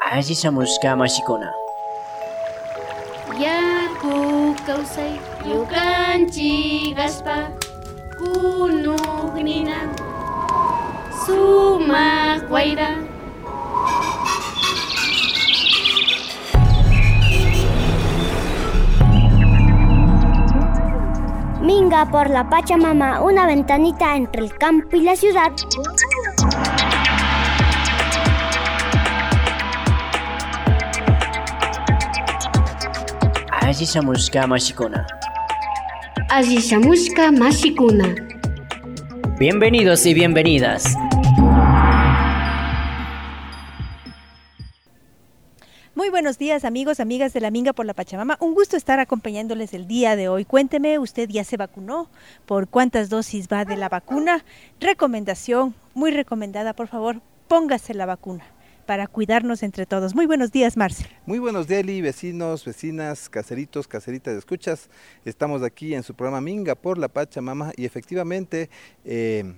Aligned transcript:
Asishamushka 0.00 0.96
mashikuna. 0.96 1.52
Yaku 3.40 4.54
kawsay 4.66 5.18
yukanchik 5.48 6.98
aspa 6.98 7.50
kunuqnina 8.18 9.76
sumaq 11.24 12.50
wayra 12.50 12.90
Minga 21.62 22.06
por 22.06 22.30
la 22.30 22.48
Pachamama, 22.48 23.20
una 23.22 23.46
ventanita 23.46 24.14
entre 24.14 24.42
el 24.44 24.56
campo 24.56 24.96
y 24.96 25.00
la 25.00 25.16
ciudad. 25.16 25.50
Asishamushka 33.76 34.46
mashikuna. 34.46 35.06
Asishamushka 36.30 37.30
mashikuna 37.30 38.14
Bienvenidos 39.38 40.06
y 40.06 40.14
bienvenidas. 40.14 40.96
Muy 45.94 46.08
buenos 46.08 46.38
días 46.38 46.64
amigos, 46.64 47.00
amigas 47.00 47.34
de 47.34 47.42
la 47.42 47.50
Minga 47.50 47.74
por 47.74 47.84
la 47.84 47.92
Pachamama. 47.92 48.38
Un 48.40 48.54
gusto 48.54 48.78
estar 48.78 48.98
acompañándoles 48.98 49.74
el 49.74 49.86
día 49.86 50.16
de 50.16 50.30
hoy. 50.30 50.46
Cuénteme, 50.46 50.98
¿usted 50.98 51.28
ya 51.28 51.44
se 51.44 51.58
vacunó? 51.58 52.08
¿Por 52.46 52.68
cuántas 52.68 53.10
dosis 53.10 53.46
va 53.52 53.66
de 53.66 53.76
la 53.76 53.90
vacuna? 53.90 54.42
Recomendación, 54.80 55.74
muy 55.92 56.12
recomendada, 56.12 56.72
por 56.72 56.88
favor, 56.88 57.20
póngase 57.46 57.92
la 57.92 58.06
vacuna 58.06 58.55
para 58.86 59.06
cuidarnos 59.06 59.62
entre 59.62 59.84
todos. 59.84 60.14
Muy 60.14 60.26
buenos 60.26 60.52
días, 60.52 60.76
Marcel. 60.76 61.06
Muy 61.26 61.38
buenos 61.38 61.66
días, 61.66 61.84
vecinos, 61.84 62.64
vecinas, 62.64 63.28
caseritos, 63.28 63.86
caseritas 63.86 64.36
escuchas. 64.36 64.88
Estamos 65.24 65.62
aquí 65.62 65.94
en 65.94 66.02
su 66.02 66.14
programa 66.14 66.40
Minga 66.40 66.74
por 66.74 66.96
la 66.96 67.08
Pachamama 67.08 67.72
y 67.76 67.84
efectivamente 67.84 68.70
eh, 69.04 69.52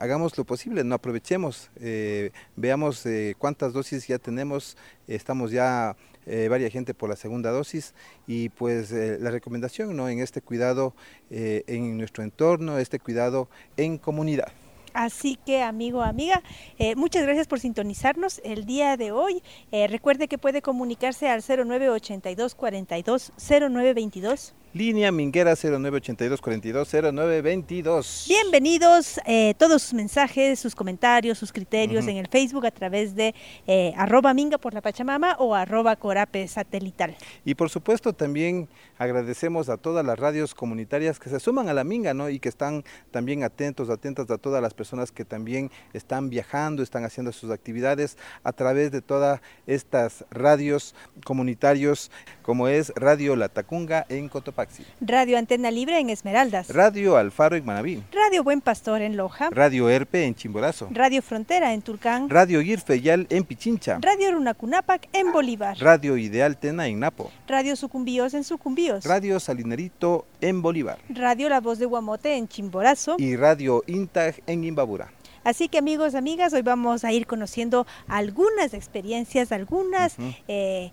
hagamos 0.00 0.36
lo 0.38 0.44
posible, 0.44 0.84
no 0.84 0.94
aprovechemos, 0.94 1.70
eh, 1.80 2.30
veamos 2.56 3.04
eh, 3.06 3.34
cuántas 3.38 3.72
dosis 3.72 4.06
ya 4.06 4.18
tenemos, 4.18 4.76
estamos 5.06 5.50
ya 5.50 5.96
eh, 6.26 6.48
varias 6.48 6.72
gente 6.72 6.94
por 6.94 7.10
la 7.10 7.16
segunda 7.16 7.50
dosis 7.50 7.94
y 8.26 8.48
pues 8.50 8.92
la 8.92 9.30
recomendación 9.30 9.96
¿no? 9.96 10.08
en 10.08 10.20
este 10.20 10.40
cuidado 10.40 10.94
en 11.30 11.98
nuestro 11.98 12.22
entorno, 12.22 12.78
este 12.78 12.98
cuidado 12.98 13.48
en 13.76 13.98
comunidad. 13.98 14.52
Así 14.94 15.38
que, 15.44 15.62
amigo, 15.62 16.02
amiga, 16.02 16.42
eh, 16.78 16.96
muchas 16.96 17.22
gracias 17.22 17.46
por 17.46 17.60
sintonizarnos 17.60 18.40
el 18.44 18.66
día 18.66 18.96
de 18.96 19.12
hoy. 19.12 19.42
Eh, 19.70 19.86
recuerde 19.86 20.28
que 20.28 20.38
puede 20.38 20.62
comunicarse 20.62 21.28
al 21.28 21.42
0982 21.42 22.54
42 22.54 23.32
0922. 23.36 24.54
Línea 24.74 25.12
Minguera 25.12 25.54
0982 25.54 26.40
42 26.40 26.88
0922. 26.88 28.24
Bienvenidos 28.26 29.20
eh, 29.26 29.52
todos 29.58 29.82
sus 29.82 29.92
mensajes, 29.92 30.58
sus 30.58 30.74
comentarios, 30.74 31.36
sus 31.36 31.52
criterios 31.52 32.06
en 32.06 32.16
el 32.16 32.26
Facebook 32.26 32.64
a 32.64 32.70
través 32.70 33.14
de 33.14 33.34
eh, 33.66 33.92
arroba 33.98 34.32
minga 34.32 34.56
por 34.56 34.72
la 34.72 34.80
Pachamama 34.80 35.36
o 35.38 35.54
arroba 35.54 35.94
corape 35.96 36.48
satelital. 36.48 37.14
Y 37.44 37.54
por 37.54 37.68
supuesto 37.68 38.14
también 38.14 38.66
agradecemos 38.96 39.68
a 39.68 39.76
todas 39.76 40.06
las 40.06 40.18
radios 40.18 40.54
comunitarias 40.54 41.20
que 41.20 41.28
se 41.28 41.38
suman 41.38 41.68
a 41.68 41.74
la 41.74 41.84
Minga, 41.84 42.14
¿no? 42.14 42.30
Y 42.30 42.38
que 42.38 42.48
están 42.48 42.82
también 43.10 43.42
atentos, 43.42 43.90
atentas 43.90 44.30
a 44.30 44.38
todas 44.38 44.62
las 44.62 44.72
personas 44.72 45.12
que 45.12 45.26
también 45.26 45.70
están 45.92 46.30
viajando, 46.30 46.82
están 46.82 47.04
haciendo 47.04 47.32
sus 47.32 47.50
actividades 47.50 48.16
a 48.42 48.52
través 48.52 48.90
de 48.90 49.02
todas 49.02 49.42
estas 49.66 50.24
radios 50.30 50.94
comunitarios, 51.24 52.10
como 52.40 52.68
es 52.68 52.92
Radio 52.96 53.36
La 53.36 53.48
Tacunga 53.48 54.06
en 54.08 54.28
Cotopaxi, 54.28 54.61
Radio 55.00 55.38
Antena 55.38 55.70
Libre 55.70 55.98
en 55.98 56.10
Esmeraldas. 56.10 56.68
Radio 56.68 57.16
Alfaro 57.16 57.56
en 57.56 57.64
Manabí, 57.64 58.02
Radio 58.12 58.42
Buen 58.44 58.60
Pastor 58.60 59.02
en 59.02 59.16
Loja. 59.16 59.50
Radio 59.50 59.88
Herpe 59.88 60.24
en 60.24 60.34
Chimborazo, 60.34 60.88
Radio 60.90 61.22
Frontera 61.22 61.72
en 61.72 61.82
Tulcán. 61.82 62.28
Radio 62.28 62.60
Irfeyal 62.62 63.26
en 63.30 63.44
Pichincha, 63.44 63.98
Radio 64.00 64.32
Runacunapac 64.32 65.08
en 65.12 65.32
Bolívar. 65.32 65.76
Radio 65.78 66.16
Ideal 66.16 66.56
Tena 66.56 66.86
en 66.86 67.00
Napo, 67.00 67.30
Radio 67.46 67.76
Sucumbíos 67.76 68.34
en 68.34 68.44
Sucumbíos. 68.44 69.04
Radio 69.04 69.38
Salinerito 69.40 70.26
en 70.40 70.62
Bolívar 70.62 70.98
Radio 71.08 71.48
La 71.48 71.60
Voz 71.60 71.78
de 71.78 71.86
Guamote 71.86 72.36
en 72.36 72.48
Chimborazo. 72.48 73.16
y 73.18 73.36
Radio 73.36 73.82
Intag 73.86 74.42
en 74.46 74.64
Imbabura. 74.64 75.10
Así 75.44 75.68
que 75.68 75.78
amigos, 75.78 76.14
amigas, 76.14 76.52
hoy 76.52 76.62
vamos 76.62 77.04
a 77.04 77.10
ir 77.12 77.26
conociendo 77.26 77.84
algunas 78.06 78.74
experiencias, 78.74 79.50
algunas, 79.50 80.14
eh, 80.46 80.92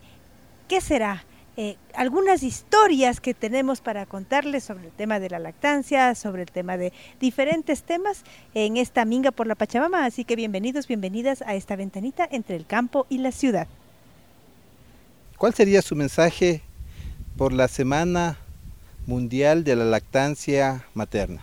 ¿qué 0.68 0.82
será? 0.82 1.24
Eh, 1.62 1.76
algunas 1.94 2.42
historias 2.42 3.20
que 3.20 3.34
tenemos 3.34 3.82
para 3.82 4.06
contarles 4.06 4.64
sobre 4.64 4.86
el 4.86 4.92
tema 4.94 5.20
de 5.20 5.30
la 5.30 5.40
lactancia, 5.40 6.16
sobre 6.16 6.44
el 6.44 6.52
tema 6.52 6.78
de 6.78 6.94
diferentes 7.20 7.84
temas 7.84 8.24
en 8.54 8.78
esta 8.78 9.04
Minga 9.04 9.32
por 9.32 9.46
la 9.46 9.56
Pachamama. 9.56 10.06
Así 10.06 10.24
que 10.24 10.38
bienvenidos, 10.38 10.88
bienvenidas 10.88 11.42
a 11.42 11.56
esta 11.56 11.76
ventanita 11.76 12.26
entre 12.32 12.56
el 12.56 12.66
campo 12.66 13.08
y 13.10 13.18
la 13.18 13.34
ciudad. 13.34 13.68
¿Cuál 15.38 15.54
sería 15.54 15.82
su 15.82 15.98
mensaje 15.98 16.62
por 17.36 17.52
la 17.52 17.68
Semana 17.68 18.38
Mundial 19.06 19.66
de 19.66 19.76
la 19.76 19.84
Lactancia 19.84 20.86
Materna? 20.94 21.42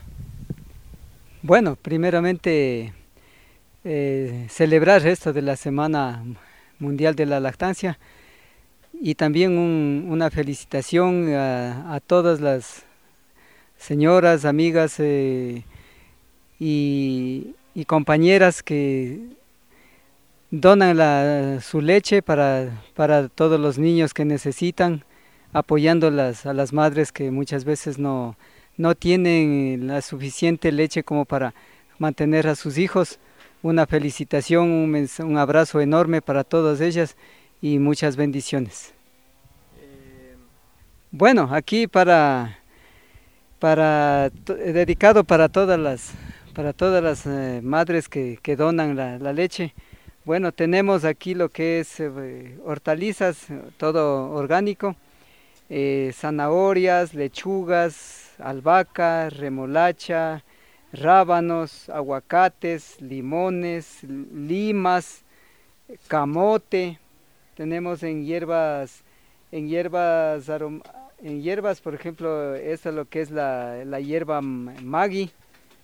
Bueno, 1.43 1.77
primeramente 1.77 2.95
eh, 3.85 4.47
celebrar 4.49 5.07
esto 5.07 5.35
de 5.35 5.43
la 5.43 5.57
Semana 5.57 6.25
Mundial 6.79 7.15
de 7.17 7.27
la 7.27 7.39
Lactancia 7.39 7.99
y 9.01 9.15
también 9.15 9.59
un- 9.59 10.07
una 10.09 10.31
felicitación 10.31 11.33
a, 11.35 12.01
todas 12.07 12.41
las 12.41 12.85
señoras, 13.79 14.45
amigas 14.45 14.97
eh, 14.99 15.65
y, 16.59 17.55
compañeras 17.87 18.63
que 18.63 19.21
donan 20.51 21.61
su 21.61 21.81
leche 21.83 22.23
para, 22.23 22.83
para 22.95 23.29
todos 23.29 23.61
los 23.61 23.79
niños 23.79 24.15
que 24.15 24.25
necesitan, 24.25 25.05
apoyando 25.53 26.11
las, 26.11 26.47
a 26.47 26.55
las 26.55 26.73
madres 26.73 27.13
que 27.13 27.31
muchas 27.31 27.65
veces 27.65 27.99
no, 27.99 28.37
no 28.79 28.95
tienen 28.95 29.87
la 29.87 30.01
suficiente 30.01 30.73
leche 30.73 31.03
como 31.03 31.27
para 31.27 31.55
mantener 31.99 32.49
a 32.49 32.55
sus 32.55 32.79
hijos. 32.79 33.19
Una 33.63 33.87
felicitación, 33.87 34.71
un, 34.71 35.09
un 35.19 35.39
abrazo 35.39 35.81
enorme 35.81 36.23
para 36.23 36.45
todas 36.45 36.81
ellas 36.81 37.17
y 37.63 37.79
muchas 37.79 38.17
bendiciones. 38.17 38.93
Bueno, 41.11 41.49
aquí 41.51 41.87
para, 41.87 42.59
para 43.59 44.31
to- 44.45 44.55
dedicado 44.55 45.25
para 45.25 45.49
todas 45.49 45.79
las, 45.79 46.13
para 46.55 46.73
todas 46.73 47.03
las 47.03 47.27
eh, 47.27 47.61
madres 47.63 48.09
que, 48.09 48.39
que 48.43 48.57
donan 48.57 48.97
la, 48.97 49.19
la 49.19 49.33
leche. 49.33 49.73
Bueno, 50.27 50.53
tenemos 50.53 51.05
aquí 51.05 51.35
lo 51.35 51.49
que 51.49 51.81
es 51.81 52.01
eh, 52.01 52.59
hortalizas, 52.65 53.49
eh, 53.49 53.63
todo 53.79 54.31
orgánico, 54.33 54.97
eh, 55.71 56.13
zanahorias, 56.13 57.15
lechugas, 57.15 58.33
albahaca, 58.39 59.31
remolacha, 59.31 60.43
rábanos, 60.93 61.89
aguacates, 61.89 63.01
limones, 63.01 64.03
limas, 64.03 65.23
camote. 66.09 66.99
Tenemos 67.57 68.03
en 68.03 68.25
hierbas, 68.25 69.03
en 69.51 69.69
hierbas, 69.69 70.49
arom- 70.49 70.83
en 71.23 71.43
hierbas, 71.43 71.81
por 71.81 71.95
ejemplo, 71.95 72.55
esta 72.55 72.93
lo 72.93 73.07
que 73.09 73.23
es 73.23 73.31
la, 73.31 73.83
la 73.87 73.99
hierba 73.99 74.43
magui, 74.43 75.31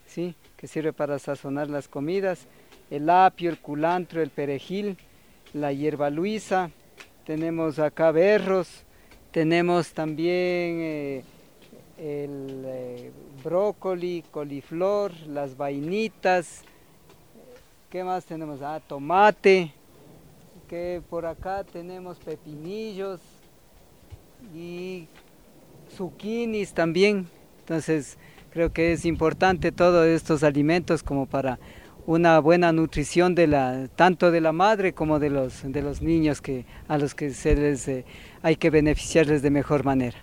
¿sí? 0.06 0.34
que 0.58 0.66
sirve 0.66 0.92
para 0.92 1.18
sazonar 1.18 1.70
las 1.70 1.88
comidas, 1.88 2.46
el 2.90 3.08
apio, 3.08 3.48
el 3.48 3.58
culantro, 3.58 4.20
el 4.20 4.28
perejil, 4.28 4.98
la 5.54 5.72
hierba 5.72 6.10
luisa, 6.10 6.70
tenemos 7.24 7.78
acá 7.78 8.10
berros, 8.10 8.84
tenemos 9.30 9.92
también 9.94 10.78
eh, 10.80 11.24
el 11.96 12.64
eh, 12.66 13.12
brócoli, 13.42 14.24
coliflor, 14.30 15.12
las 15.26 15.56
vainitas, 15.56 16.62
¿qué 17.88 18.04
más 18.04 18.26
tenemos? 18.26 18.60
Ah, 18.60 18.80
tomate, 18.86 19.72
que 20.72 21.02
por 21.10 21.26
acá 21.26 21.64
tenemos 21.70 22.16
pepinillos 22.16 23.20
y 24.54 25.06
zucchinis 25.94 26.72
también. 26.72 27.28
Entonces 27.58 28.16
creo 28.50 28.72
que 28.72 28.94
es 28.94 29.04
importante 29.04 29.70
todos 29.70 30.06
estos 30.06 30.42
alimentos 30.42 31.02
como 31.02 31.26
para 31.26 31.58
una 32.06 32.38
buena 32.38 32.72
nutrición 32.72 33.34
de 33.34 33.48
la 33.48 33.86
tanto 33.96 34.30
de 34.30 34.40
la 34.40 34.52
madre 34.52 34.94
como 34.94 35.18
de 35.18 35.28
los 35.28 35.60
de 35.62 35.82
los 35.82 36.00
niños 36.00 36.40
que 36.40 36.64
a 36.88 36.96
los 36.96 37.14
que 37.14 37.34
se 37.34 37.54
les 37.54 37.86
eh, 37.88 38.06
hay 38.40 38.56
que 38.56 38.70
beneficiarles 38.70 39.42
de 39.42 39.50
mejor 39.50 39.84
manera. 39.84 40.16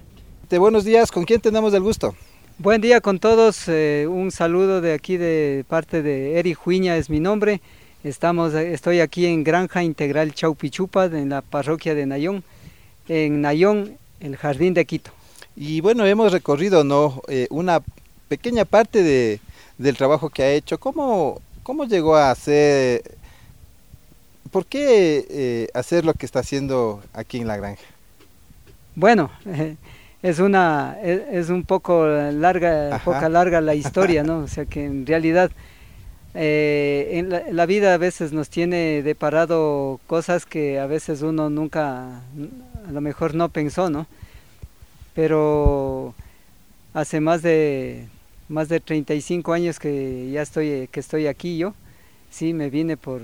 De 0.49 0.57
buenos 0.57 0.83
días, 0.83 1.11
¿con 1.11 1.25
quién 1.25 1.41
tenemos 1.41 1.75
el 1.75 1.83
gusto? 1.83 2.15
Buen 2.57 2.81
día 2.81 3.01
con 3.01 3.19
todos, 3.19 3.67
eh, 3.67 4.07
un 4.09 4.31
saludo 4.31 4.81
de 4.81 4.93
aquí 4.93 5.15
de 5.17 5.63
parte 5.67 6.01
de 6.01 6.39
Eri 6.39 6.55
Juiña 6.55 6.97
es 6.97 7.07
mi 7.11 7.19
nombre. 7.19 7.61
Estamos, 8.03 8.53
estoy 8.53 9.01
aquí 9.01 9.25
en 9.25 9.43
Granja 9.43 9.83
Integral 9.83 10.33
Chaupichupa, 10.33 11.05
en 11.05 11.27
la 11.27 11.41
parroquia 11.41 11.93
de 11.95 12.05
Nayón, 12.05 12.45
en 13.09 13.41
Nayón, 13.41 13.97
el 14.21 14.37
Jardín 14.37 14.73
de 14.73 14.85
Quito. 14.85 15.11
Y 15.57 15.81
bueno, 15.81 16.05
hemos 16.05 16.31
recorrido 16.31 16.85
¿no? 16.85 17.21
Eh, 17.27 17.47
una 17.49 17.81
pequeña 18.29 18.63
parte 18.63 19.03
de, 19.03 19.41
del 19.77 19.97
trabajo 19.97 20.29
que 20.29 20.43
ha 20.43 20.51
hecho. 20.51 20.77
¿Cómo, 20.77 21.41
cómo 21.61 21.83
llegó 21.83 22.15
a 22.15 22.31
hacer, 22.31 23.03
por 24.49 24.65
qué 24.65 25.25
eh, 25.29 25.67
hacer 25.73 26.05
lo 26.05 26.13
que 26.13 26.25
está 26.25 26.39
haciendo 26.39 27.03
aquí 27.11 27.39
en 27.39 27.47
la 27.47 27.57
granja? 27.57 27.83
Bueno, 28.95 29.29
es 30.23 30.39
una 30.39 30.97
es, 31.03 31.21
es 31.31 31.49
un 31.49 31.65
poco 31.65 32.07
larga, 32.07 32.95
Ajá. 32.95 33.03
poca 33.03 33.27
larga 33.27 33.59
la 33.59 33.75
historia, 33.75 34.23
¿no? 34.23 34.39
O 34.43 34.47
sea 34.47 34.63
que 34.63 34.85
en 34.85 35.05
realidad 35.05 35.51
eh, 36.35 37.09
en 37.13 37.55
la, 37.55 37.65
vida 37.65 37.93
a 37.93 37.97
veces 37.97 38.33
nos 38.33 38.49
tiene 38.49 39.01
deparado 39.03 39.99
cosas 40.07 40.45
que 40.45 40.79
a 40.79 40.85
veces 40.87 41.21
uno 41.21 41.49
nunca, 41.49 42.19
a 42.87 42.91
lo 42.91 43.01
mejor 43.01 43.35
no 43.35 43.49
pensó, 43.49 43.89
¿no? 43.89 44.07
Pero 45.13 46.13
hace 46.93 47.19
más 47.21 47.41
de 47.41 48.07
más 48.49 48.69
de 48.69 48.79
35 48.79 49.53
años 49.53 49.79
que 49.79 50.29
ya 50.31 50.41
estoy 50.41 50.89
que 50.91 50.99
estoy 51.01 51.27
aquí 51.27 51.57
yo, 51.57 51.73
sí 52.31 52.53
me 52.53 52.69
vine 52.69 52.97
por 52.97 53.21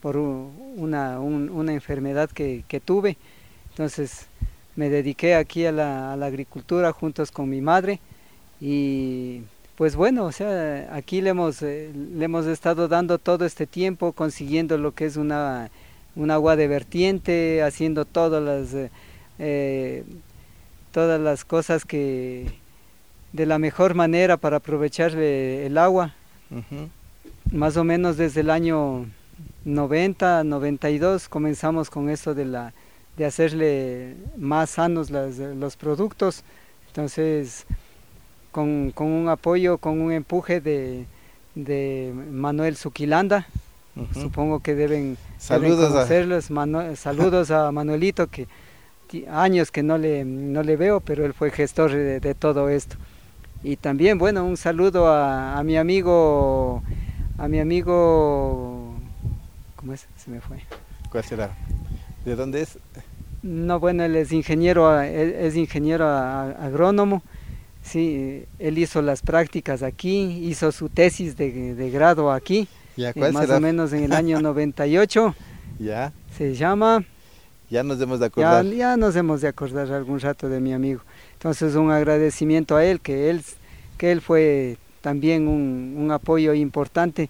por 0.00 0.16
una, 0.18 1.20
un- 1.20 1.50
una 1.50 1.72
enfermedad 1.74 2.30
que, 2.30 2.64
que 2.68 2.80
tuve, 2.80 3.16
entonces 3.70 4.26
me 4.76 4.90
dediqué 4.90 5.34
aquí 5.36 5.66
a 5.66 5.72
la 5.72 6.12
agricultura 6.14 6.92
juntos 6.92 7.30
con 7.32 7.48
mi 7.50 7.60
madre 7.62 8.00
y 8.60 9.42
pues 9.76 9.96
bueno, 9.96 10.24
o 10.26 10.32
sea, 10.32 10.88
aquí 10.94 11.20
le 11.20 11.30
hemos, 11.30 11.60
eh, 11.62 11.90
le 11.94 12.24
hemos 12.24 12.46
estado 12.46 12.86
dando 12.88 13.18
todo 13.18 13.44
este 13.44 13.66
tiempo, 13.66 14.12
consiguiendo 14.12 14.78
lo 14.78 14.92
que 14.94 15.06
es 15.06 15.16
una, 15.16 15.70
un 16.14 16.30
agua 16.30 16.54
de 16.56 16.68
vertiente, 16.68 17.62
haciendo 17.62 18.04
todas 18.04 18.42
las, 18.42 18.90
eh, 19.38 20.04
todas 20.92 21.20
las 21.20 21.44
cosas 21.44 21.84
que 21.84 22.52
de 23.32 23.46
la 23.46 23.58
mejor 23.58 23.94
manera 23.94 24.36
para 24.36 24.58
aprovecharle 24.58 25.66
el 25.66 25.76
agua, 25.76 26.14
más 27.50 27.76
o 27.76 27.82
menos 27.82 28.16
desde 28.16 28.42
el 28.42 28.50
año 28.50 29.06
90, 29.64 30.44
92 30.44 31.28
comenzamos 31.28 31.90
con 31.90 32.08
esto 32.10 32.34
de 32.34 32.44
la 32.44 32.72
de 33.16 33.24
hacerle 33.24 34.16
más 34.36 34.70
sanos 34.70 35.10
las- 35.10 35.38
los 35.38 35.76
productos. 35.76 36.42
Entonces, 36.88 37.64
con, 38.54 38.92
con 38.92 39.08
un 39.08 39.28
apoyo, 39.28 39.78
con 39.78 40.00
un 40.00 40.12
empuje 40.12 40.60
de, 40.60 41.06
de 41.56 42.14
Manuel 42.30 42.76
Zuquilanda, 42.76 43.48
supongo 44.14 44.60
que 44.60 44.76
deben, 44.76 45.16
a- 45.86 45.88
conocerlos. 45.88 46.50
Manu- 46.52 46.94
saludos 47.06 47.50
a 47.50 47.72
Manuelito, 47.72 48.28
que 48.28 48.46
años 49.28 49.72
que 49.72 49.82
no 49.82 49.98
le, 49.98 50.24
no 50.24 50.62
le 50.62 50.76
veo, 50.76 51.00
pero 51.00 51.24
él 51.26 51.34
fue 51.34 51.50
gestor 51.50 51.90
de, 51.90 52.20
de 52.20 52.34
todo 52.36 52.68
esto. 52.68 52.94
Y 53.64 53.74
también, 53.76 54.18
bueno, 54.18 54.44
un 54.44 54.56
saludo 54.56 55.08
a, 55.08 55.58
a 55.58 55.62
mi 55.64 55.76
amigo, 55.76 56.80
a 57.38 57.48
mi 57.48 57.58
amigo, 57.58 58.94
¿cómo 59.74 59.94
es? 59.94 60.06
Se 60.16 60.30
me 60.30 60.40
fue. 60.40 60.58
¿Cuál 61.10 61.24
será? 61.24 61.50
¿De 62.24 62.36
dónde 62.36 62.62
es? 62.62 62.78
No, 63.42 63.80
bueno, 63.80 64.04
él 64.04 64.14
es 64.14 64.30
ingeniero, 64.30 64.88
a- 64.88 65.08
él 65.08 65.34
es 65.40 65.56
ingeniero 65.56 66.06
a- 66.06 66.50
agrónomo. 66.50 67.22
Sí, 67.84 68.44
él 68.58 68.78
hizo 68.78 69.02
las 69.02 69.20
prácticas 69.20 69.82
aquí, 69.82 70.40
hizo 70.48 70.72
su 70.72 70.88
tesis 70.88 71.36
de, 71.36 71.74
de 71.74 71.90
grado 71.90 72.32
aquí, 72.32 72.66
¿Ya 72.96 73.10
eh, 73.10 73.30
más 73.32 73.44
será? 73.46 73.58
o 73.58 73.60
menos 73.60 73.92
en 73.92 74.04
el 74.04 74.12
año 74.12 74.40
98. 74.42 75.34
Ya, 75.78 76.12
Se 76.36 76.54
llama, 76.54 77.04
ya 77.70 77.82
nos 77.82 77.98
debemos 77.98 78.20
de 78.20 78.26
acordar. 78.26 78.64
ya 78.66 78.96
nos 78.96 79.14
hemos 79.16 79.40
de 79.42 79.48
acordar 79.48 79.92
algún 79.92 80.18
rato 80.20 80.48
de 80.48 80.60
mi 80.60 80.72
amigo. 80.72 81.02
Entonces 81.34 81.74
un 81.74 81.90
agradecimiento 81.90 82.76
a 82.76 82.84
él, 82.84 83.00
que 83.00 83.28
él, 83.30 83.42
que 83.98 84.12
él 84.12 84.20
fue 84.22 84.78
también 85.02 85.46
un, 85.46 85.94
un 85.98 86.10
apoyo 86.10 86.54
importante 86.54 87.28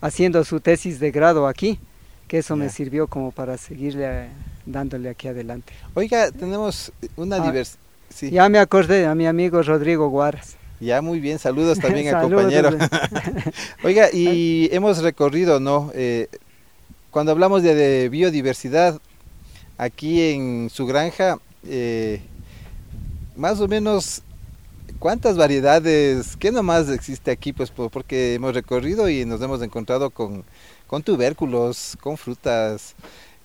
haciendo 0.00 0.42
su 0.44 0.60
tesis 0.60 0.98
de 0.98 1.10
grado 1.10 1.46
aquí, 1.46 1.78
que 2.26 2.38
eso 2.38 2.56
me 2.56 2.70
sirvió 2.70 3.06
como 3.08 3.30
para 3.32 3.58
seguirle 3.58 4.04
eh, 4.06 4.28
dándole 4.64 5.10
aquí 5.10 5.28
adelante. 5.28 5.72
Oiga, 5.94 6.30
tenemos 6.30 6.90
una 7.16 7.36
Ah, 7.36 7.40
diversidad. 7.46 7.81
Sí, 8.14 8.30
Ya 8.30 8.48
me 8.48 8.58
acordé 8.58 9.06
a 9.06 9.14
mi 9.14 9.26
amigo 9.26 9.62
Rodrigo 9.62 10.08
Guaras. 10.08 10.56
ya 10.80 11.00
muy 11.02 11.20
bien, 11.20 11.38
saludos 11.38 11.78
también 11.80 12.14
al 12.14 12.22
compañero. 12.22 12.70
Oiga, 13.84 14.08
y 14.12 14.68
hemos 14.72 14.98
recorrido, 15.02 15.60
¿no? 15.60 15.90
Eh, 15.94 16.28
cuando 17.10 17.32
hablamos 17.32 17.62
de, 17.62 17.74
de 17.74 18.08
biodiversidad, 18.08 19.00
aquí 19.78 20.20
en 20.32 20.70
su 20.70 20.86
granja, 20.86 21.38
eh, 21.66 22.20
más 23.36 23.60
o 23.60 23.68
menos, 23.68 24.22
¿cuántas 24.98 25.36
variedades, 25.36 26.36
qué 26.36 26.50
nomás 26.52 26.88
existe 26.88 27.30
aquí? 27.30 27.52
Pues 27.52 27.70
po- 27.70 27.90
porque 27.90 28.34
hemos 28.34 28.54
recorrido 28.54 29.08
y 29.08 29.24
nos 29.24 29.40
hemos 29.42 29.62
encontrado 29.62 30.10
con, 30.10 30.44
con 30.86 31.02
tubérculos, 31.02 31.96
con 32.00 32.16
frutas, 32.16 32.94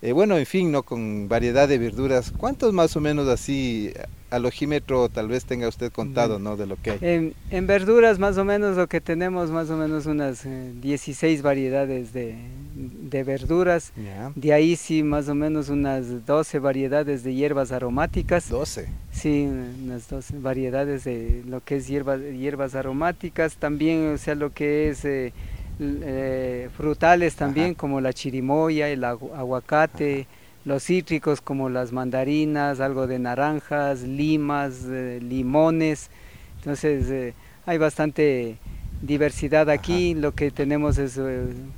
eh, 0.02 0.12
bueno, 0.12 0.38
en 0.38 0.46
fin, 0.46 0.72
¿no? 0.72 0.84
Con 0.84 1.28
variedad 1.28 1.68
de 1.68 1.78
verduras. 1.78 2.32
¿Cuántos 2.36 2.74
más 2.74 2.96
o 2.96 3.02
menos 3.02 3.28
así 3.28 3.94
al 4.30 4.46
ojímetro 4.46 5.08
tal 5.10 5.28
vez 5.28 5.46
tenga 5.46 5.68
usted 5.68 5.92
contado, 5.92 6.38
¿no? 6.38 6.58
De 6.58 6.66
lo 6.66 6.76
que 6.76 6.92
hay. 6.92 6.98
En, 7.02 7.34
en 7.50 7.68
verduras 7.68 8.20
más 8.20 8.38
o 8.38 8.46
menos 8.46 8.76
lo 8.76 8.88
que 8.88 9.02
tenemos 9.02 9.50
más 9.50 9.70
o 9.70 9.78
menos 9.78 10.06
unas 10.06 10.46
eh, 10.46 10.74
16 10.82 11.42
variedades 11.42 12.14
de, 12.14 12.36
de 12.76 13.24
verduras. 13.24 13.94
De 14.36 14.54
ahí 14.54 14.76
sí 14.76 15.02
más 15.04 15.30
o 15.30 15.36
menos 15.36 15.70
unas 15.70 16.26
12 16.26 16.60
variedades 16.60 17.24
de 17.24 17.34
hierbas 17.34 17.72
aromáticas. 17.72 18.50
12. 18.50 18.88
Sí, 19.12 19.48
unas 19.84 20.08
12 20.10 20.40
variedades 20.40 21.06
de 21.06 21.44
lo 21.48 21.64
que 21.64 21.78
es 21.78 21.88
hierbas, 21.88 22.22
hierbas 22.22 22.76
aromáticas. 22.76 23.56
También, 23.56 24.14
o 24.14 24.18
sea, 24.18 24.36
lo 24.36 24.54
que 24.54 24.90
es 24.90 25.06
eh, 25.06 25.34
eh, 25.80 26.70
frutales 26.76 27.36
también, 27.36 27.68
Ajá. 27.68 27.76
como 27.78 28.02
la 28.02 28.14
chirimoya, 28.14 28.90
el 28.90 29.04
agu- 29.04 29.34
aguacate, 29.36 30.28
los 30.66 30.84
cítricos 30.84 31.40
como 31.42 31.70
las 31.70 31.92
mandarinas, 31.92 32.80
algo 32.80 33.08
de 33.08 33.20
naranjas, 33.20 34.02
limas, 34.02 34.86
eh, 34.90 35.20
limones. 35.22 36.10
Entonces, 36.58 37.10
eh, 37.10 37.34
hay 37.66 37.78
bastante 37.78 38.58
diversidad 39.02 39.70
aquí. 39.70 40.14
Lo 40.16 40.34
que 40.34 40.52
tenemos 40.52 40.98
es, 40.98 41.20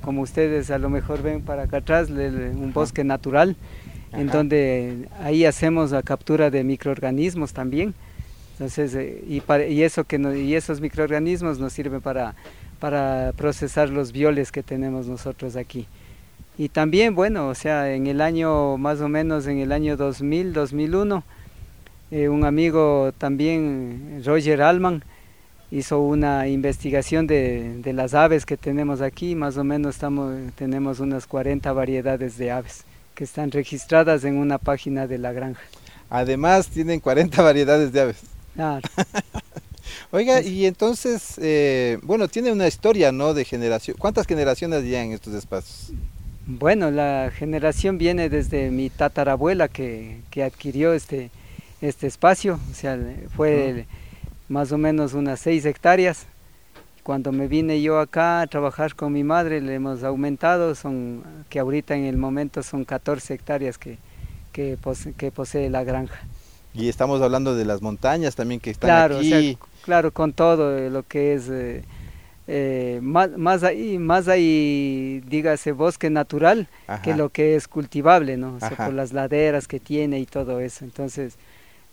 como 0.02 0.22
ustedes 0.22 0.70
a 0.70 0.78
lo 0.78 0.88
mejor 0.88 1.22
ven 1.22 1.42
para 1.42 1.64
acá 1.64 1.78
atrás, 1.78 2.08
un 2.10 2.72
bosque 2.72 3.04
natural, 3.04 3.56
en 4.12 4.26
donde 4.26 5.08
ahí 5.22 5.44
hacemos 5.44 5.92
la 5.92 6.02
captura 6.02 6.50
de 6.50 6.64
microorganismos 6.64 7.52
también. 7.52 7.94
Entonces, 8.60 8.94
eh, 8.94 9.24
y, 9.26 9.40
para- 9.40 9.66
y, 9.66 9.82
eso 9.82 10.04
que 10.04 10.18
no- 10.18 10.34
y 10.34 10.54
esos 10.54 10.82
microorganismos 10.82 11.58
nos 11.58 11.72
sirven 11.72 12.02
para, 12.02 12.34
para 12.78 13.32
procesar 13.34 13.88
los 13.88 14.12
bioles 14.12 14.52
que 14.52 14.62
tenemos 14.62 15.06
nosotros 15.06 15.56
aquí. 15.56 15.86
Y 16.58 16.68
también, 16.68 17.14
bueno, 17.14 17.48
o 17.48 17.54
sea, 17.54 17.94
en 17.94 18.06
el 18.06 18.20
año, 18.20 18.76
más 18.76 19.00
o 19.00 19.08
menos 19.08 19.46
en 19.46 19.60
el 19.60 19.72
año 19.72 19.96
2000, 19.96 20.52
2001, 20.52 21.24
eh, 22.10 22.28
un 22.28 22.44
amigo 22.44 23.12
también, 23.16 24.20
Roger 24.26 24.60
Alman, 24.60 25.04
hizo 25.70 26.00
una 26.02 26.46
investigación 26.46 27.26
de, 27.26 27.78
de 27.80 27.94
las 27.94 28.12
aves 28.12 28.44
que 28.44 28.58
tenemos 28.58 29.00
aquí, 29.00 29.34
más 29.36 29.56
o 29.56 29.64
menos 29.64 29.94
estamos, 29.94 30.34
tenemos 30.54 31.00
unas 31.00 31.26
40 31.26 31.72
variedades 31.72 32.36
de 32.36 32.50
aves 32.50 32.84
que 33.14 33.24
están 33.24 33.52
registradas 33.52 34.24
en 34.24 34.36
una 34.36 34.58
página 34.58 35.06
de 35.06 35.16
la 35.16 35.32
granja. 35.32 35.62
Además, 36.10 36.68
tienen 36.68 37.00
40 37.00 37.40
variedades 37.50 37.90
de 37.90 38.00
aves. 38.02 38.29
Claro. 38.54 38.88
Oiga, 40.12 40.40
y 40.42 40.66
entonces, 40.66 41.34
eh, 41.38 41.98
bueno, 42.02 42.28
tiene 42.28 42.52
una 42.52 42.66
historia, 42.66 43.12
¿no? 43.12 43.34
De 43.34 43.44
generación. 43.44 43.96
¿Cuántas 43.98 44.26
generaciones 44.26 44.84
ya 44.84 45.02
en 45.02 45.12
estos 45.12 45.34
espacios? 45.34 45.92
Bueno, 46.46 46.90
la 46.90 47.30
generación 47.34 47.98
viene 47.98 48.28
desde 48.28 48.70
mi 48.70 48.90
tatarabuela 48.90 49.68
que, 49.68 50.20
que 50.30 50.42
adquirió 50.42 50.92
este, 50.94 51.30
este 51.80 52.06
espacio, 52.06 52.58
o 52.70 52.74
sea, 52.74 52.98
fue 53.36 53.86
más 54.48 54.72
o 54.72 54.78
menos 54.78 55.14
unas 55.14 55.40
6 55.40 55.64
hectáreas. 55.64 56.26
Cuando 57.04 57.32
me 57.32 57.46
vine 57.48 57.80
yo 57.80 57.98
acá 58.00 58.40
a 58.42 58.46
trabajar 58.46 58.94
con 58.94 59.12
mi 59.12 59.24
madre, 59.24 59.60
le 59.60 59.74
hemos 59.74 60.02
aumentado, 60.02 60.74
son 60.74 61.22
que 61.48 61.58
ahorita 61.58 61.94
en 61.96 62.04
el 62.04 62.16
momento 62.16 62.62
son 62.62 62.84
14 62.84 63.34
hectáreas 63.34 63.78
que, 63.78 63.98
que, 64.52 64.76
pose- 64.76 65.14
que 65.14 65.30
posee 65.30 65.70
la 65.70 65.84
granja. 65.84 66.20
Y 66.74 66.88
estamos 66.88 67.20
hablando 67.20 67.54
de 67.56 67.64
las 67.64 67.82
montañas 67.82 68.36
también 68.36 68.60
que 68.60 68.70
están 68.70 68.88
Claro, 68.88 69.16
o 69.16 69.18
aquí. 69.18 69.28
sea, 69.28 69.68
claro, 69.84 70.12
con 70.12 70.32
todo 70.32 70.76
eh, 70.78 70.88
lo 70.90 71.02
que 71.02 71.34
es 71.34 71.48
eh, 71.50 71.82
eh, 72.46 73.00
más, 73.02 73.30
más 73.36 73.62
ahí, 73.64 73.98
más 73.98 74.28
ahí, 74.28 75.20
dígase, 75.26 75.72
bosque 75.72 76.10
natural 76.10 76.68
que 77.02 77.14
lo 77.14 77.28
que 77.30 77.56
es 77.56 77.66
cultivable, 77.68 78.36
¿no? 78.36 78.54
O 78.54 78.60
sea, 78.60 78.70
por 78.70 78.92
las 78.94 79.12
laderas 79.12 79.66
que 79.68 79.80
tiene 79.80 80.20
y 80.20 80.26
todo 80.26 80.60
eso. 80.60 80.84
Entonces, 80.84 81.34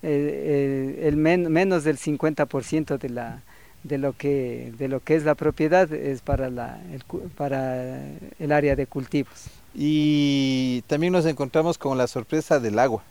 eh, 0.04 1.02
el 1.04 1.18
men- 1.18 1.52
menos 1.52 1.84
del 1.84 1.98
50% 1.98 2.98
de 3.00 3.10
la, 3.10 3.42
de 3.84 3.98
lo 3.98 4.14
que 4.14 4.74
de 4.78 4.88
lo 4.88 5.00
que 5.00 5.16
es 5.16 5.24
la 5.26 5.34
propiedad 5.36 5.92
es 5.92 6.22
para 6.22 6.50
la 6.50 6.80
el, 6.94 7.04
para 7.36 8.00
el 8.40 8.52
área 8.52 8.76
de 8.76 8.86
cultivos. 8.86 9.48
Y 9.74 10.82
también 10.88 11.14
nos 11.14 11.26
encontramos 11.26 11.78
con 11.78 11.98
la 11.98 12.08
sorpresa 12.08 12.60
del 12.60 12.80
agua. 12.80 13.04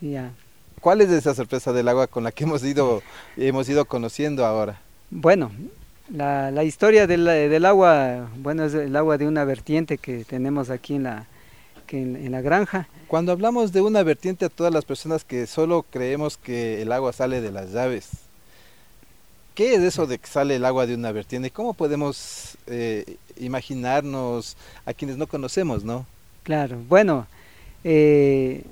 Ya. 0.00 0.32
¿Cuál 0.82 1.00
es 1.00 1.10
esa 1.10 1.32
sorpresa 1.32 1.72
del 1.72 1.86
agua 1.86 2.08
con 2.08 2.24
la 2.24 2.32
que 2.32 2.42
hemos 2.42 2.64
ido, 2.64 3.04
hemos 3.36 3.68
ido 3.68 3.84
conociendo 3.84 4.44
ahora? 4.44 4.80
Bueno, 5.10 5.52
la, 6.10 6.50
la 6.50 6.64
historia 6.64 7.06
del, 7.06 7.24
del 7.24 7.64
agua, 7.64 8.28
bueno, 8.38 8.64
es 8.64 8.74
el 8.74 8.96
agua 8.96 9.16
de 9.16 9.28
una 9.28 9.44
vertiente 9.44 9.96
que 9.96 10.24
tenemos 10.24 10.70
aquí 10.70 10.96
en 10.96 11.04
la, 11.04 11.26
que 11.86 12.02
en, 12.02 12.16
en 12.16 12.32
la 12.32 12.40
granja. 12.40 12.88
Cuando 13.06 13.30
hablamos 13.30 13.70
de 13.70 13.80
una 13.80 14.02
vertiente 14.02 14.44
a 14.44 14.48
todas 14.48 14.74
las 14.74 14.84
personas 14.84 15.22
que 15.22 15.46
solo 15.46 15.86
creemos 15.88 16.36
que 16.36 16.82
el 16.82 16.90
agua 16.90 17.12
sale 17.12 17.40
de 17.40 17.52
las 17.52 17.70
llaves, 17.70 18.08
¿qué 19.54 19.74
es 19.74 19.82
eso 19.82 20.08
de 20.08 20.18
que 20.18 20.26
sale 20.26 20.56
el 20.56 20.64
agua 20.64 20.86
de 20.86 20.96
una 20.96 21.12
vertiente? 21.12 21.52
¿Cómo 21.52 21.74
podemos 21.74 22.58
eh, 22.66 23.18
imaginarnos 23.36 24.56
a 24.84 24.92
quienes 24.94 25.16
no 25.16 25.28
conocemos, 25.28 25.84
no? 25.84 26.06
Claro, 26.42 26.78
bueno, 26.88 27.28
eh, 27.84 28.64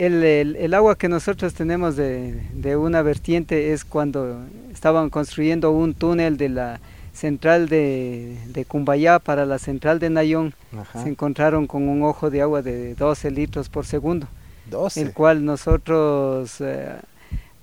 el, 0.00 0.22
el- 0.24 0.56
el 0.56 0.74
agua 0.74 0.96
que 0.96 1.08
nosotros 1.08 1.54
tenemos 1.54 1.94
de, 1.96 2.40
de 2.54 2.76
una 2.76 3.02
vertiente 3.02 3.72
es 3.72 3.84
cuando 3.84 4.38
estaban 4.72 5.10
construyendo 5.10 5.70
un 5.70 5.94
túnel 5.94 6.36
de 6.36 6.48
la 6.48 6.80
central 7.12 7.68
de, 7.68 8.36
de 8.48 8.64
Cumbayá 8.64 9.18
para 9.18 9.44
la 9.44 9.58
central 9.58 9.98
de 9.98 10.10
Nayón. 10.10 10.54
Ajá. 10.78 11.02
Se 11.02 11.08
encontraron 11.08 11.66
con 11.66 11.88
un 11.88 12.02
ojo 12.02 12.30
de 12.30 12.40
agua 12.40 12.62
de 12.62 12.94
12 12.94 13.30
litros 13.30 13.68
por 13.68 13.84
segundo. 13.86 14.26
12. 14.70 15.00
el 15.02 15.12
cual 15.12 15.44
nosotros, 15.44 16.60
eh, 16.60 16.94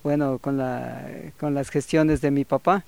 bueno, 0.04 0.38
con, 0.40 0.58
la, 0.58 1.08
con 1.40 1.54
las 1.54 1.70
gestiones 1.70 2.20
de 2.22 2.32
mi 2.32 2.44
papá, 2.46 2.84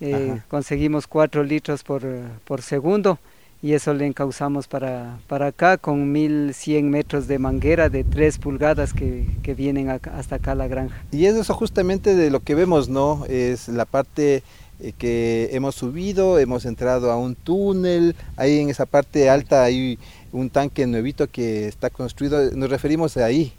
eh, 0.00 0.40
conseguimos 0.48 1.06
4 1.06 1.42
litros 1.42 1.82
por, 1.82 2.02
por 2.44 2.62
segundo 2.62 3.18
y 3.62 3.72
eso 3.72 3.92
le 3.94 4.06
encauzamos 4.06 4.68
para, 4.68 5.18
para 5.26 5.48
acá 5.48 5.78
con 5.78 6.12
1100 6.12 6.88
metros 6.88 7.26
de 7.26 7.38
manguera 7.38 7.88
de 7.88 8.04
3 8.04 8.38
pulgadas 8.38 8.92
que, 8.92 9.26
que 9.42 9.54
vienen 9.54 9.90
acá- 9.90 10.12
hasta 10.16 10.36
acá 10.36 10.52
a 10.52 10.54
la 10.54 10.68
granja. 10.68 10.96
Y 11.10 11.26
es 11.26 11.34
eso 11.34 11.54
justamente 11.54 12.14
de 12.14 12.30
lo 12.30 12.40
que 12.40 12.54
vemos, 12.54 12.88
¿no? 12.88 13.24
Es 13.28 13.66
la 13.68 13.84
parte 13.84 14.42
eh, 14.80 14.92
que 14.96 15.48
hemos 15.52 15.74
subido, 15.74 16.38
hemos 16.38 16.64
entrado 16.66 17.10
a 17.10 17.16
un 17.16 17.34
túnel, 17.34 18.14
ahí 18.36 18.60
en 18.60 18.70
esa 18.70 18.86
parte 18.86 19.28
alta 19.28 19.64
hay 19.64 19.98
un 20.30 20.50
tanque 20.50 20.86
nuevito 20.86 21.26
que 21.26 21.66
está 21.66 21.90
construido, 21.90 22.50
nos 22.52 22.70
referimos 22.70 23.16
a 23.16 23.24
ahí. 23.24 23.52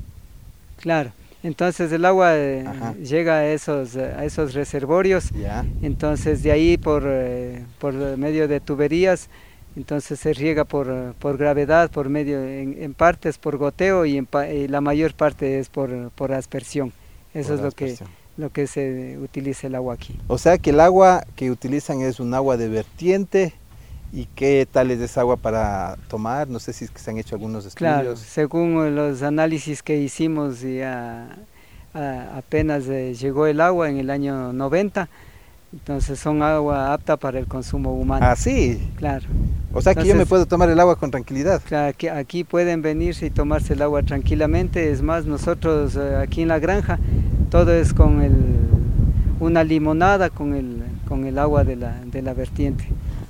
Claro, 0.77 1.11
entonces 1.43 1.91
el 1.91 2.05
agua 2.05 2.37
eh, 2.37 2.63
Ajá. 2.65 2.93
llega 2.95 3.39
a 3.39 3.47
esos, 3.47 3.97
a 3.97 4.23
esos 4.23 4.53
reservorios 4.53 5.29
Ya. 5.31 5.65
Entonces 5.81 6.41
de 6.43 6.51
ahí 6.53 6.77
por, 6.77 7.03
eh, 7.05 7.65
por 7.79 7.93
medio 8.17 8.47
de 8.47 8.61
tuberías, 8.61 9.27
entonces 9.75 10.19
se 10.19 10.33
riega 10.33 10.65
por, 10.65 10.87
eh, 10.89 11.13
por 11.19 11.37
gravedad, 11.37 11.89
por 11.91 12.09
medio, 12.09 12.41
en, 12.43 12.75
en 12.81 12.93
partes 12.93 13.37
por 13.37 13.57
goteo 13.57 14.05
y, 14.05 14.17
en 14.17 14.27
y 14.53 14.67
la 14.67 14.81
mayor 14.81 15.13
parte 15.13 15.59
es 15.59 15.69
por, 15.69 16.09
por 16.11 16.31
aspersión. 16.33 16.91
Eso 17.33 17.49
Por 17.49 17.57
es 17.57 17.61
lo 17.61 17.71
que, 17.71 17.97
lo 18.37 18.49
que 18.51 18.67
se 18.67 19.17
utiliza 19.21 19.67
el 19.67 19.75
agua 19.75 19.93
aquí. 19.93 20.15
O 20.27 20.37
sea 20.37 20.57
que 20.57 20.71
el 20.71 20.79
agua 20.79 21.23
que 21.35 21.51
utilizan 21.51 22.01
es 22.01 22.19
un 22.19 22.33
agua 22.33 22.57
de 22.57 22.67
vertiente. 22.69 23.53
¿Y 24.11 24.25
qué 24.33 24.67
tal 24.69 24.89
es 24.89 24.99
esa 25.01 25.21
agua 25.21 25.37
para 25.37 25.95
tomar? 26.07 26.47
No 26.47 26.57
sé 26.59 26.73
si 26.73 26.85
es 26.85 26.89
que 26.89 26.97
se 26.97 27.11
han 27.11 27.19
hecho 27.19 27.35
algunos 27.35 27.63
estudios. 27.67 27.75
Claro, 27.93 28.15
según 28.15 28.95
los 28.95 29.21
análisis 29.21 29.83
que 29.83 29.97
hicimos 29.97 30.61
ya 30.61 31.37
a- 31.93 32.37
apenas 32.37 32.87
eh, 32.87 33.13
llegó 33.13 33.45
el 33.45 33.61
agua 33.61 33.87
en 33.87 33.97
el 33.97 34.09
año 34.09 34.51
90, 34.51 35.07
entonces 35.71 36.19
son 36.19 36.41
agua 36.41 36.93
apta 36.93 37.17
para 37.17 37.39
el 37.39 37.45
consumo 37.45 37.93
humano. 37.93 38.25
Ah, 38.27 38.35
sí. 38.35 38.89
Claro. 38.95 39.25
O 39.73 39.81
sea 39.81 39.93
que 39.93 39.99
yo 40.01 40.05
me 40.07 40.11
Entonces- 40.11 40.29
puedo 40.29 40.45
tomar 40.47 40.69
el 40.69 40.79
agua 40.79 40.95
con 40.95 41.11
tranquilidad. 41.11 41.61
Claro, 41.67 41.89
aquí, 41.89 42.07
aquí 42.07 42.43
pueden 42.43 42.81
venirse 42.81 43.27
y 43.27 43.29
tomarse 43.29 43.73
el 43.73 43.81
agua 43.83 44.01
tranquilamente. 44.03 44.91
Es 44.91 45.01
más, 45.03 45.25
nosotros 45.25 45.95
eh, 45.95 46.15
aquí 46.15 46.41
en 46.41 46.47
la 46.47 46.57
granja 46.59 46.97
todo 47.51 47.71
es 47.73 47.93
con 47.93 48.21
el, 48.21 48.33
una 49.39 49.63
limonada 49.63 50.29
con 50.31 50.53
el, 50.55 50.83
con 51.07 51.25
el 51.25 51.37
agua 51.37 51.63
de 51.63 51.75
la, 51.75 51.93
de 52.05 52.21
la 52.23 52.33
vertiente. 52.33 52.85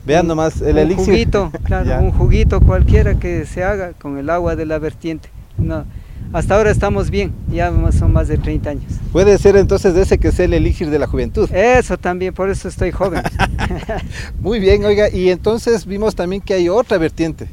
Vean 0.06 0.26
nomás 0.28 0.62
el 0.62 0.72
un 0.76 0.78
elixir. 0.80 1.06
juguito, 1.06 1.52
claro, 1.66 2.02
un 2.04 2.12
juguito 2.12 2.62
cualquiera 2.62 3.16
que 3.16 3.46
se 3.46 3.64
haga 3.64 3.92
con 3.94 4.18
el 4.18 4.30
agua 4.30 4.56
de 4.56 4.66
la 4.66 4.80
vertiente. 4.80 5.30
No, 5.58 5.84
hasta 6.34 6.56
ahora 6.56 6.72
estamos 6.72 7.10
bien, 7.10 7.32
ya 7.52 7.72
son 7.92 8.14
más 8.14 8.28
de 8.28 8.38
30 8.38 8.70
años. 8.70 8.84
Puede 9.12 9.38
ser 9.38 9.56
entonces 9.56 9.96
ese 9.96 10.18
que 10.18 10.28
es 10.30 10.40
el 10.40 10.54
elixir 10.54 10.90
de 10.90 11.00
la 11.00 11.08
juventud. 11.08 11.50
Eso 11.54 11.98
también, 11.98 12.34
por 12.34 12.50
eso 12.50 12.68
estoy 12.68 12.92
joven. 12.92 13.24
Muy 14.42 14.60
bien, 14.60 14.86
oiga, 14.86 15.10
y 15.10 15.30
entonces 15.30 15.86
vimos 15.86 16.16
también 16.16 16.42
que 16.42 16.54
hay 16.54 16.70
otra 16.70 16.98
vertiente. 16.98 17.48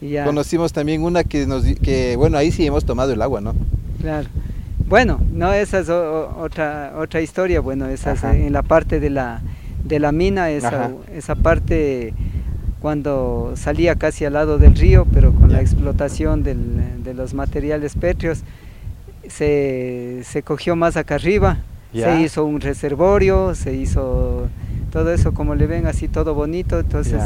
Ya. 0.00 0.24
Conocimos 0.24 0.72
también 0.72 1.02
una 1.02 1.22
que 1.24 1.46
nos 1.46 1.64
que 1.64 2.16
bueno, 2.16 2.36
ahí 2.36 2.50
sí 2.50 2.66
hemos 2.66 2.84
tomado 2.84 3.12
el 3.12 3.22
agua, 3.22 3.40
¿no? 3.40 3.54
Claro. 4.00 4.28
Bueno, 4.88 5.20
no, 5.32 5.52
esa 5.52 5.78
es 5.78 5.88
o- 5.88 6.36
otra 6.40 6.94
otra 6.98 7.20
historia. 7.20 7.60
Bueno, 7.60 7.86
esa 7.86 8.12
es 8.12 8.24
en 8.24 8.52
la 8.52 8.62
parte 8.62 8.98
de 8.98 9.10
la 9.10 9.40
de 9.84 10.00
la 10.00 10.10
mina, 10.10 10.50
esa, 10.50 10.68
Ajá. 10.68 10.90
esa 11.14 11.34
parte 11.36 12.14
cuando 12.82 13.52
salía 13.56 13.94
casi 13.94 14.24
al 14.24 14.32
lado 14.34 14.58
del 14.58 14.74
río, 14.74 15.06
pero 15.14 15.32
con 15.32 15.52
la 15.52 15.60
explotación 15.60 16.42
del- 16.42 17.02
de 17.04 17.14
los 17.14 17.32
materiales 17.32 17.94
pétreos, 17.94 18.40
se, 19.28 20.22
se 20.24 20.42
cogió 20.42 20.76
más 20.76 20.96
acá 20.96 21.14
arriba, 21.14 21.58
se 22.16 22.20
hizo 22.22 22.44
un 22.44 22.60
reservorio, 22.60 23.54
se 23.54 23.74
hizo 23.74 24.48
todo 24.90 25.12
eso 25.12 25.32
como 25.32 25.54
le 25.54 25.66
ven 25.66 25.86
así 25.86 26.08
todo 26.08 26.34
bonito, 26.34 26.80
entonces 26.80 27.22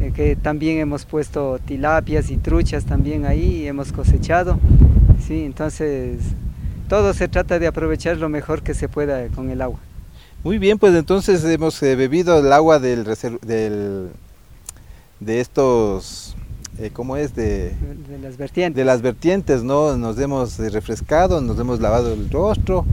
eh, 0.00 0.12
que 0.14 0.36
también 0.36 0.78
hemos 0.78 1.04
puesto 1.06 1.58
tilapias 1.64 2.30
y 2.30 2.36
truchas 2.36 2.84
también 2.84 3.24
ahí, 3.24 3.66
hemos 3.66 3.92
cosechado, 3.92 4.58
sí, 5.26 5.44
entonces 5.44 6.18
todo 6.88 7.14
se 7.14 7.28
trata 7.28 7.58
de 7.58 7.66
aprovechar 7.66 8.16
lo 8.18 8.28
mejor 8.28 8.62
que 8.62 8.74
se 8.74 8.88
pueda 8.88 9.26
con 9.28 9.50
el 9.50 9.62
agua. 9.62 9.78
Muy 10.44 10.58
bien, 10.58 10.78
pues 10.78 10.94
entonces 10.94 11.44
hemos 11.44 11.82
eh, 11.82 11.96
bebido 11.96 12.38
el 12.40 12.52
agua 12.52 12.78
del, 12.78 13.04
del 13.46 14.08
de 15.20 15.40
estos 15.40 16.34
eh, 16.78 16.90
¿cómo 16.92 17.16
es? 17.16 17.34
De, 17.34 17.74
de 18.08 18.18
las 18.22 18.38
vertientes. 18.38 18.76
de 18.76 18.84
las 18.84 19.02
vertientes, 19.02 19.62
¿no? 19.62 19.96
Nos 19.98 20.18
hemos 20.18 20.58
refrescado, 20.58 21.42
nos 21.42 21.58
hemos 21.58 21.78
lavado 21.78 22.14
el 22.14 22.30
rostro 22.30 22.86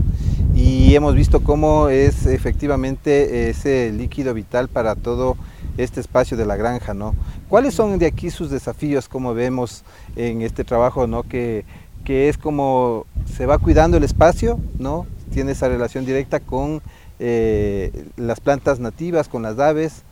y 0.54 0.94
hemos 0.94 1.14
visto 1.14 1.42
cómo 1.42 1.88
es 1.88 2.26
efectivamente 2.26 3.48
ese 3.48 3.90
líquido 3.92 4.34
vital 4.34 4.68
para 4.68 4.94
todo 4.94 5.36
este 5.78 6.00
espacio 6.00 6.36
de 6.36 6.44
la 6.44 6.56
granja, 6.56 6.92
¿no? 6.92 7.14
¿Cuáles 7.48 7.74
son 7.74 7.98
de 7.98 8.06
aquí 8.06 8.30
sus 8.30 8.50
desafíos, 8.50 9.08
como 9.08 9.32
vemos 9.32 9.84
en 10.16 10.42
este 10.42 10.64
trabajo, 10.64 11.06
¿no? 11.06 11.22
Que, 11.22 11.64
que 12.04 12.28
es 12.28 12.36
como 12.36 13.06
se 13.24 13.46
va 13.46 13.56
cuidando 13.56 13.96
el 13.96 14.04
espacio, 14.04 14.60
¿no? 14.78 15.06
Tiene 15.32 15.52
esa 15.52 15.68
relación 15.68 16.04
directa 16.04 16.40
con 16.40 16.82
eh, 17.20 18.04
las 18.16 18.40
plantas 18.40 18.80
nativas, 18.80 19.28
con 19.28 19.42
las 19.42 19.58
aves, 19.58 20.02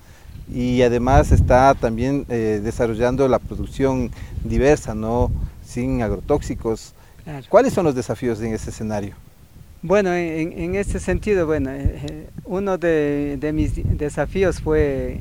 y 0.53 0.83
además 0.83 1.33
está 1.33 1.75
también 1.75 2.25
eh, 2.29 2.61
desarrollando 2.63 3.27
la 3.29 3.39
producción 3.39 4.11
diversa, 4.45 4.95
¿no? 4.95 5.31
sin 5.67 6.03
agrotóxicos. 6.03 6.95
Claro. 7.25 7.45
¿Cuáles 7.49 7.73
son 7.73 7.85
los 7.85 7.95
desafíos 7.95 8.41
en 8.41 8.55
ese 8.55 8.71
escenario? 8.71 9.15
Bueno, 9.83 10.13
en, 10.15 10.53
en 10.53 10.75
este 10.75 10.99
sentido, 11.01 11.47
bueno, 11.47 11.71
eh, 11.71 12.01
eh, 12.09 12.31
uno 12.45 12.79
de, 12.79 13.37
de 13.39 13.53
mis 13.53 13.73
desafíos 13.99 14.61
fue 14.61 15.21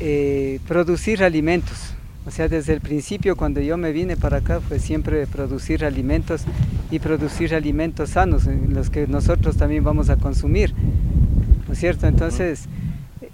eh, 0.00 0.60
producir 0.66 1.22
alimentos. 1.22 1.94
O 2.26 2.30
sea, 2.30 2.48
desde 2.48 2.74
el 2.74 2.80
principio 2.80 3.36
cuando 3.36 3.60
yo 3.60 3.76
me 3.76 3.90
vine 3.92 4.16
para 4.16 4.38
acá 4.38 4.60
fue 4.60 4.78
siempre 4.78 5.26
producir 5.26 5.84
alimentos 5.84 6.42
y 6.90 6.98
producir 6.98 7.54
alimentos 7.54 8.10
sanos, 8.10 8.44
los 8.46 8.90
que 8.90 9.06
nosotros 9.06 9.56
también 9.56 9.82
vamos 9.82 10.10
a 10.10 10.16
consumir. 10.16 10.74
¿No 11.66 11.72
es 11.72 11.78
cierto? 11.78 12.06
Entonces, 12.06 12.64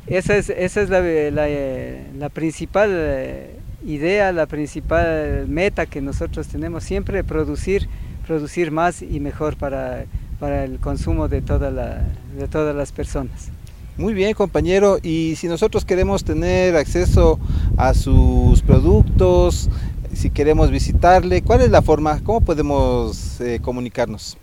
esa 0.07 0.37
es, 0.37 0.51
esa 0.51 0.83
es 0.83 0.91
la, 0.91 1.01
la, 1.01 1.49
eh, 1.49 2.07
la 2.19 2.29
principal 2.29 2.91
eh, 2.93 3.57
idea, 3.87 4.33
la 4.33 4.47
principal 4.47 5.47
meta 5.49 5.87
que 5.87 6.01
nosotros 6.01 6.49
tenemos, 6.49 6.85
siempre 6.85 7.25
producir, 7.25 7.89
producir 8.27 8.71
más 8.71 9.03
y 9.03 9.21
mejor 9.21 9.57
para, 9.57 10.05
para 10.39 10.65
el 10.65 10.79
consumo 10.79 11.29
de, 11.29 11.43
toda 11.43 11.71
la, 11.71 12.03
de 12.37 12.49
todas 12.49 12.75
las 12.75 12.93
personas. 12.93 13.51
Muy 13.97 14.13
bien, 14.13 14.35
compañero. 14.35 14.99
Y 15.03 15.37
si 15.37 15.47
nosotros 15.47 15.85
queremos 15.85 16.25
tener 16.25 16.75
acceso 16.75 17.39
a 17.77 17.95
sus 17.95 18.61
productos, 18.63 19.71
si 20.13 20.31
queremos 20.31 20.71
visitarle, 20.71 21.43
¿cuál 21.43 21.61
es 21.61 21.71
la 21.71 21.81
forma? 21.81 22.21
¿Cómo 22.25 22.41
podemos 22.41 23.41
eh, 23.41 23.61
comunicarnos? 23.63 24.37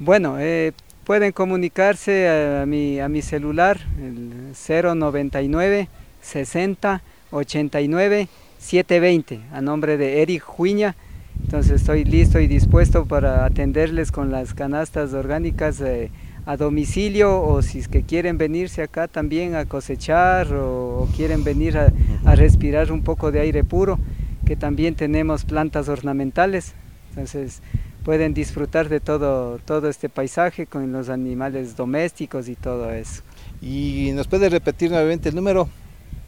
Bueno, 0.00 0.36
eh, 0.38 0.72
pueden 1.08 1.32
comunicarse 1.32 2.28
a, 2.28 2.66
mi, 2.66 3.00
a 3.00 3.08
mi 3.08 3.22
celular, 3.22 3.78
el 3.98 4.52
099 4.52 5.88
60 6.20 7.02
89 7.30 8.28
720, 8.58 9.40
a 9.50 9.62
nombre 9.62 9.96
de 9.96 10.20
Eric 10.20 10.42
Juiña. 10.42 10.96
Entonces 11.42 11.80
estoy 11.80 12.04
listo 12.04 12.40
y 12.40 12.46
dispuesto 12.46 13.06
para 13.06 13.46
atenderles 13.46 14.12
con 14.12 14.30
las 14.30 14.52
canastas 14.52 15.14
orgánicas 15.14 15.80
eh, 15.80 16.10
a 16.44 16.58
domicilio 16.58 17.40
o 17.40 17.62
si 17.62 17.78
es 17.78 17.88
que 17.88 18.02
quieren 18.02 18.36
venirse 18.36 18.82
acá 18.82 19.08
también 19.08 19.54
a 19.54 19.64
cosechar 19.64 20.52
o, 20.52 21.04
o 21.04 21.08
quieren 21.16 21.42
venir 21.42 21.78
a, 21.78 21.90
a, 22.26 22.34
respirar 22.34 22.92
un 22.92 23.02
poco 23.02 23.32
de 23.32 23.40
aire 23.40 23.64
puro, 23.64 23.98
que 24.44 24.56
también 24.56 24.94
tenemos 24.94 25.46
plantas 25.46 25.88
ornamentales, 25.88 26.74
entonces 27.08 27.62
pueden 28.08 28.32
disfrutar 28.32 28.88
de 28.88 29.00
todo, 29.00 29.58
todo 29.66 29.90
este 29.90 30.08
paisaje 30.08 30.64
con 30.64 30.92
los 30.92 31.10
animales 31.10 31.76
domésticos 31.76 32.48
y 32.48 32.54
todo 32.54 32.90
eso. 32.90 33.20
¿Y 33.60 34.12
nos 34.14 34.26
puede 34.26 34.48
repetir 34.48 34.90
nuevamente 34.90 35.28
el 35.28 35.34
número? 35.34 35.68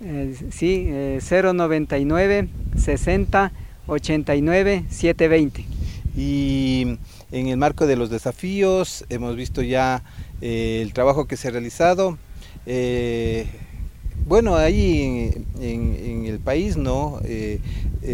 Eh, 0.04 0.36
sí, 0.50 0.88
eh, 0.90 1.20
099 1.22 2.50
60 2.76 3.52
89 3.86 4.84
720. 4.90 5.64
Y 6.14 6.98
en 7.32 7.48
el 7.48 7.56
marco 7.56 7.86
de 7.86 7.96
los 7.96 8.10
desafíos 8.10 9.06
hemos 9.08 9.34
visto 9.34 9.62
ya 9.62 10.02
eh, 10.42 10.82
el 10.82 10.92
trabajo 10.92 11.26
que 11.26 11.38
se 11.38 11.48
ha 11.48 11.50
realizado. 11.50 12.18
Eh, 14.20 14.24
bueno, 14.26 14.56
ahí 14.56 15.30
en, 15.60 16.26
el 16.26 16.38
país, 16.38 16.76
¿no? 16.76 17.20
Eh, 17.24 17.60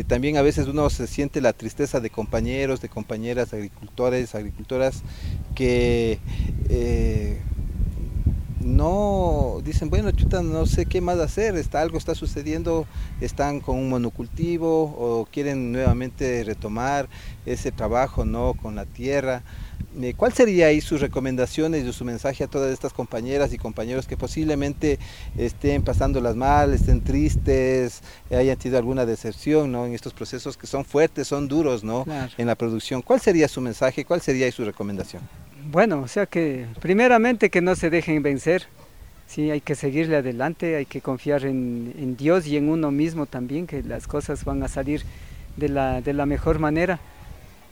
también 0.07 0.37
a 0.37 0.43
veces 0.43 0.67
uno 0.67 0.89
se 0.91 1.07
siente 1.07 1.41
la 1.41 1.53
tristeza 1.53 2.01
de 2.01 2.11
compañeros, 2.11 2.81
de 2.81 2.89
compañeras, 2.89 3.53
agricultores, 3.53 4.35
agricultoras, 4.35 5.03
que 5.55 6.19
no 8.67 9.61
dicen, 9.65 9.91
bueno, 9.91 10.11
chuta, 10.11 10.43
no 10.43 10.67
sé 10.67 10.87
qué 10.87 11.01
más 11.01 11.19
hacer, 11.19 11.57
está, 11.57 11.81
algo 11.81 11.99
está 11.99 12.15
sucediendo, 12.15 12.87
están 13.21 13.61
con 13.61 13.77
un 13.79 13.89
monocultivo 13.89 14.85
o 14.99 15.27
quieren 15.31 15.73
nuevamente 15.73 16.43
retomar 16.45 17.09
ese 17.47 17.71
trabajo 17.71 18.25
¿no? 18.25 18.55
con 18.55 18.75
la 18.75 18.85
tierra. 18.85 19.43
Eh, 20.01 20.15
¿Cuál 20.17 20.33
sería 20.33 20.67
ahí 20.67 20.81
sus 20.81 21.01
recomendaciones 21.01 21.85
y 21.85 21.93
su 21.93 22.05
mensaje 22.05 22.45
a 22.45 22.47
todas 22.47 22.73
estas 22.73 22.93
compañeras 22.93 23.53
y 23.53 23.59
compañeros 23.59 24.07
que 24.07 24.17
posiblemente 24.17 24.99
estén 25.39 25.83
pasándolas 25.83 26.37
mal, 26.37 26.75
estén 26.75 27.01
tristes, 27.01 28.03
hayan 28.31 28.57
tenido 28.59 28.79
alguna 28.79 29.07
decepción 29.07 29.73
¿no? 29.73 29.87
en 29.87 29.95
estos 29.95 30.13
procesos 30.13 30.57
que 30.57 30.67
son 30.67 30.85
fuertes, 30.85 31.29
son 31.29 31.49
duros 31.49 31.83
¿no? 31.83 32.05
Claro. 32.05 32.33
en 32.37 32.47
la 32.47 32.55
producción? 32.55 33.01
¿Cuál 33.01 33.21
sería 33.21 33.49
su 33.49 33.61
mensaje? 33.61 34.05
¿Cuál 34.05 34.21
sería 34.21 34.51
su 34.53 34.65
recomendación? 34.65 35.23
Bueno, 35.71 36.01
o 36.01 36.09
sea 36.09 36.27
que 36.27 36.67
primeramente 36.81 37.51
que 37.51 37.61
no 37.61 37.75
se 37.75 37.91
dejen 37.91 38.23
vencer, 38.23 38.67
sí, 39.27 39.51
hay 39.51 39.61
que 39.61 39.75
seguirle 39.75 40.17
adelante, 40.17 40.77
hay 40.77 40.87
que 40.87 41.01
confiar 41.01 41.45
en, 41.45 41.95
en, 41.99 42.17
Dios 42.17 42.47
y 42.47 42.57
en 42.57 42.69
uno 42.69 42.91
mismo 42.91 43.27
también, 43.27 43.67
que 43.67 43.83
las 43.83 44.07
cosas 44.07 44.45
van 44.45 44.63
a 44.63 44.69
salir 44.69 45.03
de 45.57 45.69
la, 45.69 46.01
de 46.03 46.13
la 46.13 46.27
mejor 46.27 46.59
manera. 46.59 47.01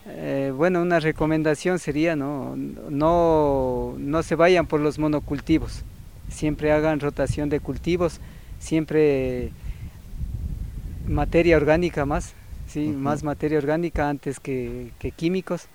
Eh, 0.07 0.53
bueno, 0.55 0.81
una 0.81 0.99
recomendación 0.99 1.79
sería 1.79 2.15
no, 2.15 2.55
no, 2.55 3.95
no 3.97 4.23
se 4.23 4.35
vayan 4.35 4.67
por 4.67 4.79
los 4.79 4.99
monocultivos, 4.99 5.81
siempre 6.29 6.71
hagan 6.71 6.99
rotación 6.99 7.49
de 7.49 7.59
cultivos, 7.59 8.19
siempre 8.59 9.51
materia 11.07 11.57
orgánica 11.57 12.05
más, 12.05 12.33
sí, 12.67 12.87
uh 12.87 12.91
-huh. 12.91 12.97
más 12.97 13.23
materia 13.23 13.57
orgánica 13.57 14.09
antes 14.09 14.39
que, 14.39 14.91
que 14.99 15.11
químicos 15.11 15.67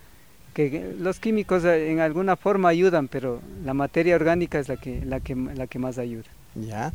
que 0.53 0.95
los 0.99 1.19
químicos 1.19 1.63
en 1.63 1.99
alguna 1.99 2.35
forma 2.35 2.69
ayudan, 2.69 3.07
pero 3.07 3.39
la 3.63 3.73
materia 3.73 4.15
orgánica 4.15 4.59
es 4.59 4.67
la 4.67 4.77
que, 4.77 5.03
la 5.05 5.19
que, 5.19 5.35
la 5.35 5.67
que 5.67 5.79
más 5.79 5.97
ayuda. 5.97 6.25
Ya, 6.55 6.93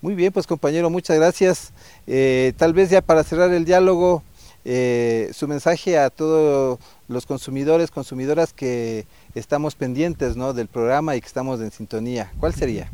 muy 0.00 0.14
bien, 0.14 0.32
pues 0.32 0.46
compañero, 0.46 0.88
muchas 0.90 1.16
gracias. 1.16 1.72
Eh, 2.06 2.52
tal 2.56 2.72
vez 2.72 2.90
ya 2.90 3.02
para 3.02 3.22
cerrar 3.22 3.52
el 3.52 3.64
diálogo, 3.64 4.22
eh, 4.68 5.30
su 5.32 5.46
mensaje 5.46 5.96
a 5.96 6.10
todos 6.10 6.78
los 7.08 7.24
consumidores, 7.24 7.90
consumidoras 7.90 8.52
que 8.52 9.06
estamos 9.34 9.76
pendientes 9.76 10.36
¿no? 10.36 10.52
del 10.52 10.66
programa 10.66 11.14
y 11.14 11.20
que 11.20 11.26
estamos 11.26 11.60
en 11.60 11.70
sintonía. 11.70 12.32
¿Cuál 12.40 12.54
sería? 12.54 12.90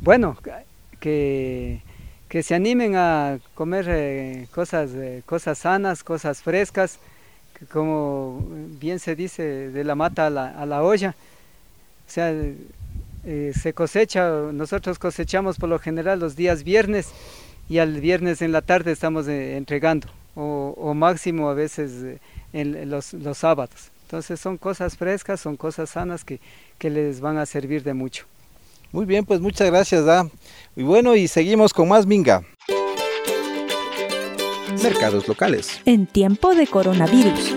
Bueno, 0.00 0.38
que, 1.00 1.82
que 2.28 2.42
se 2.42 2.54
animen 2.54 2.94
a 2.94 3.40
comer 3.54 3.86
eh, 3.88 4.46
cosas, 4.54 4.90
eh, 4.94 5.22
cosas 5.26 5.58
sanas, 5.58 6.04
cosas 6.04 6.42
frescas, 6.42 6.98
como 7.72 8.42
bien 8.80 9.00
se 9.00 9.16
dice, 9.16 9.42
de 9.70 9.84
la 9.84 9.94
mata 9.94 10.28
a 10.28 10.30
la, 10.30 10.48
a 10.48 10.64
la 10.64 10.82
olla. 10.82 11.14
O 12.08 12.12
sea, 12.12 12.32
eh, 13.24 13.52
se 13.54 13.74
cosecha, 13.74 14.30
nosotros 14.52 14.98
cosechamos 14.98 15.58
por 15.58 15.68
lo 15.68 15.78
general 15.78 16.20
los 16.20 16.36
días 16.36 16.64
viernes 16.64 17.08
y 17.68 17.78
al 17.78 18.00
viernes 18.00 18.40
en 18.40 18.50
la 18.50 18.62
tarde 18.62 18.92
estamos 18.92 19.28
eh, 19.28 19.58
entregando, 19.58 20.08
o, 20.34 20.74
o, 20.76 20.94
máximo 20.94 21.48
a 21.48 21.54
veces 21.54 21.90
eh, 22.02 22.18
en 22.52 22.90
los, 22.90 23.12
los, 23.14 23.38
sábados. 23.38 23.90
Entonces 24.04 24.40
son 24.40 24.56
cosas 24.58 24.96
frescas, 24.96 25.40
son 25.40 25.56
cosas 25.56 25.90
sanas 25.90 26.24
que, 26.24 26.40
que, 26.78 26.90
les 26.90 27.20
van 27.20 27.38
a 27.38 27.46
servir 27.46 27.82
de 27.82 27.94
mucho. 27.94 28.24
Muy 28.92 29.06
bien, 29.06 29.24
pues 29.24 29.40
muchas 29.40 29.68
gracias, 29.70 30.04
Da. 30.04 30.28
Y 30.74 30.82
bueno, 30.82 31.14
y 31.14 31.28
seguimos 31.28 31.72
con 31.72 31.88
más 31.88 32.06
Minga 32.06 32.42
mercados 34.82 35.28
locales. 35.28 35.80
En 35.84 36.06
tiempo 36.06 36.54
de 36.54 36.66
coronavirus. 36.66 37.54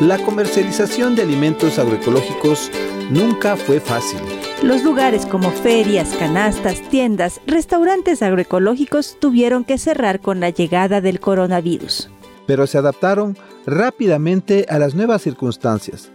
La 0.00 0.18
comercialización 0.18 1.14
de 1.14 1.22
alimentos 1.22 1.78
agroecológicos 1.78 2.70
nunca 3.10 3.56
fue 3.56 3.80
fácil. 3.80 4.20
Los 4.62 4.84
lugares 4.84 5.26
como 5.26 5.50
ferias, 5.50 6.14
canastas, 6.16 6.80
tiendas, 6.88 7.40
restaurantes 7.48 8.22
agroecológicos 8.22 9.16
tuvieron 9.18 9.64
que 9.64 9.76
cerrar 9.76 10.20
con 10.20 10.38
la 10.38 10.50
llegada 10.50 11.00
del 11.00 11.18
coronavirus. 11.18 12.08
Pero 12.46 12.68
se 12.68 12.78
adaptaron 12.78 13.36
rápidamente 13.66 14.66
a 14.68 14.78
las 14.78 14.94
nuevas 14.94 15.22
circunstancias. 15.22 16.12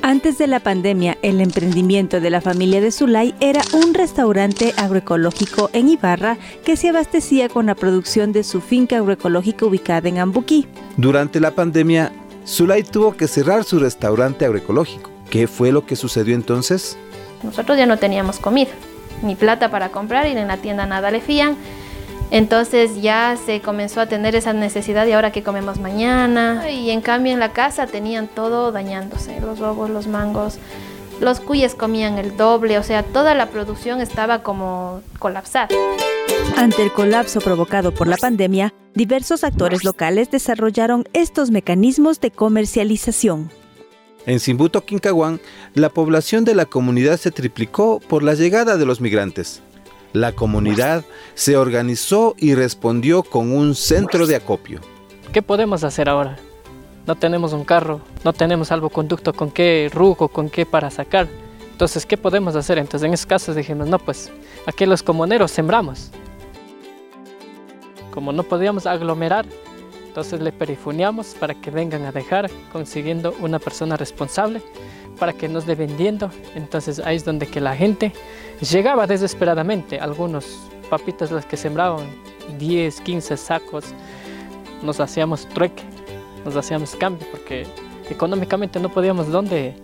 Antes 0.00 0.38
de 0.38 0.46
la 0.46 0.60
pandemia, 0.60 1.18
el 1.20 1.42
emprendimiento 1.42 2.18
de 2.18 2.30
la 2.30 2.40
familia 2.40 2.80
de 2.80 2.92
Zulay 2.92 3.34
era 3.40 3.60
un 3.74 3.92
restaurante 3.92 4.72
agroecológico 4.78 5.68
en 5.74 5.90
Ibarra 5.90 6.38
que 6.64 6.78
se 6.78 6.88
abastecía 6.88 7.50
con 7.50 7.66
la 7.66 7.74
producción 7.74 8.32
de 8.32 8.42
su 8.42 8.62
finca 8.62 8.96
agroecológica 8.96 9.66
ubicada 9.66 10.08
en 10.08 10.16
Ambuquí. 10.16 10.66
Durante 10.96 11.40
la 11.40 11.50
pandemia, 11.50 12.10
Zulay 12.46 12.84
tuvo 12.84 13.14
que 13.18 13.28
cerrar 13.28 13.64
su 13.64 13.78
restaurante 13.78 14.46
agroecológico. 14.46 15.17
¿Qué 15.30 15.46
fue 15.46 15.72
lo 15.72 15.86
que 15.86 15.96
sucedió 15.96 16.34
entonces? 16.34 16.96
Nosotros 17.42 17.78
ya 17.78 17.86
no 17.86 17.98
teníamos 17.98 18.38
comida, 18.38 18.70
ni 19.22 19.34
plata 19.34 19.70
para 19.70 19.90
comprar 19.90 20.26
y 20.26 20.30
en 20.30 20.48
la 20.48 20.56
tienda 20.56 20.86
nada 20.86 21.10
le 21.10 21.20
fían. 21.20 21.56
Entonces 22.30 23.00
ya 23.00 23.36
se 23.44 23.60
comenzó 23.60 24.00
a 24.00 24.06
tener 24.06 24.34
esa 24.34 24.52
necesidad 24.52 25.06
de 25.06 25.14
ahora 25.14 25.32
que 25.32 25.42
comemos 25.42 25.78
mañana. 25.78 26.70
Y 26.70 26.90
en 26.90 27.00
cambio 27.00 27.32
en 27.32 27.40
la 27.40 27.52
casa 27.52 27.86
tenían 27.86 28.28
todo 28.28 28.70
dañándose, 28.70 29.40
los 29.40 29.60
huevos, 29.60 29.88
los 29.88 30.06
mangos, 30.06 30.58
los 31.20 31.40
cuyes 31.40 31.74
comían 31.74 32.18
el 32.18 32.36
doble, 32.36 32.78
o 32.78 32.82
sea, 32.82 33.02
toda 33.02 33.34
la 33.34 33.46
producción 33.46 34.00
estaba 34.00 34.42
como 34.42 35.00
colapsada. 35.18 35.68
Ante 36.56 36.82
el 36.82 36.92
colapso 36.92 37.40
provocado 37.40 37.92
por 37.92 38.08
la 38.08 38.16
pandemia, 38.16 38.74
diversos 38.94 39.42
actores 39.42 39.84
locales 39.84 40.30
desarrollaron 40.30 41.04
estos 41.12 41.50
mecanismos 41.50 42.20
de 42.20 42.30
comercialización. 42.30 43.50
En 44.28 44.40
Simbuto, 44.40 44.84
Quincahuán, 44.84 45.40
la 45.72 45.88
población 45.88 46.44
de 46.44 46.54
la 46.54 46.66
comunidad 46.66 47.16
se 47.16 47.30
triplicó 47.30 47.98
por 47.98 48.22
la 48.22 48.34
llegada 48.34 48.76
de 48.76 48.84
los 48.84 49.00
migrantes. 49.00 49.62
La 50.12 50.32
comunidad 50.32 51.02
se 51.32 51.56
organizó 51.56 52.34
y 52.36 52.54
respondió 52.54 53.22
con 53.22 53.50
un 53.50 53.74
centro 53.74 54.26
de 54.26 54.36
acopio. 54.36 54.82
¿Qué 55.32 55.40
podemos 55.40 55.82
hacer 55.82 56.10
ahora? 56.10 56.36
No 57.06 57.14
tenemos 57.14 57.54
un 57.54 57.64
carro, 57.64 58.02
no 58.22 58.34
tenemos 58.34 58.68
salvoconducto 58.68 59.32
con 59.32 59.50
qué 59.50 59.90
rugo, 59.94 60.28
con 60.28 60.50
qué 60.50 60.66
para 60.66 60.90
sacar. 60.90 61.26
Entonces, 61.72 62.04
¿qué 62.04 62.18
podemos 62.18 62.54
hacer? 62.54 62.76
Entonces, 62.76 63.06
en 63.06 63.14
esos 63.14 63.24
casos 63.24 63.56
dijimos, 63.56 63.88
no, 63.88 63.98
pues 63.98 64.30
aquí 64.66 64.84
los 64.84 65.02
comuneros 65.02 65.52
sembramos. 65.52 66.10
Como 68.10 68.32
no 68.32 68.42
podíamos 68.42 68.84
aglomerar, 68.84 69.46
entonces 70.08 70.40
le 70.40 70.52
perifuneamos 70.52 71.36
para 71.38 71.54
que 71.54 71.70
vengan 71.70 72.04
a 72.06 72.12
dejar, 72.12 72.50
consiguiendo 72.72 73.34
una 73.40 73.58
persona 73.58 73.96
responsable 73.96 74.62
para 75.18 75.32
que 75.34 75.48
nos 75.48 75.66
dé 75.66 75.74
vendiendo. 75.74 76.30
Entonces 76.54 76.98
ahí 77.00 77.16
es 77.16 77.24
donde 77.24 77.46
que 77.46 77.60
la 77.60 77.76
gente 77.76 78.12
llegaba 78.60 79.06
desesperadamente. 79.06 80.00
Algunos 80.00 80.58
papitas 80.88 81.30
las 81.30 81.44
que 81.44 81.56
sembraban 81.56 82.06
10, 82.58 83.00
15 83.02 83.36
sacos, 83.36 83.84
nos 84.82 84.98
hacíamos 84.98 85.46
trueque, 85.48 85.82
nos 86.44 86.56
hacíamos 86.56 86.96
cambio 86.96 87.26
porque 87.30 87.66
económicamente 88.08 88.80
no 88.80 88.88
podíamos 88.88 89.28
dónde 89.28 89.74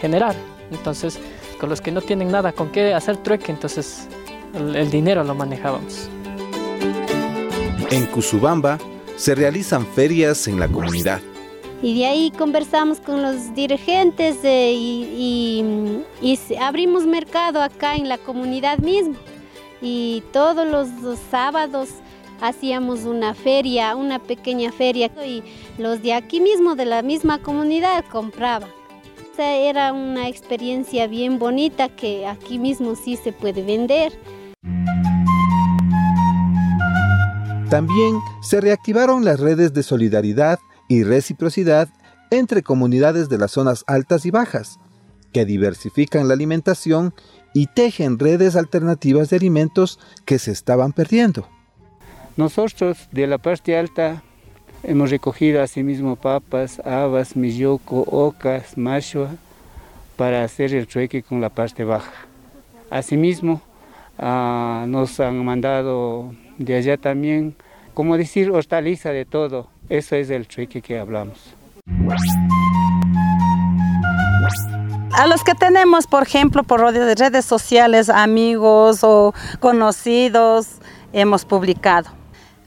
generar. 0.00 0.34
Entonces 0.72 1.20
con 1.60 1.68
los 1.68 1.80
que 1.80 1.92
no 1.92 2.00
tienen 2.00 2.30
nada 2.30 2.52
con 2.52 2.70
qué 2.70 2.94
hacer 2.94 3.16
trueque, 3.18 3.52
entonces 3.52 4.08
el, 4.54 4.74
el 4.74 4.90
dinero 4.90 5.22
lo 5.22 5.34
manejábamos. 5.34 6.10
En 7.90 8.06
Cusubamba 8.06 8.78
se 9.18 9.34
realizan 9.34 9.84
ferias 9.84 10.46
en 10.46 10.60
la 10.60 10.68
comunidad. 10.68 11.20
Y 11.82 11.98
de 11.98 12.06
ahí 12.06 12.30
conversamos 12.30 13.00
con 13.00 13.20
los 13.22 13.54
dirigentes 13.54 14.38
y, 14.44 15.64
abrimos 16.60 17.04
mercado 17.04 17.60
acá 17.60 17.96
en 17.96 18.08
la 18.08 18.18
comunidad 18.18 18.78
mismo. 18.78 19.16
Y 19.82 20.22
todos 20.32 20.66
los, 20.66 20.88
los, 21.02 21.18
sábados 21.30 21.88
hacíamos 22.40 23.04
una 23.04 23.34
feria, 23.34 23.94
una 23.94 24.18
pequeña 24.18 24.72
feria 24.72 25.10
y 25.24 25.42
los 25.78 26.02
de 26.02 26.14
aquí 26.14 26.40
mismo, 26.40 26.74
de 26.74 26.84
la 26.84 27.02
misma 27.02 27.38
comunidad, 27.40 28.04
compraban. 28.10 28.70
era 29.36 29.92
una 29.92 30.28
experiencia 30.28 31.06
bien 31.06 31.38
bonita 31.38 31.88
que 31.88 32.26
aquí 32.26 32.58
mismo 32.58 32.96
sí 32.96 33.16
se 33.16 33.32
puede 33.32 33.62
vender. 33.62 34.12
También 37.70 38.18
se 38.40 38.62
reactivaron 38.62 39.26
las 39.26 39.40
redes 39.40 39.74
de 39.74 39.82
solidaridad 39.82 40.58
y 40.88 41.04
reciprocidad 41.04 41.90
entre 42.30 42.62
comunidades 42.62 43.28
de 43.28 43.36
las 43.36 43.50
zonas 43.50 43.84
altas 43.86 44.24
y 44.24 44.30
bajas, 44.30 44.80
que 45.34 45.44
diversifican 45.44 46.28
la 46.28 46.34
alimentación 46.34 47.12
y 47.52 47.66
tejen 47.66 48.18
redes 48.18 48.56
alternativas 48.56 49.28
de 49.28 49.36
alimentos 49.36 50.00
que 50.24 50.38
se 50.38 50.50
estaban 50.50 50.94
perdiendo. 50.94 51.46
Nosotros 52.38 53.06
de 53.12 53.26
la 53.26 53.36
parte 53.36 53.76
alta 53.76 54.22
hemos 54.82 55.10
recogido 55.10 55.62
asimismo 55.62 56.16
papas, 56.16 56.80
habas, 56.86 57.36
milloco, 57.36 58.02
ocas, 58.10 58.78
mashua 58.78 59.28
para 60.16 60.42
hacer 60.42 60.72
el 60.72 60.86
trueque 60.86 61.22
con 61.22 61.42
la 61.42 61.50
parte 61.50 61.84
baja. 61.84 62.12
Asimismo, 62.88 63.60
ah, 64.18 64.86
nos 64.88 65.20
han 65.20 65.44
mandado 65.44 66.32
de 66.58 66.76
allá 66.76 66.96
también, 66.96 67.54
como 67.94 68.16
decir, 68.16 68.50
hortaliza 68.50 69.10
de 69.10 69.24
todo. 69.24 69.68
Eso 69.88 70.16
es 70.16 70.28
el 70.30 70.46
trueque 70.46 70.82
que 70.82 70.98
hablamos. 70.98 71.54
A 75.12 75.26
los 75.26 75.42
que 75.42 75.54
tenemos, 75.54 76.06
por 76.06 76.22
ejemplo, 76.22 76.62
por 76.62 76.80
redes 76.80 77.44
sociales, 77.44 78.08
amigos 78.08 79.00
o 79.02 79.32
conocidos, 79.60 80.68
hemos 81.12 81.44
publicado. 81.44 82.10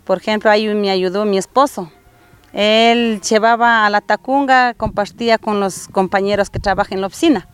Por 0.05 0.17
ejemplo, 0.17 0.49
ahí 0.49 0.67
me 0.73 0.89
ayudó 0.89 1.25
mi 1.25 1.37
esposo. 1.37 1.91
Él 2.53 3.21
llevaba 3.21 3.85
a 3.85 3.89
la 3.89 4.01
tacunga, 4.01 4.73
compartía 4.73 5.37
con 5.37 5.59
los 5.59 5.87
compañeros 5.87 6.49
que 6.49 6.59
trabajan 6.59 6.95
en 6.95 7.01
la 7.01 7.07
oficina. 7.07 7.47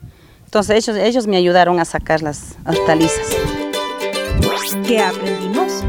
Entonces 0.46 0.88
ellos, 0.88 0.98
ellos 0.98 1.28
me 1.28 1.38
ayudaron 1.38 1.80
a 1.80 1.86
sacar 1.86 2.22
las 2.22 2.58
hortalizas. 2.66 3.57
¿Qué 4.86 5.00
aprendimos? 5.00 5.84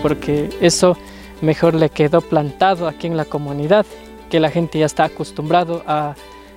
Porque 0.00 0.48
eso 0.60 0.96
mejor 1.42 1.74
le 1.74 1.90
quedó 1.90 2.20
plantado 2.22 2.88
aquí 2.88 3.06
en 3.06 3.16
la 3.16 3.26
comunidad, 3.26 3.84
que 4.30 4.40
la 4.40 4.50
gente 4.50 4.78
ya 4.78 4.86
está 4.86 5.04
acostumbrado 5.04 5.82
a 5.86 6.14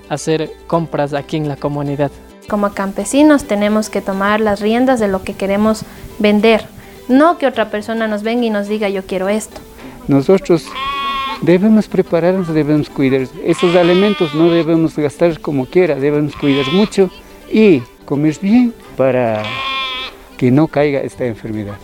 hacer 0.08 0.52
compras 0.68 1.14
aquí 1.14 1.38
en 1.38 1.50
la 1.50 1.58
comunidad. 1.58 2.12
Como 2.48 2.72
campesinos 2.74 3.44
tenemos 3.44 3.90
que 3.90 4.02
tomar 4.02 4.40
las 4.40 4.62
riendas 4.62 5.00
de 5.00 5.08
lo 5.08 5.24
que 5.24 5.34
queremos 5.34 5.84
vender, 6.18 6.66
no 7.10 7.38
que 7.38 7.48
otra 7.48 7.70
persona 7.70 8.08
nos 8.08 8.24
venga 8.24 8.46
y 8.46 8.50
nos 8.50 8.68
diga 8.68 8.88
yo 8.90 9.04
quiero 9.06 9.28
esto. 9.28 9.60
Nosotros 10.08 10.66
debemos 11.42 11.88
prepararnos, 11.88 12.48
debemos 12.48 12.90
cuidar 12.90 13.28
esos 13.44 13.76
alimentos, 13.76 14.34
no 14.34 14.50
debemos 14.50 14.96
gastar 14.96 15.40
como 15.42 15.66
quiera, 15.66 15.96
debemos 15.96 16.36
cuidar 16.36 16.72
mucho 16.72 17.10
y 17.52 17.82
comer 18.06 18.38
bien 18.42 18.74
para 18.96 19.44
que 20.40 20.52
no 20.52 20.70
caiga 20.70 21.02
esta 21.02 21.26
enfermedad. 21.26 21.76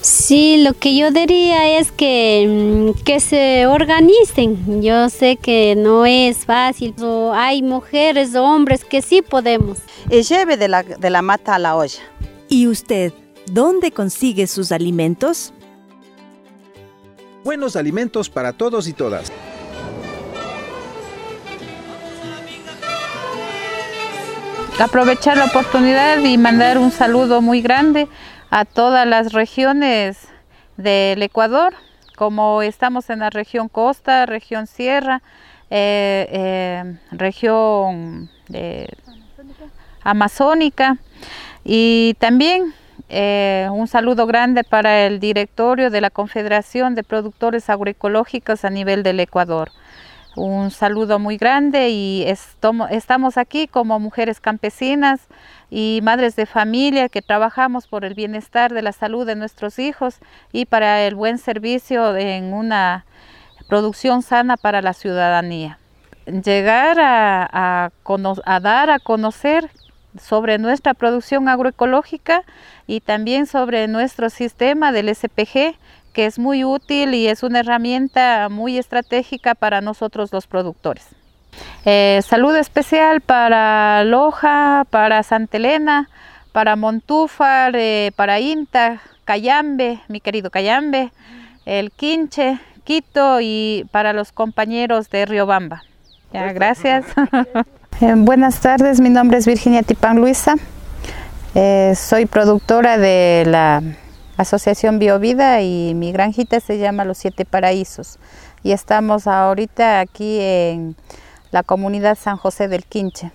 Sí, 0.00 0.64
lo 0.64 0.72
que 0.72 0.96
yo 0.96 1.10
diría 1.10 1.78
es 1.78 1.92
que, 1.92 2.46
mm, 2.48 3.02
que 3.04 3.20
se 3.20 3.66
organicen. 3.66 4.80
Yo 4.82 5.10
sé 5.10 5.36
que 5.36 5.74
no 5.76 6.06
es 6.06 6.46
fácil. 6.46 6.94
Hay 7.34 7.60
mujeres 7.60 8.34
o 8.34 8.44
hombres 8.44 8.86
que 8.86 9.02
sí 9.02 9.20
podemos. 9.20 9.78
Y 10.10 10.22
lleve 10.22 10.56
de 10.56 10.68
la, 10.68 10.82
de 10.82 11.10
la 11.10 11.20
mata 11.20 11.54
a 11.54 11.58
la 11.58 11.76
olla. 11.76 12.00
¿Y 12.48 12.66
usted 12.66 13.12
dónde 13.46 13.92
consigue 13.92 14.46
sus 14.46 14.72
alimentos? 14.72 15.52
Buenos 17.44 17.76
alimentos 17.76 18.30
para 18.30 18.54
todos 18.54 18.88
y 18.88 18.94
todas. 18.94 19.30
Aprovechar 24.80 25.36
la 25.36 25.44
oportunidad 25.44 26.18
y 26.18 26.38
mandar 26.38 26.78
un 26.78 26.90
saludo 26.90 27.40
muy 27.40 27.60
grande 27.60 28.08
a 28.50 28.64
todas 28.64 29.06
las 29.06 29.32
regiones 29.32 30.28
del 30.76 31.22
Ecuador, 31.22 31.74
como 32.16 32.62
estamos 32.62 33.10
en 33.10 33.20
la 33.20 33.30
región 33.30 33.68
costa, 33.68 34.26
región 34.26 34.66
sierra, 34.66 35.22
eh, 35.70 36.26
eh, 36.30 36.98
región 37.12 38.30
amazónica 40.02 40.96
y 41.64 42.14
también 42.18 42.74
eh, 43.08 43.68
un 43.70 43.88
saludo 43.88 44.26
grande 44.26 44.64
para 44.64 45.06
el 45.06 45.20
directorio 45.20 45.90
de 45.90 46.00
la 46.00 46.10
Confederación 46.10 46.94
de 46.94 47.04
Productores 47.04 47.68
Agroecológicos 47.68 48.64
a 48.64 48.70
nivel 48.70 49.02
del 49.02 49.20
Ecuador. 49.20 49.70
Un 50.34 50.70
saludo 50.70 51.18
muy 51.18 51.36
grande 51.36 51.90
y 51.90 52.24
estamos 52.26 53.36
aquí 53.36 53.68
como 53.68 54.00
mujeres 54.00 54.40
campesinas 54.40 55.20
y 55.70 56.00
madres 56.02 56.36
de 56.36 56.46
familia 56.46 57.10
que 57.10 57.20
trabajamos 57.20 57.86
por 57.86 58.06
el 58.06 58.14
bienestar 58.14 58.72
de 58.72 58.80
la 58.80 58.92
salud 58.92 59.26
de 59.26 59.34
nuestros 59.34 59.78
hijos 59.78 60.20
y 60.50 60.64
para 60.64 61.02
el 61.02 61.14
buen 61.16 61.36
servicio 61.36 62.16
en 62.16 62.54
una 62.54 63.04
producción 63.68 64.22
sana 64.22 64.56
para 64.56 64.80
la 64.80 64.94
ciudadanía. 64.94 65.78
Llegar 66.24 66.98
a, 66.98 67.90
dar 68.62 68.90
a 68.90 68.98
conocer 69.00 69.70
sobre 70.18 70.56
nuestra 70.56 70.94
producción 70.94 71.46
agroecológica 71.50 72.42
y 72.86 73.00
también 73.00 73.46
sobre 73.46 73.86
nuestro 73.86 74.30
sistema 74.30 74.92
del 74.92 75.14
SPG 75.14 75.76
que 76.12 76.26
es 76.26 76.38
muy 76.38 76.64
útil 76.64 77.14
y 77.14 77.28
es 77.28 77.42
una 77.42 77.60
herramienta 77.60 78.48
muy 78.48 78.78
estratégica 78.78 79.54
para 79.54 79.80
nosotros 79.80 80.32
los 80.32 80.46
productores. 80.46 81.06
Eh, 81.84 82.20
salud 82.26 82.54
especial 82.56 83.20
para 83.20 84.04
Loja, 84.04 84.86
para 84.90 85.22
Santa 85.22 85.56
Elena, 85.56 86.08
para 86.52 86.76
Montúfar, 86.76 87.74
eh, 87.76 88.12
para 88.14 88.40
Inta, 88.40 89.00
Cayambe, 89.24 90.00
mi 90.08 90.20
querido 90.20 90.50
Cayambe, 90.50 91.12
el 91.66 91.90
Quinche, 91.90 92.58
Quito 92.84 93.40
y 93.40 93.86
para 93.90 94.12
los 94.12 94.32
compañeros 94.32 95.10
de 95.10 95.26
Riobamba. 95.26 95.82
Ya, 96.32 96.52
gracias. 96.52 97.06
Eh, 98.00 98.14
buenas 98.16 98.58
tardes, 98.58 99.00
mi 99.00 99.10
nombre 99.10 99.38
es 99.38 99.46
Virginia 99.46 99.82
Tipán 99.82 100.16
Luisa. 100.16 100.56
soy 101.54 102.26
productora 102.26 102.96
de 102.96 103.44
la 103.46 103.80
Asociación 104.42 104.98
Biovida 104.98 105.60
y 105.62 105.94
mi 105.94 106.12
granjita 106.12 106.60
se 106.60 106.78
llama 106.78 107.04
Los 107.04 107.18
Siete 107.18 107.44
Paraísos 107.44 108.18
y 108.62 108.72
estamos 108.72 109.26
ahorita 109.26 110.00
aquí 110.00 110.38
en 110.40 110.96
la 111.50 111.62
comunidad 111.62 112.18
San 112.18 112.36
José 112.36 112.68
del 112.68 112.84
Quinche. 112.84 113.32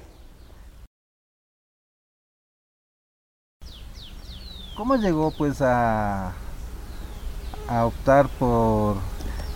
¿Cómo 4.75 4.95
llegó 4.95 5.31
pues 5.31 5.61
a, 5.61 6.33
a 7.67 7.85
optar 7.85 8.27
por 8.27 8.97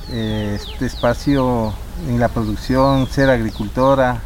eh, 0.10 0.58
este 0.60 0.86
espacio 0.86 1.74
en 2.08 2.20
la 2.20 2.28
producción, 2.30 3.08
ser 3.08 3.30
agricultora? 3.30 4.22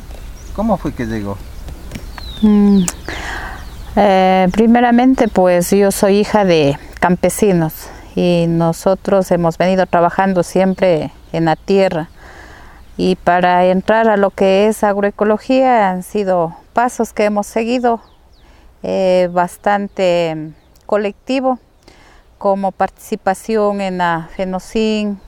¿Cómo 0.56 0.78
fue 0.78 0.94
que 0.94 1.06
llegó? 1.06 1.38
Mm, 2.42 2.84
eh, 3.96 4.48
primeramente 4.52 5.28
pues 5.28 5.72
yo 5.72 5.92
soy 5.92 6.20
hija 6.20 6.46
de 6.46 6.78
campesinos 7.00 7.90
y 8.16 8.46
nosotros 8.48 9.30
hemos 9.32 9.58
venido 9.58 9.86
trabajando 9.86 10.44
siempre 10.44 11.12
en 11.32 11.46
la 11.46 11.56
tierra. 11.56 12.10
Y 12.98 13.16
para 13.18 13.66
entrar 13.66 14.10
a 14.10 14.18
lo 14.18 14.30
que 14.30 14.68
es 14.68 14.84
agroecología 14.84 15.90
han 15.90 16.04
sido 16.04 16.56
pasos 16.74 17.12
que 17.12 17.26
hemos 17.26 17.46
seguido 17.48 18.02
eh, 18.84 19.30
bastante 19.32 20.52
colectivo 20.86 21.60
como 22.38 22.72
participación 22.72 23.82
en 23.82 23.98
la 23.98 24.30
FENOCIN, 24.36 25.20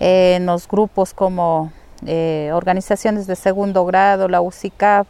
en 0.00 0.46
los 0.46 0.68
grupos 0.68 1.14
como 1.14 1.72
eh, 2.04 2.50
organizaciones 2.52 3.26
de 3.26 3.36
segundo 3.36 3.84
grado, 3.86 4.28
la 4.28 4.40
UCICAP, 4.40 5.06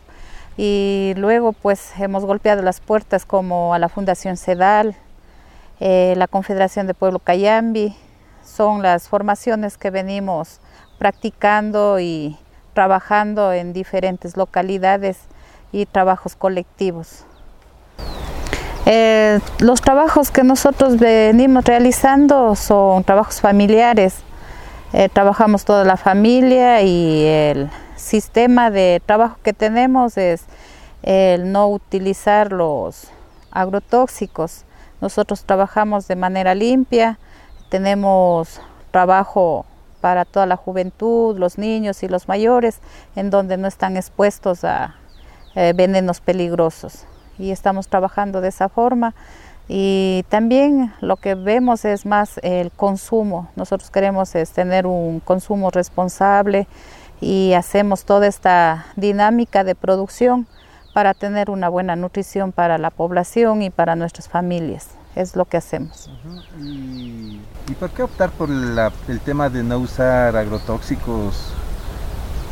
y 0.57 1.15
luego 1.17 1.53
pues 1.53 1.93
hemos 1.99 2.25
golpeado 2.25 2.63
las 2.63 2.81
puertas 2.81 3.27
como 3.27 3.75
a 3.75 3.79
la 3.79 3.89
Fundación 3.89 4.37
CEDAL, 4.37 4.97
eh, 5.81 6.15
la 6.17 6.27
Confederación 6.27 6.87
de 6.87 6.95
Pueblo 6.95 7.19
Cayambi, 7.19 7.95
son 8.43 8.83
las 8.83 9.09
formaciones 9.09 9.77
que 9.77 9.91
venimos 9.91 10.61
practicando 10.99 12.01
y 12.01 12.39
trabajando 12.73 13.53
en 13.53 13.73
diferentes 13.73 14.37
localidades 14.37 15.19
y 15.73 15.85
trabajos 15.87 16.37
colectivos. 16.37 17.25
Eh, 18.87 19.41
los 19.59 19.81
trabajos 19.81 20.31
que 20.31 20.45
nosotros 20.45 20.97
venimos 20.99 21.65
realizando 21.65 22.55
son 22.55 23.03
trabajos 23.03 23.41
familiares. 23.41 24.19
Eh, 24.93 25.09
trabajamos 25.09 25.65
toda 25.65 25.85
la 25.85 25.97
familia 25.97 26.81
y 26.83 27.25
el 27.27 27.69
sistema 27.97 28.71
de 28.71 29.03
trabajo 29.05 29.39
que 29.43 29.53
tenemos 29.53 30.17
es 30.17 30.45
el 31.03 31.53
no 31.53 31.69
utilizar 31.69 32.53
los 32.53 33.11
agrotóxicos. 33.51 34.65
Nosotros 35.01 35.45
trabajamos 35.45 36.09
de 36.09 36.17
manera 36.17 36.55
limpia, 36.55 37.19
tenemos 37.69 38.61
trabajo 38.91 39.67
para 40.01 40.25
toda 40.25 40.47
la 40.47 40.57
juventud, 40.57 41.39
los 41.39 41.59
niños 41.59 42.03
y 42.03 42.09
los 42.09 42.29
mayores, 42.29 42.81
en 43.17 43.31
donde 43.31 43.57
no 43.57 43.67
están 43.67 43.97
expuestos 43.97 44.65
a 44.65 44.95
eh, 45.55 45.73
venenos 45.75 46.21
peligrosos. 46.21 47.05
Y 47.39 47.51
estamos 47.51 47.89
trabajando 47.89 48.41
de 48.41 48.49
esa 48.49 48.69
forma. 48.69 49.15
Y 49.69 50.25
también 50.29 50.95
lo 51.01 51.17
que 51.17 51.35
vemos 51.35 51.85
es 51.85 52.07
más 52.07 52.39
el 52.43 52.71
consumo. 52.71 53.49
Nosotros 53.57 53.91
queremos 53.91 54.35
es 54.35 54.53
tener 54.53 54.87
un 54.87 55.21
consumo 55.21 55.71
responsable 55.71 56.69
y 57.21 57.53
hacemos 57.55 58.05
toda 58.05 58.27
esta 58.27 58.87
dinámica 58.97 59.65
de 59.65 59.75
producción 59.75 60.47
para 60.95 61.15
tener 61.15 61.51
una 61.51 61.69
buena 61.69 61.97
nutrición 61.97 62.53
para 62.53 62.79
la 62.79 62.91
población 62.91 63.63
y 63.63 63.71
para 63.71 63.97
nuestras 63.97 64.29
familias. 64.29 64.89
Es 65.15 65.35
lo 65.35 65.45
que 65.47 65.57
hacemos. 65.57 66.11
¿Y, 66.61 67.41
y 67.69 67.75
por 67.79 67.91
qué 67.91 68.03
optar 68.03 68.31
por 68.31 68.51
la- 68.51 68.93
el 69.09 69.21
tema 69.21 69.49
de 69.49 69.63
no 69.63 69.79
usar 69.79 70.37
agrotóxicos 70.37 71.53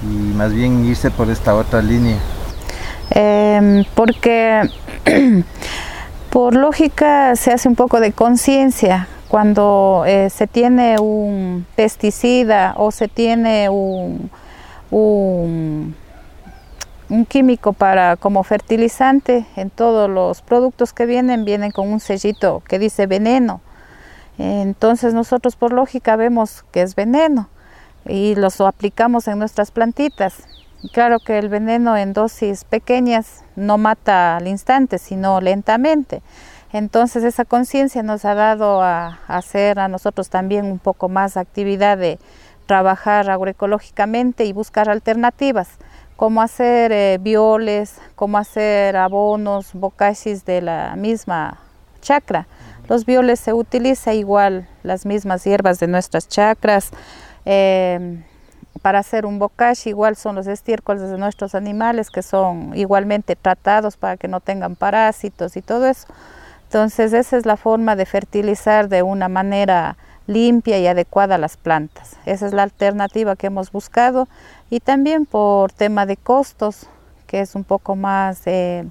y 0.03 0.07
más 0.35 0.53
bien 0.53 0.85
irse 0.87 1.11
por 1.11 1.29
esta 1.31 1.55
otra 1.55 1.83
línea? 1.83 2.17
Em, 3.11 3.85
porque 3.95 4.63
por 6.31 6.55
lógica 6.55 7.37
se 7.37 7.53
hace 7.53 7.69
un 7.69 7.77
poco 7.77 8.01
de 8.01 8.13
conciencia 8.13 9.09
cuando 9.29 10.05
eh, 10.07 10.31
se 10.31 10.47
tiene 10.47 10.99
un 10.99 11.67
pesticida 11.77 12.75
o 12.77 12.91
se 12.91 13.09
tiene 13.09 13.69
un, 13.69 14.31
un, 14.99 15.95
un 17.09 17.27
químico 17.27 17.73
para 17.73 18.17
como 18.17 18.43
fertilizante 18.45 19.47
en 19.57 19.71
todos 19.71 20.09
los 20.09 20.43
productos 20.43 20.93
que 20.93 21.07
vienen 21.07 21.45
vienen 21.45 21.71
con 21.71 21.93
un 21.93 22.01
sellito 22.01 22.63
que 22.69 22.79
dice 22.79 23.07
veneno 23.07 23.61
entonces 24.39 25.15
nosotros 25.15 25.57
por 25.57 25.73
lógica 25.73 26.17
vemos 26.17 26.65
que 26.71 26.83
es 26.83 26.95
veneno 26.95 27.49
y 28.07 28.35
los 28.35 28.61
aplicamos 28.61 29.29
en 29.29 29.39
nuestras 29.39 29.71
plantitas 29.71 30.45
Claro 30.93 31.19
que 31.19 31.39
el 31.39 31.49
veneno 31.49 31.97
en 31.97 32.13
dosis 32.13 32.65
pequeñas 32.65 33.43
no 33.57 33.79
mata 33.79 34.37
al 34.37 34.47
instante, 34.47 34.99
sino 34.99 35.41
lentamente. 35.41 36.23
Entonces 36.73 37.25
esa 37.25 37.45
conciencia 37.45 38.03
nos 38.03 38.25
ha 38.25 38.35
dado 38.35 38.83
a, 38.83 39.21
a 39.27 39.37
hacer 39.39 39.79
a 39.79 39.89
nosotros 39.89 40.29
también 40.29 40.67
un 40.67 40.79
poco 40.79 41.09
más 41.09 41.37
actividad 41.37 41.97
de 41.97 42.19
trabajar 42.67 43.31
agroecológicamente 43.31 44.45
y 44.45 44.53
buscar 44.53 44.89
alternativas, 44.89 45.69
como 46.17 46.43
hacer 46.43 46.93
eh, 46.93 47.19
violes, 47.21 48.01
como 48.15 48.39
hacer 48.39 48.97
abonos, 48.97 49.71
bocachis 49.73 50.45
de 50.45 50.63
la 50.63 50.95
misma 50.97 51.61
chacra. 52.01 52.47
Los 52.89 53.07
violes 53.07 53.41
se 53.41 53.53
utiliza 53.53 54.13
igual 54.15 54.69
las 54.83 55.07
mismas 55.07 55.45
hierbas 55.45 55.81
de 55.81 55.87
nuestras 55.87 56.29
chacras. 56.29 56.91
eh, 57.45 58.23
para 58.85 58.99
hacer 58.99 59.25
un 59.25 59.39
bocashi 59.39 59.89
igual 59.89 60.15
son 60.15 60.35
los 60.35 60.47
estiércoles 60.47 61.09
de 61.09 61.17
nuestros 61.17 61.55
animales 61.55 62.11
que 62.11 62.23
son 62.23 62.77
igualmente 62.77 63.35
tratados 63.35 63.97
para 63.97 64.19
que 64.19 64.29
no 64.29 64.41
tengan 64.41 64.77
parásitos 64.77 65.57
y 65.57 65.63
todo 65.63 65.87
eso. 65.87 66.07
Entonces 66.65 67.15
esa 67.15 67.39
es 67.39 67.47
la 67.47 67.57
forma 67.57 67.97
de 67.97 68.05
fertilizar 68.05 68.91
de 68.91 69.03
una 69.03 69.31
manera 69.31 69.97
limpia 70.27 70.79
y 70.79 70.87
adecuada 70.87 71.35
a 71.35 71.39
las 71.39 71.57
plantas. 71.57 72.17
Esa 72.27 72.47
es 72.47 72.53
la 72.53 72.63
alternativa 72.63 73.37
que 73.37 73.49
hemos 73.49 73.71
buscado 73.73 74.29
y 74.71 74.81
también 74.81 75.27
por 75.27 75.73
tema 75.73 76.07
de 76.07 76.17
costos, 76.17 76.87
que 77.27 77.41
es 77.41 77.55
un 77.55 77.65
poco 77.65 77.95
más 77.97 78.43
eh, 78.47 78.85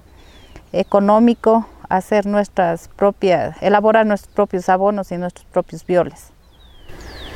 económico 0.72 1.66
hacer 1.88 2.26
nuestras 2.26 2.88
propias, 2.88 3.56
elaborar 3.62 4.06
nuestros 4.06 4.34
propios 4.34 4.68
abonos 4.68 5.12
y 5.12 5.18
nuestros 5.18 5.46
propios 5.46 5.84
violes. 5.86 6.28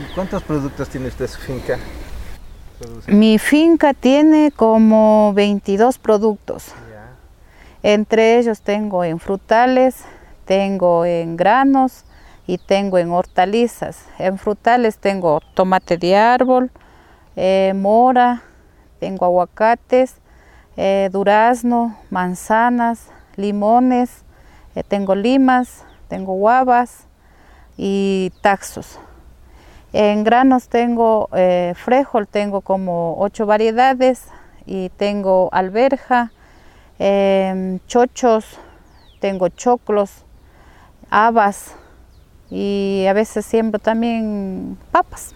¿Y 0.01 0.15
cuántos 0.15 0.43
productos 0.43 0.89
tiene 0.89 1.09
usted 1.09 1.27
su 1.27 1.41
finca? 1.41 1.79
Produce- 2.81 3.13
Mi 3.13 3.39
finca 3.39 3.95
tiene 3.95 4.53
como 4.55 5.33
22 5.35 5.99
productos. 5.99 6.67
Entre 7.83 8.39
ellos 8.39 8.61
tengo 8.63 9.05
en 9.05 9.21
frutales, 9.21 9.97
tengo 10.45 11.05
en 11.05 11.37
granos 11.37 12.05
y 12.49 12.57
tengo 12.57 12.97
en 12.97 13.13
hortalizas. 13.13 14.07
En 14.19 14.39
frutales 14.39 14.97
tengo 14.97 15.41
tomate 15.55 15.99
de 15.99 16.17
árbol, 16.17 16.71
eh, 17.37 17.75
mora, 17.77 18.43
tengo 18.99 19.27
aguacates, 19.27 20.15
eh, 20.79 21.11
durazno, 21.13 21.95
manzanas, 22.09 23.11
limones, 23.37 24.25
eh, 24.75 24.83
tengo 24.83 25.15
limas, 25.15 25.85
tengo 26.09 26.33
guavas 26.33 27.07
y 27.77 28.33
taxos. 28.41 28.99
En 29.93 30.25
granos 30.25 30.69
tengo 30.69 31.29
eh, 31.35 31.75
frijol, 31.77 32.27
tengo 32.27 32.63
como 32.63 33.17
ocho 33.19 33.45
variedades 33.45 34.25
y 34.65 34.89
tengo 34.97 35.51
alberja, 35.53 36.33
em, 36.99 37.79
chochos, 37.87 38.59
tengo 39.21 39.49
choclos, 39.51 40.25
habas 41.11 41.75
y 42.51 43.05
a 43.09 43.13
veces 43.13 43.45
siembro 43.45 43.79
también 43.79 44.79
papas. 44.91 45.35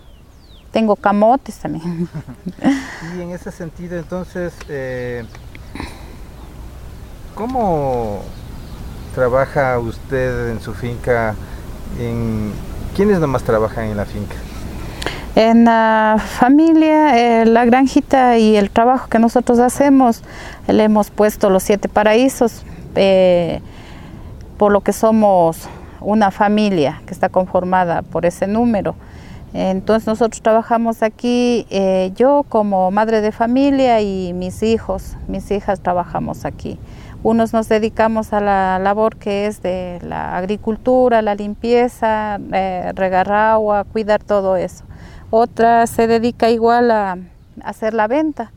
Tengo 0.70 0.96
camotes 0.96 1.56
también. 1.56 2.08
Y 3.16 3.20
en 3.20 3.30
ese 3.32 3.50
sentido, 3.50 3.98
entonces, 3.98 4.54
eh, 4.68 5.24
¿cómo 7.34 8.22
trabaja 9.14 9.78
usted 9.78 10.50
en 10.50 10.60
su 10.60 10.72
finca? 10.72 11.34
En, 11.98 12.52
¿Quiénes 12.96 13.18
nomás 13.18 13.42
trabajan 13.42 13.86
en 13.86 13.96
la 13.96 14.06
finca? 14.06 14.36
En 15.34 15.64
la 15.64 16.16
familia, 16.18 17.18
eh, 17.18 17.44
la 17.44 17.64
granjita 17.64 18.38
y 18.38 18.56
el 18.56 18.70
trabajo 18.70 19.08
que 19.08 19.18
nosotros 19.18 19.58
hacemos, 19.58 20.22
le 20.68 20.84
hemos 20.84 21.10
puesto 21.10 21.50
los 21.50 21.62
siete 21.62 21.88
paraísos, 21.88 22.62
eh, 22.94 23.60
por 24.58 24.72
lo 24.72 24.82
que 24.82 24.92
somos 24.92 25.68
una 26.04 26.30
familia 26.30 27.02
que 27.06 27.14
está 27.14 27.28
conformada 27.28 28.02
por 28.02 28.26
ese 28.26 28.46
número. 28.46 28.94
Entonces 29.54 30.06
nosotros 30.06 30.40
trabajamos 30.40 31.02
aquí, 31.02 31.66
eh, 31.68 32.12
yo 32.16 32.44
como 32.48 32.90
madre 32.90 33.20
de 33.20 33.32
familia 33.32 34.00
y 34.00 34.32
mis 34.32 34.62
hijos, 34.62 35.16
mis 35.28 35.50
hijas 35.50 35.80
trabajamos 35.80 36.46
aquí. 36.46 36.78
Unos 37.22 37.52
nos 37.52 37.68
dedicamos 37.68 38.32
a 38.32 38.40
la 38.40 38.78
labor 38.78 39.16
que 39.16 39.46
es 39.46 39.62
de 39.62 40.00
la 40.02 40.36
agricultura, 40.36 41.22
la 41.22 41.34
limpieza, 41.34 42.40
eh, 42.52 42.92
regar 42.94 43.30
agua, 43.30 43.84
cuidar 43.84 44.22
todo 44.22 44.56
eso. 44.56 44.84
Otra 45.30 45.86
se 45.86 46.06
dedica 46.06 46.50
igual 46.50 46.90
a 46.90 47.18
hacer 47.62 47.94
la 47.94 48.08
venta, 48.08 48.52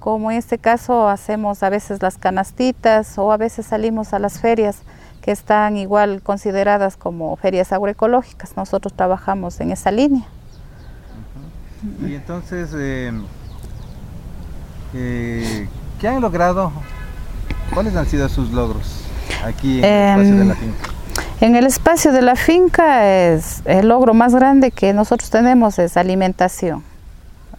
como 0.00 0.32
en 0.32 0.38
este 0.38 0.58
caso 0.58 1.08
hacemos 1.08 1.62
a 1.62 1.70
veces 1.70 2.02
las 2.02 2.18
canastitas 2.18 3.16
o 3.16 3.30
a 3.30 3.36
veces 3.36 3.66
salimos 3.66 4.12
a 4.12 4.18
las 4.18 4.40
ferias 4.40 4.82
que 5.22 5.30
están 5.30 5.76
igual 5.76 6.20
consideradas 6.20 6.96
como 6.96 7.34
ferias 7.36 7.72
agroecológicas. 7.72 8.56
Nosotros 8.56 8.92
trabajamos 8.92 9.60
en 9.60 9.70
esa 9.70 9.90
línea. 9.90 10.26
Y 12.06 12.14
entonces, 12.14 12.70
eh, 12.74 13.12
eh, 14.94 15.68
¿qué 16.00 16.08
han 16.08 16.20
logrado? 16.20 16.72
¿Cuáles 17.72 17.96
han 17.96 18.06
sido 18.06 18.28
sus 18.28 18.50
logros 18.50 19.04
aquí 19.44 19.78
en 19.82 19.84
el 19.84 19.96
espacio 19.96 20.36
de 20.36 20.44
la 20.44 20.52
Em, 20.52 20.58
finca? 20.58 20.90
En 21.40 21.56
el 21.56 21.66
espacio 21.66 22.12
de 22.12 22.22
la 22.22 22.36
finca 22.36 23.08
es 23.08 23.62
el 23.64 23.88
logro 23.88 24.14
más 24.14 24.34
grande 24.34 24.70
que 24.70 24.92
nosotros 24.92 25.30
tenemos 25.30 25.78
es 25.78 25.96
alimentación. 25.96 26.84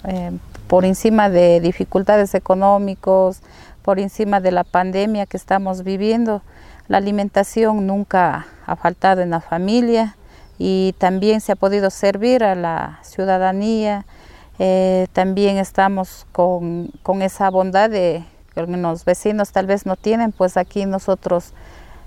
Eh, 0.06 0.32
por 0.68 0.86
encima 0.86 1.30
de 1.30 1.60
dificultades 1.60 2.34
económicos, 2.34 3.40
por 3.84 4.00
encima 4.00 4.40
de 4.40 4.52
la 4.52 4.64
pandemia 4.64 5.26
que 5.26 5.38
estamos 5.38 5.84
viviendo, 5.84 6.42
la 6.88 6.98
alimentación 6.98 7.88
nunca 7.88 8.48
ha 8.66 8.76
faltado 8.76 9.22
en 9.22 9.30
la 9.30 9.42
familia 9.42 10.16
y 10.58 10.96
también 10.98 11.42
se 11.42 11.54
ha 11.54 11.56
podido 11.56 11.90
servir 11.90 12.44
a 12.44 12.56
la 12.56 13.00
ciudadanía. 13.04 14.06
Eh, 14.60 15.08
también 15.14 15.58
estamos 15.58 16.28
con, 16.32 16.92
con 17.02 17.22
esa 17.22 17.50
bondad 17.50 17.90
de 17.90 18.24
que 18.54 18.62
los 18.62 19.06
vecinos 19.06 19.52
tal 19.52 19.66
vez 19.66 19.86
no 19.86 19.96
tienen, 19.96 20.32
pues 20.32 20.58
aquí 20.58 20.86
nosotros 20.86 21.54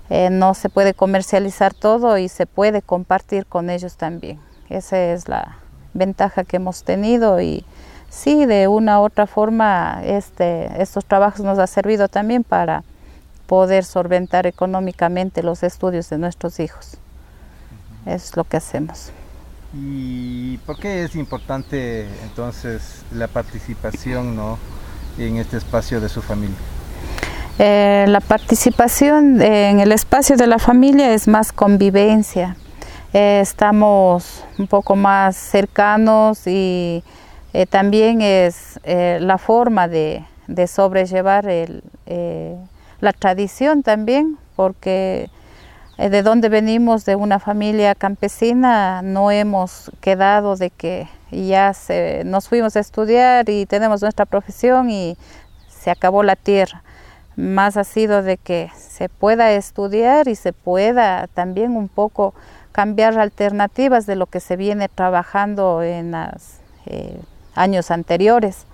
eh, 0.09 0.29
no 0.29 0.53
se 0.53 0.69
puede 0.69 0.93
comercializar 0.93 1.73
todo 1.73 2.17
y 2.17 2.29
se 2.29 2.45
puede 2.45 2.81
compartir 2.81 3.45
con 3.45 3.69
ellos 3.69 3.97
también. 3.97 4.39
Esa 4.69 4.97
es 4.97 5.27
la 5.27 5.57
ventaja 5.93 6.43
que 6.43 6.57
hemos 6.57 6.83
tenido 6.83 7.41
y 7.41 7.65
sí, 8.09 8.45
de 8.45 8.67
una 8.67 9.01
u 9.01 9.03
otra 9.03 9.27
forma 9.27 10.01
este, 10.03 10.81
estos 10.81 11.05
trabajos 11.05 11.41
nos 11.41 11.59
ha 11.59 11.67
servido 11.67 12.07
también 12.07 12.43
para 12.43 12.83
poder 13.47 13.83
solventar 13.83 14.45
económicamente 14.45 15.41
los 15.41 15.63
estudios 15.63 16.09
de 16.09 16.17
nuestros 16.17 16.59
hijos. 16.59 16.97
Es 18.05 18.35
lo 18.35 18.43
que 18.43 18.57
hacemos. 18.57 19.11
¿Y 19.73 20.57
por 20.59 20.79
qué 20.79 21.03
es 21.03 21.15
importante 21.15 22.07
entonces 22.23 23.03
la 23.11 23.27
participación 23.27 24.35
¿no? 24.35 24.57
en 25.17 25.37
este 25.37 25.57
espacio 25.57 25.99
de 25.99 26.09
su 26.09 26.21
familia? 26.21 26.55
Eh, 27.59 28.05
la 28.07 28.19
participación 28.19 29.41
en 29.41 29.79
el 29.79 29.91
espacio 29.91 30.37
de 30.37 30.45
la 30.45 30.59
familia 30.59 31.13
es 31.13 31.27
más 31.27 31.51
convivencia, 31.51 32.55
eh, 33.13 33.39
estamos 33.41 34.43
un 34.59 34.67
poco 34.67 34.95
más 34.95 35.35
cercanos 35.35 36.45
y 36.45 37.03
eh, 37.53 37.65
también 37.65 38.21
es 38.21 38.79
la 38.83 39.39
forma 39.39 39.87
de, 39.87 40.23
de 40.47 40.67
sobrellevar 40.67 41.47
el, 41.47 41.81
la 42.99 43.13
tradición 43.13 43.83
también, 43.83 44.37
porque 44.55 45.29
de 45.97 46.21
donde 46.21 46.49
venimos, 46.49 47.05
de 47.05 47.15
una 47.15 47.39
familia 47.39 47.95
campesina, 47.95 49.01
no 49.01 49.31
hemos 49.31 49.91
quedado 49.99 50.55
de 50.55 50.69
que 50.69 51.07
ya 51.31 51.73
se, 51.73 52.23
nos 52.23 52.47
fuimos 52.47 52.75
a 52.75 52.79
estudiar 52.79 53.49
y 53.49 53.65
tenemos 53.65 54.01
nuestra 54.01 54.25
profesión 54.25 54.91
y 54.91 55.17
se 55.67 55.89
acabó 55.89 56.21
la 56.21 56.35
tierra. 56.35 56.83
Más 57.35 57.77
ha 57.77 57.83
sido 57.83 58.21
de 58.21 58.37
que 58.37 58.69
se 58.77 59.09
pueda 59.09 59.51
estudiar 59.51 60.27
y 60.27 60.35
se 60.35 60.53
pueda 60.53 61.27
también 61.27 61.75
un 61.75 61.87
poco 61.87 62.33
cambiar 62.71 63.17
alternativas 63.17 64.05
de 64.05 64.15
lo 64.15 64.27
que 64.27 64.39
se 64.39 64.55
viene 64.55 64.87
trabajando 64.87 65.81
en 65.81 66.11
los 66.11 66.59
eh, 66.85 67.19
años 67.55 67.89
anteriores. 67.89 68.66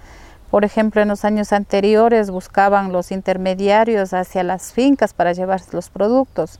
Por 0.53 0.65
ejemplo, 0.65 1.01
en 1.01 1.07
los 1.07 1.25
años 1.25 1.51
anteriores 1.51 2.29
buscaban 2.29 2.91
los 2.91 3.11
intermediarios 3.11 4.13
hacia 4.13 4.43
las 4.43 4.71
fincas 4.71 5.11
para 5.11 5.33
llevar 5.33 5.61
los 5.71 5.89
productos. 5.89 6.59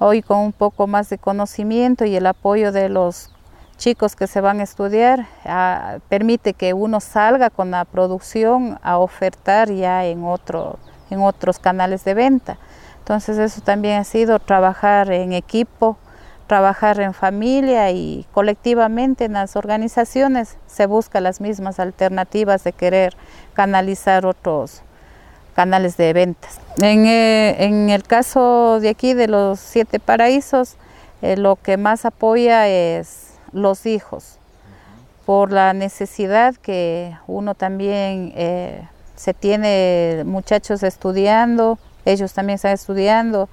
Hoy 0.00 0.22
con 0.22 0.38
un 0.38 0.52
poco 0.52 0.88
más 0.88 1.08
de 1.08 1.18
conocimiento 1.18 2.04
y 2.04 2.16
el 2.16 2.26
apoyo 2.26 2.72
de 2.72 2.88
los 2.88 3.30
chicos 3.76 4.16
que 4.16 4.26
se 4.26 4.40
van 4.40 4.58
a 4.58 4.64
estudiar, 4.64 5.28
ah, 5.44 5.98
permite 6.08 6.52
que 6.52 6.74
uno 6.74 6.98
salga 6.98 7.48
con 7.48 7.70
la 7.70 7.84
producción 7.84 8.80
a 8.82 8.98
ofertar 8.98 9.70
ya 9.70 10.04
en, 10.04 10.24
otro, 10.24 10.80
en 11.08 11.20
otros 11.20 11.60
canales 11.60 12.04
de 12.04 12.14
venta. 12.14 12.58
Entonces 12.98 13.38
eso 13.38 13.60
también 13.60 14.00
ha 14.00 14.04
sido 14.04 14.40
trabajar 14.40 15.12
en 15.12 15.32
equipo, 15.32 15.96
trabajar 16.48 16.98
en 16.98 17.14
familia 17.14 17.92
y 17.92 18.26
colectivamente 18.32 19.26
en 19.26 19.34
las 19.34 19.54
organizaciones 19.54 20.56
se 20.66 20.86
busca 20.86 21.20
las 21.20 21.40
mismas 21.40 21.78
alternativas 21.78 22.64
de 22.64 22.72
querer 22.72 23.14
canalizar 23.52 24.26
otros 24.26 24.82
canales 25.54 25.96
de 25.96 26.12
ventas. 26.12 26.58
En, 26.78 27.06
eh, 27.06 27.92
el 27.92 28.02
caso 28.02 28.80
de 28.80 28.88
aquí 28.88 29.14
de 29.14 29.28
los 29.28 29.60
siete 29.60 30.00
paraísos, 30.00 30.76
eh, 31.22 31.36
lo 31.36 31.56
que 31.56 31.76
más 31.76 32.04
apoya 32.04 32.66
es 32.68 33.34
los 33.52 33.86
hijos, 33.86 34.38
por 35.26 35.52
la 35.52 35.74
necesidad 35.74 36.54
que 36.54 37.14
uno 37.26 37.54
también 37.54 38.32
eh, 38.34 38.82
se 39.14 39.34
tiene 39.34 40.22
muchachos 40.24 40.82
estudiando, 40.82 41.78
ellos 42.06 42.32
también 42.32 42.54
están 42.54 42.72
estudiando, 42.72 43.48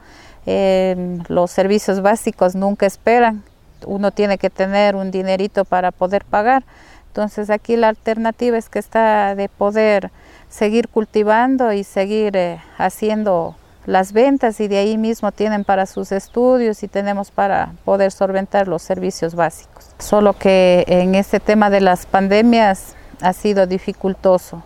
los 0.46 1.52
servicios 1.52 2.02
básicos 2.02 2.56
nunca 2.56 2.86
esperan, 2.86 3.44
uno 3.86 4.12
tiene 4.12 4.38
que 4.38 4.50
tener 4.50 4.96
un 4.96 5.12
dinerito 5.12 5.66
para 5.66 5.92
poder 5.92 6.24
pagar. 6.26 6.64
Entonces 7.08 7.50
aquí 7.50 7.78
la 7.78 7.90
alternativa 7.90 8.58
es 8.58 8.70
que 8.70 8.80
está 8.80 9.36
de 9.36 9.48
poder 9.48 10.12
seguir 10.50 10.90
cultivando 10.90 11.72
y 11.72 11.84
seguir 11.84 12.36
eh, 12.36 12.60
haciendo 12.78 13.56
las 13.86 14.14
ventas 14.14 14.60
y 14.60 14.68
de 14.68 14.80
ahí 14.80 14.98
mismo 14.98 15.32
tienen 15.32 15.64
para 15.64 15.86
sus 15.86 16.12
estudios 16.12 16.84
y 16.84 16.88
tenemos 16.88 17.32
para 17.32 17.74
poder 17.86 18.12
solventar 18.12 18.68
los 18.68 18.82
servicios 18.82 19.36
básicos. 19.36 19.92
Solo 20.00 20.34
que 20.34 20.84
en 20.88 21.16
este 21.16 21.40
tema 21.40 21.70
de 21.70 21.82
las 21.82 22.06
pandemias 22.06 22.96
ha 23.22 23.34
sido 23.34 23.68
dificultoso. 23.68 24.64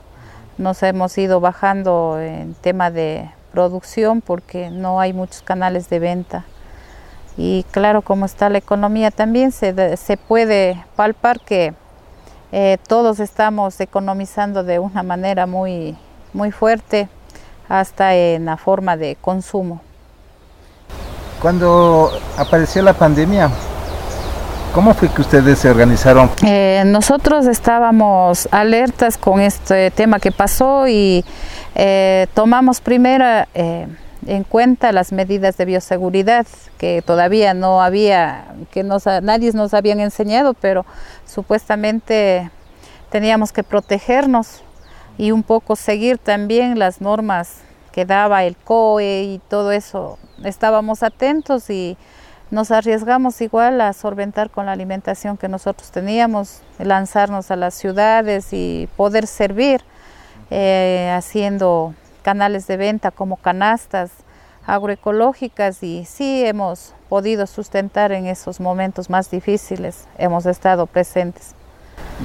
Nos 0.58 0.82
hemos 0.84 1.18
ido 1.18 1.40
bajando 1.40 2.20
en 2.20 2.54
tema 2.56 2.92
de 2.92 3.30
producción 3.52 4.22
porque 4.22 4.70
no 4.70 5.00
hay 5.00 5.14
muchos 5.14 5.42
canales 5.42 5.90
de 5.90 6.00
venta. 6.00 6.46
Y 7.38 7.64
claro, 7.72 8.02
como 8.02 8.26
está 8.26 8.50
la 8.50 8.58
economía 8.58 9.12
también, 9.12 9.52
se, 9.52 9.98
se 9.98 10.18
puede 10.18 10.84
palpar 10.96 11.40
que 11.40 11.74
eh, 12.52 12.78
todos 12.88 13.20
estamos 13.20 13.80
economizando 13.80 14.64
de 14.64 14.80
una 14.80 15.04
manera 15.04 15.46
muy, 15.46 15.96
muy 16.34 16.52
fuerte, 16.52 17.08
hasta 17.70 18.16
en 18.16 18.46
la 18.46 18.58
forma 18.58 18.98
de 18.98 19.16
consumo. 19.22 19.82
Cuando 21.40 22.12
apareció 22.38 22.82
la 22.82 22.94
pandemia, 22.94 23.50
¿Cómo 24.74 24.94
fue 24.94 25.10
que 25.10 25.22
ustedes 25.22 25.58
se 25.58 25.70
organizaron? 25.70 26.30
Eh, 26.46 26.84
nosotros 26.86 27.48
estábamos 27.48 28.48
alertas 28.52 29.18
con 29.18 29.42
este 29.42 29.90
tema 29.90 30.20
que 30.20 30.32
pasó 30.32 30.88
y 30.88 31.26
eh, 31.74 32.28
tomamos 32.36 32.80
primero 32.80 33.26
eh, 33.56 33.88
en 34.28 34.44
cuenta 34.44 34.92
las 34.92 35.12
medidas 35.12 35.58
de 35.58 35.66
bioseguridad 35.66 36.46
que 36.78 37.02
todavía 37.04 37.56
no 37.56 37.82
había, 37.82 38.46
que 38.72 38.84
nadie 38.84 39.52
nos 39.54 39.74
habían 39.74 40.00
enseñado, 40.02 40.54
pero 40.54 40.86
supuestamente 41.26 42.52
teníamos 43.10 43.52
que 43.52 43.64
protegernos 43.64 44.62
y 45.18 45.32
un 45.32 45.42
poco 45.42 45.76
seguir 45.76 46.20
también 46.20 46.78
las 46.78 47.02
normas 47.02 47.56
que 47.92 48.06
daba 48.06 48.44
el 48.44 48.56
COE 48.56 49.24
y 49.24 49.42
todo 49.50 49.72
eso. 49.72 50.20
Estábamos 50.44 51.02
atentos 51.02 51.72
y 51.72 51.98
nos 52.52 52.72
arriesgamos 52.72 53.42
igual 53.42 53.80
a 53.82 53.94
solventar 53.94 54.50
con 54.50 54.66
la 54.66 54.72
alimentación 54.72 55.38
que 55.38 55.48
nosotros 55.48 55.92
teníamos, 55.92 56.62
lanzarnos 56.80 57.52
a 57.52 57.56
las 57.56 57.76
ciudades 57.76 58.48
y 58.52 58.90
poder 58.98 59.28
servir 59.28 59.82
eh, 60.50 61.14
haciendo 61.16 61.94
canales 62.24 62.66
de 62.68 62.78
venta 62.78 63.12
como 63.12 63.38
canastas 63.38 64.12
agroecológicas 64.66 65.84
y 65.84 66.06
sí 66.06 66.44
hemos 66.46 66.94
podido 67.08 67.48
sustentar 67.48 68.12
en 68.12 68.28
esos 68.28 68.60
momentos 68.60 69.10
más 69.10 69.32
difíciles, 69.32 70.08
hemos 70.18 70.46
estado 70.46 70.86
presentes. 70.86 71.56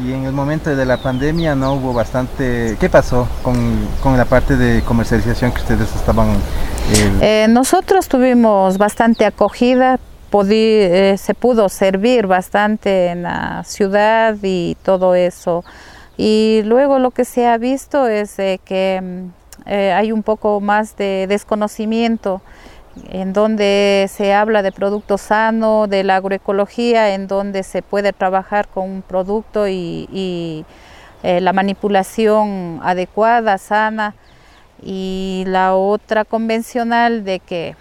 Y 0.04 0.12
en 0.12 0.24
el 0.24 0.32
momento 0.32 0.74
de 0.74 0.86
la 0.86 0.96
pandemia 0.96 1.54
no 1.54 1.74
hubo 1.74 1.92
bastante... 1.92 2.76
¿Qué 2.80 2.88
pasó 2.88 3.28
con, 3.42 3.88
con 4.02 4.16
la 4.16 4.24
parte 4.24 4.56
de 4.56 4.82
comercialización 4.82 5.52
que 5.52 5.60
ustedes 5.60 5.94
estaban... 5.94 6.28
Eh, 7.20 7.46
nosotros 7.48 8.08
tuvimos 8.08 8.76
bastante 8.76 9.24
acogida, 9.24 9.98
eh, 10.42 11.16
se 11.16 11.34
pudo 11.34 11.68
servir 11.68 12.26
bastante 12.26 13.08
en 13.08 13.22
la 13.22 13.62
ciudad 13.64 14.36
y 14.42 14.76
todo 14.82 15.14
eso. 15.14 15.64
Y 16.16 16.62
luego 16.64 16.98
lo 16.98 17.10
que 17.10 17.24
se 17.24 17.46
ha 17.46 17.58
visto 17.58 18.08
es 18.08 18.36
que 18.64 19.00
mm, 19.02 19.28
eh, 19.66 19.92
hay 19.92 20.12
un 20.12 20.22
poco 20.22 20.60
más 20.60 20.96
de 20.96 21.26
desconocimiento 21.28 22.42
en 23.10 23.32
donde 23.32 24.08
se 24.10 24.32
habla 24.34 24.62
de 24.62 24.72
producto 24.72 25.18
sano, 25.18 25.86
de 25.86 26.04
la 26.04 26.16
agroecología, 26.16 27.14
en 27.14 27.26
donde 27.26 27.62
se 27.62 27.82
puede 27.82 28.12
trabajar 28.12 28.68
con 28.68 28.88
un 28.88 29.02
producto 29.02 29.66
y, 29.68 30.64
eh, 31.22 31.40
la 31.40 31.52
manipulación 31.52 32.80
adecuada, 32.82 33.58
sana, 33.58 34.14
y 34.82 35.44
la 35.46 35.74
otra 35.74 36.24
convencional 36.24 37.24
de 37.24 37.40
que 37.40 37.74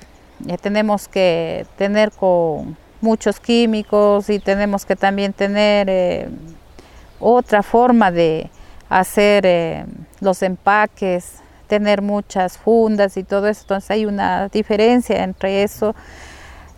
eh, 0.48 0.58
tenemos 0.58 1.08
que 1.08 1.66
tener 1.78 2.12
con 2.12 2.78
muchos 3.02 3.40
químicos 3.40 4.30
y 4.30 4.40
tenemos 4.40 4.86
que 4.86 4.96
también 4.96 5.34
tener 5.34 5.88
eh, 5.90 6.30
otra 7.20 7.64
forma 7.64 8.12
de 8.12 8.50
hacer 8.90 9.46
eh, 9.46 9.86
los 10.20 10.42
empaques, 10.42 11.36
tener 11.68 12.02
muchas 12.02 12.58
fundas 12.58 13.16
y 13.18 13.24
todo 13.24 13.48
eso, 13.48 13.62
entonces 13.62 13.92
hay 13.92 14.06
una 14.06 14.50
diferencia 14.50 15.24
entre 15.24 15.64
eso 15.64 15.96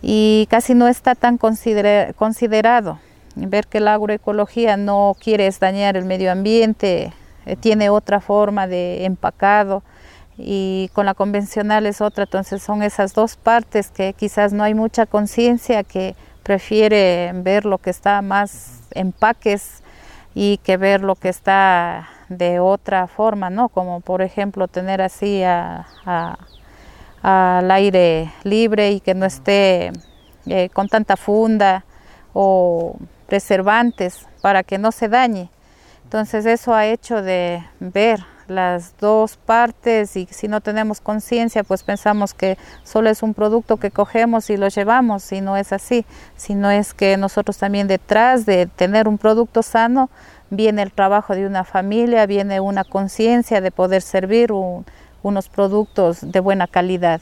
y 0.00 0.46
casi 0.48 0.74
no 0.74 0.88
está 0.88 1.14
tan 1.14 1.38
considerado. 1.38 2.98
Ver 3.34 3.66
que 3.66 3.80
la 3.80 3.94
agroecología 3.94 4.76
no 4.76 5.14
quiere 5.20 5.50
dañar 5.60 5.96
el 5.96 6.06
medio 6.06 6.32
ambiente, 6.32 7.12
tiene 7.60 7.90
otra 7.90 8.20
forma 8.20 8.66
de 8.66 9.04
empacado 9.04 9.82
y 10.38 10.90
con 10.92 11.06
la 11.06 11.14
convencional 11.14 11.86
es 11.86 12.00
otra, 12.00 12.24
entonces 12.24 12.62
son 12.62 12.82
esas 12.82 13.14
dos 13.14 13.36
partes 13.36 13.90
que 13.90 14.12
quizás 14.12 14.52
no 14.52 14.64
hay 14.64 14.74
mucha 14.74 15.06
conciencia 15.06 15.82
que 15.82 16.14
prefiere 16.42 17.32
ver 17.34 17.64
lo 17.64 17.78
que 17.78 17.90
está 17.90 18.22
más 18.22 18.80
empaques 18.92 19.82
y 20.34 20.58
que 20.58 20.76
ver 20.76 21.02
lo 21.02 21.14
que 21.14 21.28
está 21.28 22.08
de 22.28 22.60
otra 22.60 23.06
forma, 23.06 23.50
¿no? 23.50 23.68
Como 23.68 24.00
por 24.00 24.22
ejemplo 24.22 24.68
tener 24.68 25.00
así 25.00 25.42
al 25.44 26.36
aire 27.70 28.30
libre 28.44 28.92
y 28.92 29.00
que 29.00 29.14
no 29.14 29.26
esté 29.26 29.92
eh, 30.46 30.68
con 30.68 30.88
tanta 30.88 31.16
funda 31.16 31.84
o 32.32 32.96
preservantes 33.26 34.26
para 34.42 34.62
que 34.62 34.78
no 34.78 34.92
se 34.92 35.08
dañe. 35.08 35.50
Entonces 36.04 36.46
eso 36.46 36.74
ha 36.74 36.86
hecho 36.86 37.22
de 37.22 37.64
ver 37.80 38.20
las 38.48 38.96
dos 38.98 39.36
partes 39.36 40.16
y 40.16 40.26
si 40.30 40.48
no 40.48 40.60
tenemos 40.60 41.00
conciencia 41.00 41.64
pues 41.64 41.82
pensamos 41.82 42.34
que 42.34 42.58
solo 42.84 43.10
es 43.10 43.22
un 43.22 43.34
producto 43.34 43.76
que 43.76 43.90
cogemos 43.90 44.50
y 44.50 44.56
lo 44.56 44.68
llevamos 44.68 45.30
y 45.32 45.40
no 45.40 45.56
es 45.56 45.72
así, 45.72 46.04
sino 46.36 46.70
es 46.70 46.94
que 46.94 47.16
nosotros 47.16 47.58
también 47.58 47.88
detrás 47.88 48.46
de 48.46 48.66
tener 48.66 49.08
un 49.08 49.18
producto 49.18 49.62
sano 49.62 50.10
viene 50.50 50.82
el 50.82 50.92
trabajo 50.92 51.34
de 51.34 51.46
una 51.46 51.64
familia, 51.64 52.26
viene 52.26 52.60
una 52.60 52.84
conciencia 52.84 53.60
de 53.60 53.70
poder 53.70 54.02
servir 54.02 54.52
unos 54.52 55.48
productos 55.48 56.18
de 56.20 56.40
buena 56.40 56.66
calidad. 56.66 57.20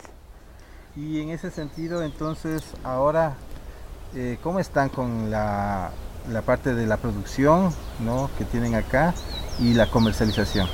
Y 0.96 1.20
en 1.20 1.30
ese 1.30 1.50
sentido 1.50 2.02
entonces 2.02 2.62
ahora 2.84 3.34
eh, 4.16 4.38
¿cómo 4.42 4.60
están 4.60 4.90
con 4.90 5.28
la, 5.28 5.90
la 6.30 6.42
parte 6.42 6.72
de 6.72 6.86
la 6.86 6.98
producción 6.98 7.70
¿no? 7.98 8.30
que 8.38 8.44
tienen 8.44 8.76
acá 8.76 9.12
y 9.58 9.74
la 9.74 9.90
comercialización? 9.90 10.68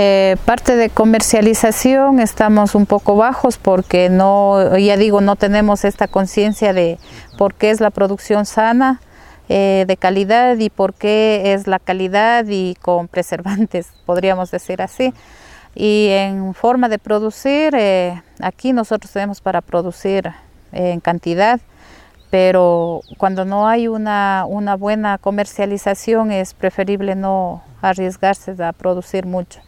Eh, 0.00 0.36
parte 0.44 0.76
de 0.76 0.90
comercialización 0.90 2.20
estamos 2.20 2.76
un 2.76 2.86
poco 2.86 3.16
bajos 3.16 3.58
porque 3.58 4.08
no, 4.08 4.78
ya 4.78 4.96
digo, 4.96 5.20
no 5.20 5.34
tenemos 5.34 5.84
esta 5.84 6.06
conciencia 6.06 6.72
de 6.72 7.00
por 7.36 7.52
qué 7.54 7.70
es 7.70 7.80
la 7.80 7.90
producción 7.90 8.46
sana, 8.46 9.00
eh, 9.48 9.86
de 9.88 9.96
calidad 9.96 10.56
y 10.56 10.70
por 10.70 10.94
qué 10.94 11.52
es 11.52 11.66
la 11.66 11.80
calidad 11.80 12.44
y 12.48 12.76
con 12.80 13.08
preservantes, 13.08 13.88
podríamos 14.06 14.52
decir 14.52 14.82
así. 14.82 15.12
Y 15.74 16.10
en 16.12 16.54
forma 16.54 16.88
de 16.88 17.00
producir, 17.00 17.74
eh, 17.74 18.22
aquí 18.40 18.72
nosotros 18.72 19.12
tenemos 19.12 19.40
para 19.40 19.62
producir 19.62 20.32
en 20.70 21.00
cantidad, 21.00 21.58
pero 22.30 23.00
cuando 23.16 23.44
no 23.44 23.66
hay 23.66 23.88
una, 23.88 24.44
una 24.46 24.76
buena 24.76 25.18
comercialización 25.18 26.30
es 26.30 26.54
preferible 26.54 27.16
no 27.16 27.64
arriesgarse 27.82 28.54
a 28.62 28.72
producir 28.72 29.26
mucho. 29.26 29.58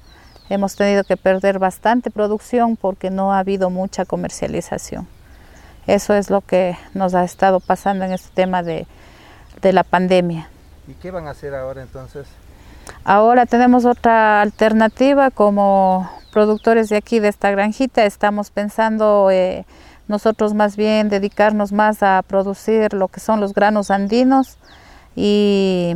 Hemos 0.50 0.76
tenido 0.76 1.04
que 1.04 1.16
perder 1.16 1.58
bastante 1.58 2.10
producción 2.10 2.76
porque 2.76 3.08
no 3.08 3.32
ha 3.32 3.38
habido 3.38 3.70
mucha 3.70 4.04
comercialización. 4.04 5.06
Eso 5.86 6.12
es 6.12 6.28
lo 6.28 6.42
que 6.42 6.76
nos 6.92 7.14
ha 7.14 7.24
estado 7.24 7.60
pasando 7.60 8.04
en 8.04 8.12
este 8.12 8.28
tema 8.34 8.62
de, 8.62 8.86
de 9.62 9.72
la 9.72 9.84
pandemia. 9.84 10.48
¿Y 10.88 10.94
qué 10.94 11.10
van 11.10 11.28
a 11.28 11.30
hacer 11.30 11.54
ahora 11.54 11.82
entonces? 11.82 12.26
Ahora 13.04 13.46
tenemos 13.46 13.84
otra 13.84 14.42
alternativa 14.42 15.30
como 15.30 16.10
productores 16.32 16.88
de 16.88 16.96
aquí, 16.96 17.20
de 17.20 17.28
esta 17.28 17.50
granjita. 17.50 18.04
Estamos 18.04 18.50
pensando 18.50 19.30
eh, 19.30 19.64
nosotros 20.08 20.54
más 20.54 20.76
bien 20.76 21.08
dedicarnos 21.08 21.70
más 21.70 22.02
a 22.02 22.22
producir 22.26 22.92
lo 22.92 23.08
que 23.08 23.20
son 23.20 23.40
los 23.40 23.54
granos 23.54 23.90
andinos 23.90 24.58
y 25.14 25.94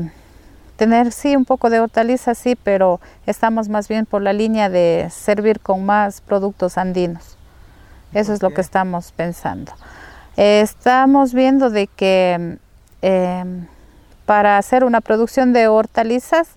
tener 0.77 1.13
sí 1.13 1.37
un 1.37 1.45
poco 1.45 1.71
de 1.71 1.81
hortalizas, 1.81 2.39
sí, 2.39 2.57
pero 2.57 3.01
estamos 3.27 3.69
más 3.69 3.89
bien 3.89 4.07
por 4.07 4.23
la 4.23 4.33
línea 4.33 4.69
de 4.69 5.09
servir 5.11 5.61
con 5.61 5.85
más 5.85 6.21
productos 6.21 6.79
andinos. 6.79 7.37
Eso 8.13 8.33
es 8.33 8.43
lo 8.43 8.51
que 8.51 8.61
estamos 8.61 9.13
pensando. 9.13 9.73
estamos 10.37 11.33
viendo 11.33 11.71
de 11.71 11.87
que 11.87 12.59
em, 13.03 13.67
para 14.27 14.59
hacer 14.59 14.85
una 14.85 15.01
producción 15.01 15.53
de 15.53 15.69
hortalizas 15.69 16.57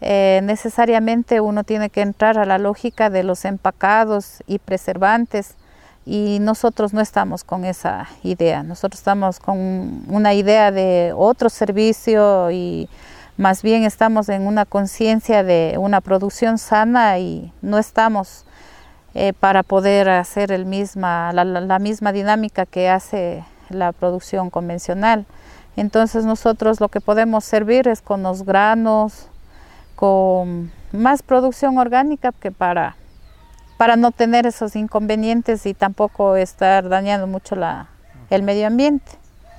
eh, 0.00 0.40
necesariamente 0.42 1.40
uno 1.40 1.64
tiene 1.64 1.88
que 1.88 2.02
entrar 2.02 2.38
a 2.38 2.44
la 2.44 2.58
lógica 2.58 3.08
de 3.08 3.22
los 3.22 3.44
empacados 3.46 4.42
y 4.46 4.58
preservantes 4.58 5.54
y 6.04 6.38
nosotros 6.40 6.92
no 6.92 7.00
estamos 7.00 7.44
con 7.44 7.64
esa 7.64 8.08
idea, 8.22 8.62
nosotros 8.62 9.00
estamos 9.00 9.38
con 9.38 10.02
una 10.08 10.34
idea 10.34 10.70
de 10.70 11.14
otro 11.16 11.48
servicio 11.48 12.50
y 12.50 12.88
más 13.36 13.62
bien 13.62 13.82
estamos 13.82 14.28
en 14.28 14.46
una 14.46 14.64
conciencia 14.64 15.42
de 15.42 15.76
una 15.78 16.00
producción 16.00 16.58
sana 16.58 17.18
y 17.18 17.52
no 17.62 17.78
estamos 17.78 18.44
eh, 19.14 19.32
para 19.32 19.62
poder 19.62 20.08
hacer 20.08 20.50
la, 20.50 21.32
la, 21.32 21.78
misma 21.78 22.12
dinámica 22.12 22.64
que 22.66 22.88
hace 22.88 23.44
la 23.70 23.92
producción 23.92 24.50
convencional. 24.50 25.26
Entonces 25.76 26.24
nosotros 26.24 26.80
lo 26.80 26.88
que 26.88 27.00
podemos 27.00 27.44
servir 27.44 27.88
es 27.88 28.00
con 28.00 28.22
los 28.22 28.44
granos, 28.44 29.28
con 29.96 30.70
más 30.92 31.22
producción 31.22 31.78
orgánica 31.78 32.30
que 32.32 32.52
para, 32.52 32.96
para 33.76 33.96
no 33.96 34.12
tener 34.12 34.46
esos 34.46 34.76
inconvenientes 34.76 35.66
y 35.66 35.74
tampoco 35.74 36.36
estar 36.36 36.88
dañando 36.88 37.26
mucho 37.26 37.56
la, 37.56 37.88
el 38.30 38.44
medio 38.44 38.68
ambiente. 38.68 39.12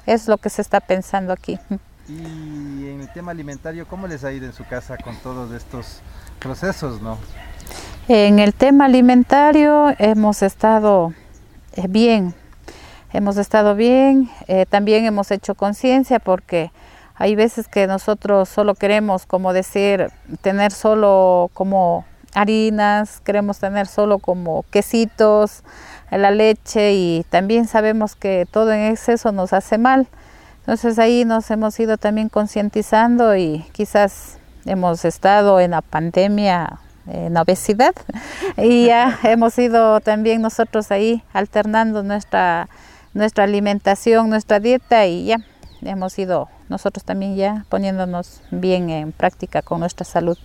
Es 0.05 0.29
lo 0.29 0.37
que 0.37 0.49
se 0.49 0.61
está 0.61 0.79
pensando 0.79 1.33
aquí. 1.33 1.59
Y 2.07 2.87
en 2.87 3.01
el 3.01 3.11
tema 3.11 3.31
alimentario, 3.31 3.87
¿cómo 3.87 4.07
les 4.07 4.23
ha 4.23 4.31
ido 4.31 4.45
en 4.45 4.53
su 4.53 4.65
casa 4.65 4.97
con 4.97 5.15
todos 5.17 5.51
estos 5.51 6.01
procesos, 6.39 7.01
no? 7.01 7.17
En 8.07 8.37
el 8.37 8.53
tema 8.53 8.85
alimentario 8.85 9.93
hemos 9.97 10.43
estado 10.43 11.13
eh, 11.75 11.87
bien, 11.89 12.35
hemos 13.11 13.37
estado 13.37 13.73
bien, 13.73 14.29
eh, 14.47 14.67
también 14.67 15.05
hemos 15.05 15.31
hecho 15.31 15.55
conciencia 15.55 16.19
porque 16.19 16.71
hay 17.15 17.35
veces 17.35 17.67
que 17.67 17.87
nosotros 17.87 18.49
solo 18.49 18.75
queremos, 18.75 19.25
como 19.25 19.53
decir, 19.53 20.11
tener 20.41 20.71
solo 20.71 21.49
como 21.53 22.05
harinas, 22.35 23.21
queremos 23.21 23.57
tener 23.57 23.87
solo 23.87 24.19
como 24.19 24.63
quesitos, 24.69 25.63
la 26.11 26.29
leche 26.29 26.93
y 26.93 27.25
también 27.29 27.67
sabemos 27.67 28.15
que 28.15 28.45
todo 28.51 28.71
en 28.71 28.91
exceso 28.91 29.31
nos 29.31 29.53
hace 29.53 29.79
mal. 29.79 30.07
Entonces 30.65 30.97
ahí 30.97 31.25
nos 31.25 31.51
hemos 31.51 31.79
ido 31.79 31.97
también 31.97 32.27
concientizando 32.27 33.35
y 33.35 33.63
quizás 33.71 34.39
hemos 34.65 35.05
estado 35.05 35.59
en 35.59 35.71
la 35.71 35.83
pandemia 35.83 36.79
en 37.05 37.37
obesidad 37.37 37.93
y 38.57 38.87
ya 38.87 39.19
hemos 39.23 39.55
ido 39.59 39.99
también 39.99 40.41
nosotros 40.41 40.89
ahí 40.89 41.21
alternando 41.33 42.01
nuestra 42.01 42.67
nuestra 43.13 43.43
alimentación, 43.43 44.27
nuestra 44.27 44.59
dieta 44.59 45.05
y 45.05 45.25
ya 45.25 45.37
hemos 45.83 46.17
ido 46.17 46.49
nosotros 46.67 47.03
también 47.03 47.35
ya 47.35 47.63
poniéndonos 47.69 48.41
bien 48.49 48.89
en 48.89 49.11
práctica 49.11 49.61
con 49.61 49.81
nuestra 49.81 50.03
salud. 50.03 50.35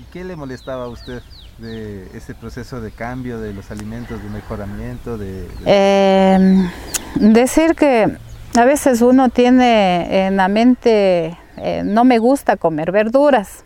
¿Y 0.00 0.02
qué 0.12 0.24
le 0.24 0.34
molestaba 0.34 0.86
a 0.86 0.88
usted 0.88 1.22
de 1.58 2.10
ese 2.12 2.34
proceso 2.34 2.80
de 2.80 2.90
cambio 2.90 3.38
de 3.38 3.54
los 3.54 3.70
alimentos, 3.70 4.20
de 4.20 4.28
mejoramiento? 4.30 5.16
De, 5.16 5.48
Eh, 5.64 6.68
decir 7.14 7.76
que 7.76 8.18
a 8.56 8.64
veces 8.64 9.00
uno 9.02 9.28
tiene 9.28 10.26
en 10.26 10.36
la 10.36 10.48
mente, 10.48 11.36
eh, 11.56 11.82
no 11.84 12.04
me 12.04 12.18
gusta 12.18 12.56
comer 12.56 12.92
verduras 12.92 13.64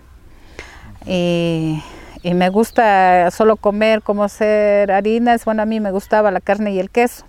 y, 1.06 1.82
y, 2.22 2.34
me 2.34 2.48
gusta 2.50 3.30
solo 3.30 3.56
comer 3.56 4.02
como 4.02 4.28
ser 4.28 4.90
harinas. 4.92 5.44
Bueno, 5.44 5.62
a 5.62 5.66
mí 5.66 5.80
me 5.80 5.90
gustaba 5.90 6.30
la 6.30 6.40
carne 6.40 6.72
y 6.72 6.80
el 6.80 6.90
queso, 6.90 7.24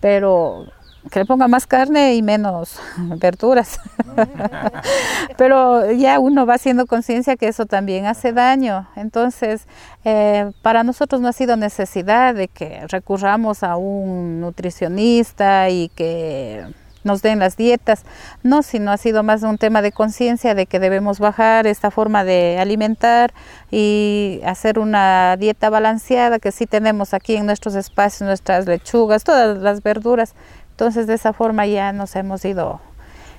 pero 0.00 0.66
que 1.10 1.18
le 1.18 1.26
ponga 1.26 1.48
más 1.48 1.66
carne 1.66 2.14
y 2.14 2.22
menos 2.22 2.80
verduras. 2.98 3.80
Pero 5.36 5.90
ya 5.92 6.18
uno 6.18 6.46
va 6.46 6.54
haciendo 6.54 6.86
conciencia 6.86 7.36
que 7.36 7.48
eso 7.48 7.66
también 7.66 8.06
hace 8.06 8.32
daño. 8.32 8.88
Entonces, 8.96 9.66
eh, 10.04 10.50
para 10.62 10.82
nosotros 10.82 11.20
no 11.20 11.28
ha 11.28 11.32
sido 11.32 11.56
necesidad 11.56 12.34
de 12.34 12.48
que 12.48 12.86
recurramos 12.88 13.62
a 13.62 13.76
un 13.76 14.40
nutricionista 14.40 15.68
y 15.70 15.90
que 15.90 16.64
nos 17.04 17.22
den 17.22 17.38
las 17.38 17.56
dietas, 17.56 18.04
no, 18.42 18.62
sino 18.62 18.90
ha 18.90 18.96
sido 18.96 19.22
más 19.22 19.42
un 19.42 19.58
tema 19.58 19.82
de 19.82 19.92
conciencia 19.92 20.54
de 20.54 20.66
que 20.66 20.80
debemos 20.80 21.20
bajar 21.20 21.66
esta 21.66 21.90
forma 21.90 22.24
de 22.24 22.58
alimentar 22.58 23.32
y 23.70 24.40
hacer 24.44 24.78
una 24.78 25.36
dieta 25.36 25.70
balanceada 25.70 26.38
que 26.38 26.50
sí 26.50 26.66
tenemos 26.66 27.14
aquí 27.14 27.36
en 27.36 27.46
nuestros 27.46 27.74
espacios, 27.74 28.26
nuestras 28.26 28.66
lechugas, 28.66 29.22
todas 29.22 29.58
las 29.58 29.82
verduras. 29.82 30.34
Entonces 30.70 31.06
de 31.06 31.14
esa 31.14 31.32
forma 31.32 31.66
ya 31.66 31.92
nos 31.92 32.16
hemos 32.16 32.44
ido 32.44 32.80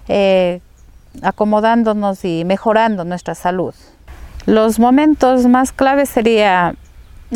eh, 0.08 0.62
acomodándonos 1.22 2.24
y 2.24 2.46
mejorando 2.46 3.04
nuestra 3.04 3.36
salud. 3.36 3.74
Los 4.46 4.80
momentos 4.80 5.48
más 5.48 5.72
claves 5.72 6.10
sería 6.10 6.76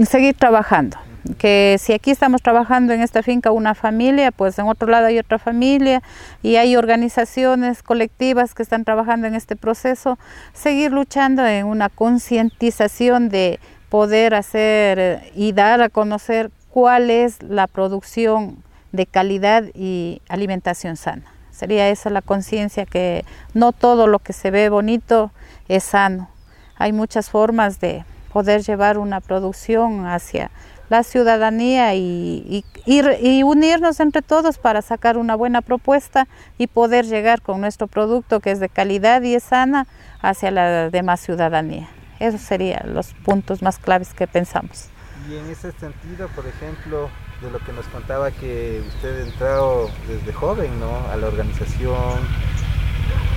seguir 0.05 0.35
trabajando 0.35 0.97
que 1.37 1.77
si 1.79 1.93
aquí 1.93 2.11
estamos 2.11 2.41
trabajando 2.41 2.93
en 2.93 3.01
esta 3.01 3.23
finca 3.23 3.51
una 3.51 3.75
familia, 3.75 4.31
pues 4.31 4.57
en 4.59 4.67
otro 4.67 4.87
lado 4.87 5.07
hay 5.07 5.19
otra 5.19 5.37
familia 5.37 6.01
y 6.41 6.55
hay 6.55 6.75
organizaciones 6.75 7.83
colectivas 7.83 8.53
que 8.53 8.63
están 8.63 8.85
trabajando 8.85 9.27
en 9.27 9.35
este 9.35 9.55
proceso, 9.55 10.17
seguir 10.53 10.91
luchando 10.91 11.45
en 11.45 11.65
una 11.65 11.89
concientización 11.89 13.29
de 13.29 13.59
poder 13.89 14.35
hacer 14.35 15.31
y 15.35 15.51
dar 15.51 15.81
a 15.81 15.89
conocer 15.89 16.51
cuál 16.69 17.09
es 17.09 17.41
la 17.43 17.67
producción 17.67 18.63
de 18.91 19.05
calidad 19.05 19.63
y 19.73 20.21
alimentación 20.29 20.95
sana. 20.95 21.25
Sería 21.51 21.89
esa 21.89 22.09
la 22.09 22.21
conciencia 22.21 22.85
que 22.85 23.25
no 23.53 23.73
todo 23.73 24.07
lo 24.07 24.19
que 24.19 24.33
se 24.33 24.51
ve 24.51 24.69
bonito 24.69 25.31
es 25.67 25.83
sano. 25.83 26.29
Hay 26.77 26.93
muchas 26.93 27.29
formas 27.29 27.81
de 27.81 28.05
poder 28.31 28.61
llevar 28.61 28.97
una 28.97 29.19
producción 29.19 30.05
hacia 30.05 30.51
la 30.89 31.03
ciudadanía 31.03 31.93
y, 31.93 32.63
y, 32.85 33.01
y, 33.21 33.43
unirnos 33.43 33.99
entre 33.99 34.21
todos 34.21 34.57
para 34.57 34.81
sacar 34.81 35.17
una 35.17 35.35
buena 35.35 35.61
propuesta 35.61 36.27
y 36.57 36.67
poder 36.67 37.05
llegar 37.05 37.41
con 37.41 37.61
nuestro 37.61 37.87
producto 37.87 38.39
que 38.39 38.51
es 38.51 38.59
de 38.59 38.69
calidad 38.69 39.21
y 39.21 39.35
es 39.35 39.43
sana 39.43 39.87
hacia 40.21 40.51
la 40.51 40.89
demás 40.89 41.21
ciudadanía. 41.21 41.87
Esos 42.19 42.41
serían 42.41 42.93
los 42.93 43.13
puntos 43.13 43.61
más 43.61 43.77
claves 43.77 44.13
que 44.13 44.27
pensamos. 44.27 44.89
Y 45.29 45.35
en 45.35 45.45
ese 45.49 45.71
sentido, 45.73 46.27
por 46.29 46.45
ejemplo, 46.47 47.09
de 47.41 47.51
lo 47.51 47.59
que 47.59 47.71
nos 47.71 47.85
contaba 47.87 48.31
que 48.31 48.81
usted 48.87 49.27
entró 49.27 49.89
desde 50.07 50.33
joven 50.33 50.79
¿no? 50.79 51.07
a 51.11 51.15
la 51.15 51.27
organización, 51.27 52.19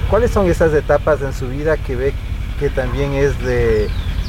¿cuáles 0.09 0.31
son 0.31 0.47
esas 0.47 0.73
etapas 0.73 1.21
en 1.21 1.33
su 1.33 1.49
vida 1.49 1.77
que 1.77 1.97
ve 1.97 2.15
que 2.59 2.71
también 2.71 3.13
es 3.13 3.39
de, 3.45 3.89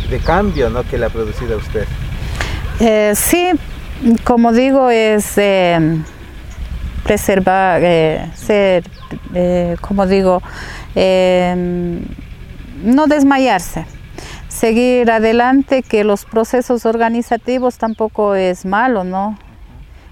de 0.09 0.19
cambio 0.19 0.69
¿no? 0.69 0.83
que 0.83 0.97
le 0.97 1.05
ha 1.05 1.09
producido 1.09 1.55
a 1.55 1.57
usted? 1.57 1.87
Eh, 2.79 3.13
sí, 3.15 3.51
como 4.23 4.51
digo, 4.51 4.89
es 4.89 5.37
eh, 5.37 6.01
preservar, 7.03 7.81
eh, 7.83 8.31
ser, 8.33 8.83
eh, 9.33 9.75
como 9.81 10.07
digo, 10.07 10.41
eh, 10.95 12.01
no 12.83 13.07
desmayarse, 13.07 13.85
seguir 14.47 15.11
adelante, 15.11 15.83
que 15.83 16.03
los 16.03 16.25
procesos 16.25 16.85
organizativos 16.85 17.77
tampoco 17.77 18.35
es 18.35 18.65
malo, 18.65 19.03
¿no? 19.03 19.37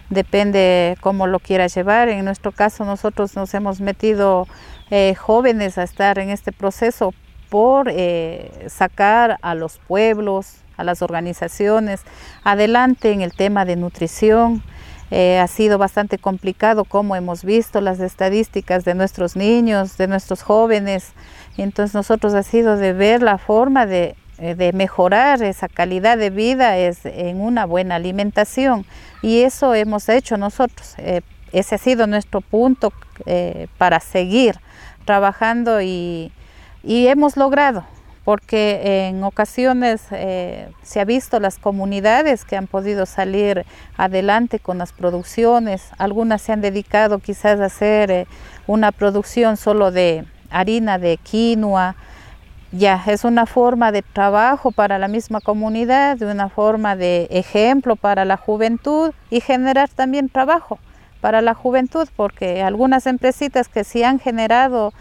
Depende 0.09 0.97
cómo 1.01 1.26
lo 1.26 1.39
quiera 1.39 1.68
llevar. 1.68 2.09
En 2.09 2.26
nuestro 2.26 2.51
caso 2.51 2.84
nosotros 2.84 3.36
nos 3.36 3.53
hemos 3.53 3.80
metido 3.80 4.45
jóvenes 5.18 5.78
a 5.78 5.84
estar 5.84 6.20
en 6.20 6.30
este 6.30 6.51
proceso 6.51 7.14
por 7.49 7.89
sacar 8.68 9.38
a 9.41 9.55
los 9.55 9.78
pueblos, 9.88 10.61
a 10.82 10.84
las 10.84 11.01
organizaciones 11.01 12.01
adelante 12.43 13.11
en 13.11 13.21
el 13.21 13.34
tema 13.34 13.65
de 13.65 13.75
nutrición. 13.75 14.63
Eh, 15.09 15.39
ha 15.39 15.47
sido 15.47 15.77
bastante 15.77 16.17
complicado 16.17 16.86
como 16.86 17.15
hemos 17.15 17.43
visto 17.43 17.82
las 17.82 17.99
estadísticas 17.99 18.86
de 18.86 18.95
nuestros 18.95 19.36
niños, 19.36 19.97
de 19.97 20.07
nuestros 20.07 20.41
jóvenes. 20.43 21.13
Entonces 21.57 21.93
nosotros 21.93 22.34
ha 22.34 22.43
sido 22.43 22.77
de 22.77 22.93
ver 22.93 23.21
la 23.21 23.38
forma 23.38 23.86
de, 23.86 24.15
eh, 24.41 24.55
de 24.55 24.73
mejorar 24.73 25.43
esa 25.43 25.67
calidad 25.67 26.17
de 26.17 26.32
vida 26.32 26.75
es 26.75 27.05
en 27.05 27.39
una 27.39 27.65
buena 27.65 27.93
alimentación 27.93 28.88
y 29.21 29.41
eso 29.41 29.75
hemos 29.75 30.09
hecho 30.09 30.36
nosotros. 30.36 30.95
Eh, 30.97 31.21
ese 31.51 31.75
ha 31.75 31.77
sido 31.77 32.07
nuestro 32.07 32.41
punto 32.41 32.91
eh, 33.27 33.67
para 33.77 33.99
seguir 33.99 34.55
trabajando 35.05 35.79
y, 35.79 36.32
y, 36.82 37.05
hemos 37.05 37.38
logrado, 37.38 37.86
porque 38.24 39.07
en 39.07 39.24
ocasiones 39.24 40.03
eh, 40.11 40.69
se 40.84 40.99
ha 40.99 41.05
visto 41.05 41.39
las 41.39 41.57
comunidades 41.57 42.45
que 42.45 42.55
han 42.55 42.67
podido 42.67 43.05
salir 43.05 43.65
adelante 43.97 44.59
con 44.59 44.78
las 44.78 44.93
producciones, 44.93 45.89
algunas 45.97 46.41
se 46.41 46.51
han 46.51 46.61
dedicado 46.61 47.19
quizás 47.19 47.59
a 47.59 47.65
hacer 47.65 48.11
eh, 48.11 48.28
una 48.67 48.91
producción 48.91 49.57
solo 49.57 49.91
de 49.91 50.26
harina 50.51 50.99
de 50.99 51.17
quinoa, 51.17 51.95
ya 52.72 53.01
es 53.07 53.26
una 53.26 53.45
forma 53.45 53.91
de 53.91 54.01
trabajo 54.01 54.72
para 54.72 54.97
la 54.97 55.07
misma 55.07 55.41
comunidad, 55.41 56.17
de 56.17 56.32
una 56.32 56.47
forma 56.47 56.95
de 56.95 57.28
ejemplo 57.32 57.95
para 57.95 58.24
la 58.24 58.38
juventud 58.38 59.11
y 59.30 59.41
generar 59.41 59.89
también 59.89 60.30
trabajo 60.30 60.80
para 61.19 61.41
la 61.41 61.53
juventud, 61.53 62.07
porque 62.15 62.61
algunas 62.61 63.07
empresitas 63.07 63.67
que 63.67 63.84
sí 63.84 64.03
han 64.03 64.19
generado 64.19 64.93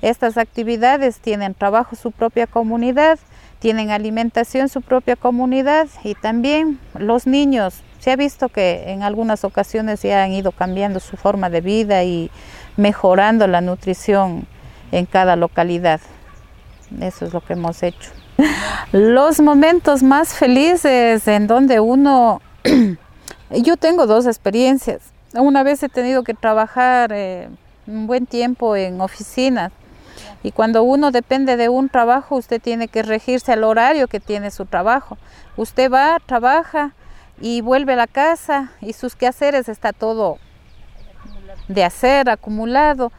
estas 0.00 0.38
actividades 0.38 1.18
tienen 1.18 1.54
trabajo 1.54 1.96
su 1.96 2.12
propia 2.12 2.46
comunidad, 2.46 3.18
tienen 3.58 3.90
alimentación 3.90 4.68
su 4.68 4.80
propia 4.80 5.16
comunidad 5.16 5.88
y 6.04 6.14
también 6.14 6.78
los 6.94 7.26
niños. 7.26 7.82
Se 7.98 8.12
ha 8.12 8.16
visto 8.16 8.48
que 8.48 8.92
en 8.92 9.02
algunas 9.02 9.42
ocasiones 9.42 10.02
ya 10.02 10.22
han 10.22 10.32
ido 10.32 10.52
cambiando 10.52 11.00
su 11.00 11.16
forma 11.16 11.50
de 11.50 11.60
vida 11.60 12.04
y 12.04 12.30
mejorando 12.76 13.48
la 13.48 13.60
nutrición 13.60 14.46
en 14.92 15.06
cada 15.06 15.34
localidad. 15.34 16.00
Eso 17.00 17.26
es 17.26 17.32
lo 17.34 17.40
que 17.40 17.54
hemos 17.54 17.82
hecho. 17.82 18.10
Los 18.92 19.40
momentos 19.40 20.04
más 20.04 20.32
felices 20.32 21.26
en 21.26 21.48
donde 21.48 21.80
uno, 21.80 22.40
yo 23.50 23.76
tengo 23.76 24.06
dos 24.06 24.26
experiencias. 24.26 25.02
Una 25.34 25.64
vez 25.64 25.82
he 25.82 25.88
tenido 25.88 26.22
que 26.22 26.34
trabajar 26.34 27.10
eh, 27.12 27.48
un 27.88 28.06
buen 28.06 28.26
tiempo 28.26 28.76
en 28.76 29.00
oficinas 29.00 29.72
y 30.42 30.52
cuando 30.52 30.82
uno 30.82 31.10
depende 31.10 31.56
de 31.56 31.68
un 31.68 31.88
trabajo, 31.88 32.36
usted 32.36 32.60
tiene 32.60 32.88
que 32.88 33.02
regirse 33.02 33.52
al 33.52 33.64
horario 33.64 34.06
que 34.06 34.20
tiene 34.20 34.50
su 34.50 34.66
trabajo. 34.66 35.18
Usted 35.56 35.90
va, 35.90 36.18
trabaja 36.24 36.92
y 37.40 37.60
vuelve 37.60 37.94
a 37.94 37.96
la 37.96 38.06
casa 38.06 38.70
y 38.80 38.92
sus 38.92 39.16
quehaceres 39.16 39.68
está 39.68 39.92
todo 39.92 40.38
de 41.66 41.84
hacer, 41.84 42.30
acumulado. 42.30 43.12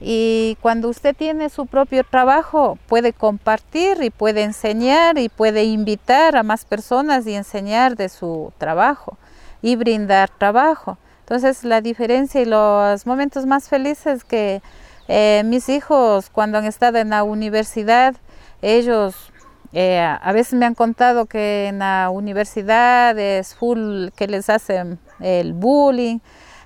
Y 0.00 0.56
cuando 0.62 0.88
usted 0.88 1.14
tiene 1.14 1.50
su 1.50 1.66
propio 1.66 2.04
trabajo, 2.04 2.78
puede 2.86 3.12
compartir 3.12 4.02
y 4.02 4.10
puede 4.10 4.42
enseñar 4.44 5.18
y 5.18 5.28
puede 5.28 5.64
invitar 5.64 6.36
a 6.36 6.42
más 6.42 6.64
personas 6.64 7.26
y 7.26 7.34
enseñar 7.34 7.96
de 7.96 8.08
su 8.08 8.52
trabajo 8.58 9.18
y 9.60 9.76
brindar 9.76 10.30
trabajo. 10.30 10.96
Entonces 11.20 11.64
la 11.64 11.80
diferencia 11.80 12.40
y 12.40 12.46
los 12.46 13.06
momentos 13.06 13.44
más 13.44 13.68
felices 13.68 14.24
que 14.24 14.62
eh, 15.08 15.42
mis 15.44 15.68
hijos 15.68 16.30
cuando 16.30 16.58
han 16.58 16.64
estado 16.64 16.98
en 16.98 17.10
la 17.10 17.22
universidad, 17.22 18.14
ellos 18.62 19.32
eh, 19.72 20.00
a 20.00 20.32
veces 20.32 20.54
me 20.54 20.66
han 20.66 20.74
contado 20.74 21.26
que 21.26 21.66
en 21.66 21.78
la 21.78 22.10
universidad 22.10 23.18
es 23.18 23.54
full 23.54 24.08
que 24.16 24.26
les 24.26 24.50
hacen 24.50 24.98
el 25.20 25.52
bullying 25.52 26.18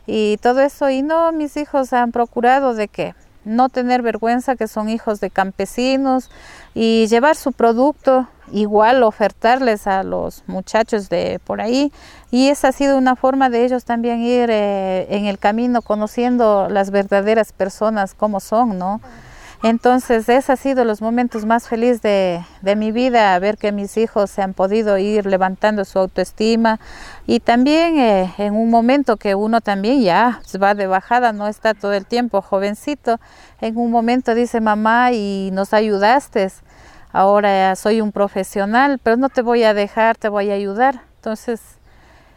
y 0.06 0.38
todo 0.38 0.60
eso. 0.60 0.88
Y 0.90 1.02
no, 1.02 1.32
mis 1.32 1.56
hijos 1.56 1.92
han 1.92 2.12
procurado 2.12 2.74
de 2.74 2.88
que 2.88 3.14
no 3.44 3.68
tener 3.68 4.02
vergüenza 4.02 4.56
que 4.56 4.68
son 4.68 4.88
hijos 4.88 5.20
de 5.20 5.30
campesinos 5.30 6.30
y 6.74 7.06
llevar 7.08 7.36
su 7.36 7.52
producto 7.52 8.26
igual 8.52 9.02
ofertarles 9.02 9.86
a 9.86 10.02
los 10.02 10.44
muchachos 10.46 11.08
de 11.08 11.40
por 11.44 11.60
ahí 11.60 11.92
y 12.30 12.48
esa 12.48 12.68
ha 12.68 12.72
sido 12.72 12.98
una 12.98 13.16
forma 13.16 13.48
de 13.50 13.64
ellos 13.64 13.84
también 13.84 14.20
ir 14.20 14.50
eh, 14.50 15.06
en 15.10 15.26
el 15.26 15.38
camino 15.38 15.82
conociendo 15.82 16.68
las 16.68 16.90
verdaderas 16.90 17.52
personas 17.52 18.14
como 18.14 18.40
son, 18.40 18.78
¿no? 18.78 19.00
Entonces, 19.64 20.28
esos 20.28 20.50
han 20.50 20.56
sido 20.58 20.84
los 20.84 21.00
momentos 21.00 21.46
más 21.46 21.68
felices 21.68 22.02
de, 22.02 22.44
de, 22.60 22.76
mi 22.76 22.92
vida, 22.92 23.38
ver 23.38 23.56
que 23.56 23.72
mis 23.72 23.96
hijos 23.96 24.30
se 24.30 24.42
han 24.42 24.52
podido 24.52 24.98
ir 24.98 25.24
levantando 25.24 25.86
su 25.86 25.98
autoestima 25.98 26.78
y 27.26 27.40
también 27.40 27.98
eh, 27.98 28.34
en 28.36 28.56
un 28.56 28.68
momento 28.68 29.16
que 29.16 29.34
uno 29.34 29.62
también 29.62 30.02
ya 30.02 30.42
va 30.62 30.74
de 30.74 30.86
bajada, 30.86 31.32
no 31.32 31.48
está 31.48 31.72
todo 31.72 31.94
el 31.94 32.04
tiempo 32.04 32.42
jovencito, 32.42 33.18
en 33.62 33.78
un 33.78 33.90
momento 33.90 34.34
dice 34.34 34.60
mamá 34.60 35.12
y 35.12 35.48
nos 35.54 35.72
ayudaste, 35.72 36.52
ahora 37.10 37.74
soy 37.74 38.02
un 38.02 38.12
profesional, 38.12 39.00
pero 39.02 39.16
no 39.16 39.30
te 39.30 39.40
voy 39.40 39.64
a 39.64 39.72
dejar, 39.72 40.18
te 40.18 40.28
voy 40.28 40.50
a 40.50 40.54
ayudar. 40.56 41.00
Entonces, 41.16 41.62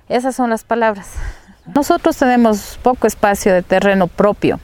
esas 0.08 0.34
son 0.34 0.50
las 0.50 0.64
palabras. 0.64 1.12
Nosotros 1.76 2.16
tenemos 2.16 2.80
poco 2.82 3.06
espacio 3.06 3.54
de 3.54 3.64
terreno 3.64 4.08
propio 4.08 4.62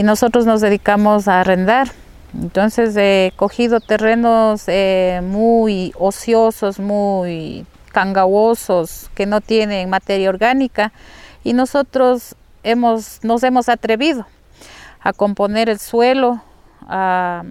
y 0.00 0.02
nosotros 0.02 0.46
nos 0.46 0.62
dedicamos 0.62 1.28
a 1.28 1.40
arrendar. 1.40 1.88
Entonces 2.32 2.96
he 2.96 3.34
cogido 3.36 3.80
terrenos 3.80 4.64
eh, 4.66 5.20
muy 5.22 5.92
ociosos, 5.98 6.78
muy 6.80 7.66
cangaosos, 7.92 9.10
que 9.14 9.26
no 9.26 9.42
tienen 9.42 9.90
materia 9.90 10.30
orgánica 10.30 10.90
y 11.44 11.52
nosotros 11.52 12.34
hemos, 12.62 13.22
nos 13.22 13.42
hemos 13.42 13.68
atrevido 13.68 14.26
a 15.02 15.12
componer 15.12 15.68
el 15.68 15.78
suelo, 15.78 16.40
a 16.88 17.42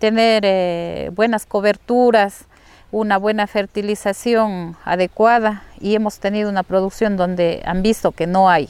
tener 0.00 0.42
eh, 0.44 1.10
buenas 1.14 1.46
coberturas, 1.46 2.46
una 2.90 3.16
buena 3.16 3.46
fertilización 3.46 4.76
adecuada 4.84 5.62
y 5.78 5.94
hemos 5.94 6.18
tenido 6.18 6.50
una 6.50 6.64
producción 6.64 7.16
donde 7.16 7.62
han 7.64 7.80
visto 7.80 8.10
que 8.10 8.26
no 8.26 8.50
hay. 8.50 8.68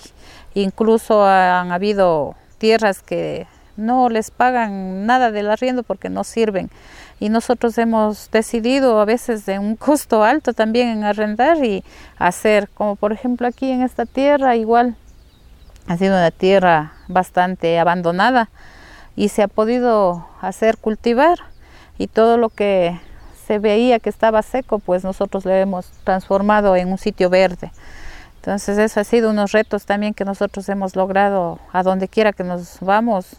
Incluso 0.53 1.25
han 1.25 1.73
habido 1.73 2.37
tierras 2.63 3.03
que 3.03 3.49
no 3.77 4.09
les 4.09 4.31
pagan 4.31 5.05
nada 5.05 5.33
del 5.33 5.51
arriendo 5.51 5.83
porque 5.83 6.09
no 6.09 6.23
sirven. 6.23 6.71
Y 7.19 7.29
nosotros 7.29 7.77
hemos 7.77 8.31
decidido 8.31 9.01
a 9.01 9.05
veces 9.05 9.47
de 9.47 9.59
un 9.59 9.75
costo 9.75 10.23
alto 10.23 10.53
también 10.53 10.87
en 10.87 11.03
arrendar 11.03 11.65
y 11.65 11.83
hacer, 12.19 12.69
como 12.69 12.95
por 12.95 13.13
ejemplo 13.13 13.49
aquí 13.49 13.69
en 13.73 13.83
esta 13.83 14.07
tierra, 14.07 14.55
igual 14.55 14.95
ha 15.89 15.97
sido 15.97 16.15
una 16.17 16.31
tierra 16.31 16.93
bastante 17.09 17.81
abandonada 17.81 18.49
y 19.17 19.31
se 19.31 19.43
ha 19.43 19.49
podido 19.49 20.29
hacer 20.41 20.77
cultivar 20.77 21.39
y 21.99 22.07
todo 22.07 22.37
lo 22.37 22.49
que 22.49 22.97
se 23.45 23.59
veía 23.59 23.99
que 23.99 24.09
estaba 24.09 24.41
seco, 24.43 24.79
pues 24.79 25.03
nosotros 25.03 25.45
lo 25.45 25.53
hemos 25.53 25.87
transformado 26.05 26.77
en 26.77 26.93
un 26.93 26.99
sitio 26.99 27.29
verde. 27.29 27.73
Entonces 28.43 28.77
eso 28.77 28.99
ha 28.99 29.05
sido 29.05 29.31
unos 29.31 29.53
retos 29.53 29.87
también 29.87 30.15
que 30.15 30.25
nosotros 30.25 30.69
hemos 30.69 30.97
logrado 30.97 31.61
a 31.73 31.85
donde 31.85 32.09
quiera 32.09 32.33
que 32.33 32.43
nos 32.43 32.79
vamos. 32.81 33.37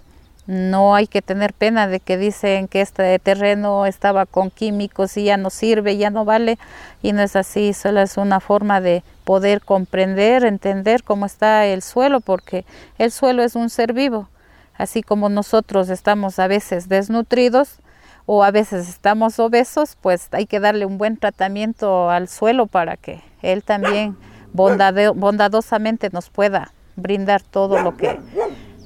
No 0.47 0.95
hay 0.95 1.07
que 1.07 1.21
tener 1.21 1.51
pena 1.51 1.87
de 1.87 1.99
que 1.99 2.15
dicen 2.15 2.69
que 2.69 2.79
este 2.79 3.19
terreno 3.19 3.85
estaba 3.85 4.25
con 4.25 4.49
químicos 4.49 5.17
y 5.17 5.25
ya 5.25 5.35
no 5.35 5.49
sirve, 5.49 5.97
ya 5.97 6.09
no 6.09 6.23
vale. 6.23 6.57
Y 7.01 7.11
no 7.11 7.21
es 7.21 7.35
así, 7.35 7.73
solo 7.73 7.99
es 7.99 8.15
una 8.15 8.39
forma 8.39 8.79
de 8.79 9.03
poder 9.25 9.59
comprender, 9.59 10.45
entender 10.45 11.03
cómo 11.03 11.25
está 11.25 11.65
el 11.65 11.81
suelo, 11.81 12.21
porque 12.21 12.63
el 12.97 13.11
suelo 13.11 13.43
es 13.43 13.57
un 13.57 13.69
ser 13.69 13.91
vivo. 13.91 14.29
Así 14.77 15.03
como 15.03 15.27
nosotros 15.27 15.89
estamos 15.89 16.39
a 16.39 16.47
veces 16.47 16.87
desnutridos 16.87 17.79
o 18.25 18.45
a 18.45 18.51
veces 18.51 18.87
estamos 18.87 19.37
obesos, 19.37 19.97
pues 19.99 20.29
hay 20.31 20.45
que 20.45 20.61
darle 20.61 20.85
un 20.85 20.97
buen 20.97 21.17
tratamiento 21.17 22.09
al 22.09 22.29
suelo 22.29 22.67
para 22.67 22.95
que 22.95 23.21
él 23.41 23.65
también 23.65 24.15
bondadosamente 24.53 26.09
nos 26.11 26.29
pueda 26.29 26.71
brindar 26.95 27.41
todo 27.41 27.81
lo 27.81 27.97
que 27.97 28.19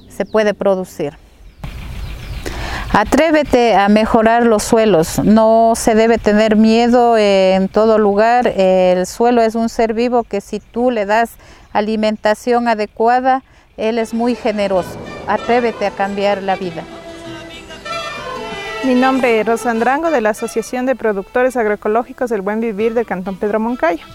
se 0.09 0.25
puede 0.25 0.53
producir. 0.53 1.13
Atrévete 2.93 3.75
a 3.75 3.89
mejorar 3.89 4.45
los 4.45 4.63
suelos, 4.63 5.19
no 5.23 5.73
se 5.75 5.93
debe 5.93 6.17
tener 6.17 6.55
miedo 6.55 7.17
en 7.17 7.67
todo 7.67 7.99
lugar, 7.99 8.47
el 8.47 9.05
suelo 9.05 9.41
es 9.41 9.55
un 9.55 9.69
ser 9.69 9.93
vivo 9.93 10.23
que 10.23 10.41
si 10.41 10.59
tú 10.59 10.89
le 10.89 11.05
das 11.05 11.31
alimentación 11.73 12.67
adecuada, 12.67 13.43
Él 13.75 13.99
es 13.99 14.13
muy 14.13 14.33
generoso. 14.35 14.97
Atrévete 15.27 15.85
a 15.85 15.91
cambiar 15.91 16.41
la 16.41 16.55
vida. 16.55 16.83
Mi 18.83 18.95
nombre 18.95 19.41
es 19.41 19.45
Rosa 19.45 19.69
Andrango 19.69 20.09
de 20.09 20.21
la 20.21 20.29
Asociación 20.29 20.85
de 20.85 20.95
Productores 20.95 21.57
Agroecológicos 21.57 22.29
del 22.29 22.41
Buen 22.41 22.61
Vivir 22.61 22.93
del 22.93 23.05
Cantón 23.05 23.35
Pedro 23.35 23.59
Moncayo. 23.59 24.05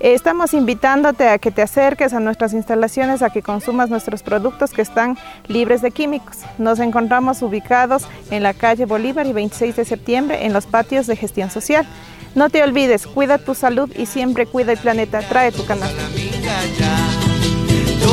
Estamos 0.00 0.52
invitándote 0.52 1.28
a 1.28 1.38
que 1.38 1.50
te 1.50 1.62
acerques 1.62 2.12
a 2.12 2.20
nuestras 2.20 2.52
instalaciones, 2.52 3.22
a 3.22 3.30
que 3.30 3.40
consumas 3.42 3.88
nuestros 3.88 4.22
productos 4.22 4.72
que 4.72 4.82
están 4.82 5.16
libres 5.48 5.80
de 5.80 5.90
químicos. 5.90 6.38
Nos 6.58 6.80
encontramos 6.80 7.40
ubicados 7.40 8.06
en 8.30 8.42
la 8.42 8.52
calle 8.52 8.84
Bolívar 8.84 9.26
y 9.26 9.32
26 9.32 9.74
de 9.74 9.84
septiembre 9.86 10.44
en 10.44 10.52
los 10.52 10.66
patios 10.66 11.06
de 11.06 11.16
gestión 11.16 11.50
social. 11.50 11.86
No 12.34 12.50
te 12.50 12.62
olvides, 12.62 13.06
cuida 13.06 13.38
tu 13.38 13.54
salud 13.54 13.90
y 13.96 14.04
siempre 14.04 14.44
cuida 14.44 14.72
el 14.72 14.78
planeta. 14.78 15.20
Trae 15.20 15.50
tu 15.50 15.64
canasta 15.64 16.02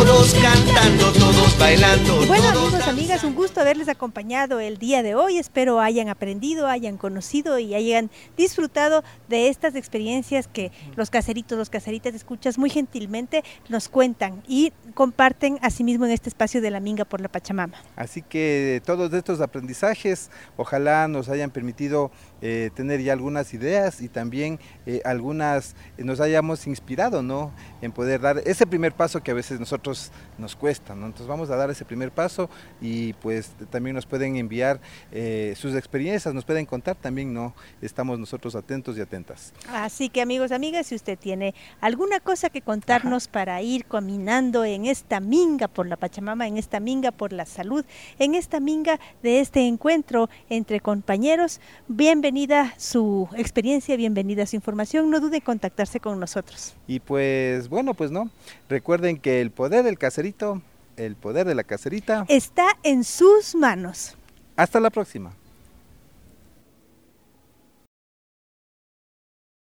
todos 0.05 0.33
cantando, 0.33 1.13
todos 1.13 1.57
bailando. 1.57 2.23
Y 2.23 2.27
bueno, 2.27 2.49
amigos, 2.49 2.87
amigas, 2.87 3.23
un 3.23 3.35
gusto 3.35 3.61
haberles 3.61 3.87
acompañado 3.87 4.59
el 4.59 4.77
día 4.77 5.01
de 5.01 5.15
hoy. 5.15 5.37
Espero 5.37 5.79
hayan 5.79 6.09
aprendido, 6.09 6.67
hayan 6.67 6.97
conocido 6.97 7.57
y 7.57 7.73
hayan 7.73 8.11
disfrutado 8.35 9.03
de 9.29 9.47
estas 9.47 9.75
experiencias 9.75 10.47
que 10.47 10.73
los 10.97 11.09
caseritos, 11.09 11.57
los 11.57 11.69
caseritas 11.69 12.13
escuchas 12.13 12.57
muy 12.57 12.69
gentilmente 12.69 13.43
nos 13.69 13.87
cuentan 13.87 14.43
y 14.45 14.73
comparten 14.93 15.57
asimismo 15.61 16.05
en 16.05 16.11
este 16.11 16.27
espacio 16.27 16.61
de 16.61 16.69
la 16.69 16.81
Minga 16.81 17.05
por 17.05 17.21
la 17.21 17.29
Pachamama. 17.29 17.77
Así 17.95 18.21
que 18.21 18.81
todos 18.85 19.13
estos 19.13 19.39
aprendizajes 19.39 20.29
ojalá 20.57 21.07
nos 21.07 21.29
hayan 21.29 21.49
permitido 21.49 22.11
eh, 22.41 22.71
tener 22.75 23.01
ya 23.01 23.13
algunas 23.13 23.53
ideas 23.53 24.01
y 24.01 24.09
también 24.09 24.59
eh, 24.85 25.01
algunas 25.05 25.75
eh, 25.97 26.03
nos 26.03 26.19
hayamos 26.19 26.67
inspirado 26.67 27.23
¿no? 27.23 27.53
en 27.81 27.93
poder 27.93 28.19
dar 28.19 28.41
ese 28.45 28.67
primer 28.67 28.93
paso 28.93 29.23
que 29.23 29.31
a 29.31 29.33
veces 29.33 29.61
nosotros 29.61 29.92
nos 30.37 30.55
cuesta. 30.55 30.95
¿no? 30.95 31.05
Entonces 31.05 31.27
vamos 31.27 31.49
a 31.49 31.55
dar 31.55 31.69
ese 31.69 31.85
primer 31.85 32.11
paso 32.11 32.49
y 32.81 33.13
pues 33.13 33.51
también 33.69 33.95
nos 33.95 34.05
pueden 34.05 34.35
enviar 34.35 34.79
sus 35.55 35.75
experiencias, 35.75 36.33
nos 36.33 36.45
pueden 36.45 36.65
contar 36.65 36.95
también, 36.95 37.33
¿no? 37.33 37.53
Estamos 37.81 38.19
nosotros 38.19 38.55
atentos 38.55 38.97
y 38.97 39.01
atentas. 39.01 39.53
Así 39.69 40.09
que 40.09 40.21
amigos, 40.21 40.51
amigas, 40.51 40.87
si 40.87 40.95
usted 40.95 41.17
tiene 41.17 41.53
alguna 41.81 42.19
cosa 42.19 42.49
que 42.49 42.61
contarnos 42.61 43.27
para 43.27 43.61
ir 43.61 43.85
caminando 43.85 44.65
en 44.65 44.85
esta 44.85 45.19
minga 45.19 45.67
por 45.67 45.87
la 45.87 45.97
Pachamama, 45.97 46.47
en 46.47 46.57
esta 46.57 46.79
minga 46.79 47.11
por 47.11 47.33
la 47.33 47.45
salud, 47.45 47.85
en 48.19 48.35
esta 48.35 48.59
minga 48.59 48.99
de 49.21 49.39
este 49.39 49.67
encuentro 49.67 50.29
entre 50.49 50.79
compañeros, 50.79 51.59
bienvenida 51.87 52.73
su 52.77 53.29
experiencia, 53.35 53.95
bienvenida 53.95 54.45
su 54.45 54.55
información, 54.55 55.09
no 55.09 55.19
dude 55.19 55.37
en 55.37 55.43
contactarse 55.43 55.99
con 55.99 56.19
nosotros. 56.19 56.75
Y 56.87 56.99
pues 56.99 57.69
bueno, 57.69 57.93
pues 57.93 58.11
no, 58.11 58.29
recuerden 58.69 59.17
que 59.17 59.41
el 59.41 59.51
poder 59.73 59.85
del 59.85 59.97
caserito, 59.97 60.61
el 60.97 61.15
poder 61.15 61.47
de 61.47 61.55
la 61.55 61.63
caserita 61.63 62.25
está 62.27 62.77
en 62.83 63.03
sus 63.03 63.55
manos. 63.55 64.15
Hasta 64.55 64.79
la 64.79 64.91
próxima. 64.91 65.33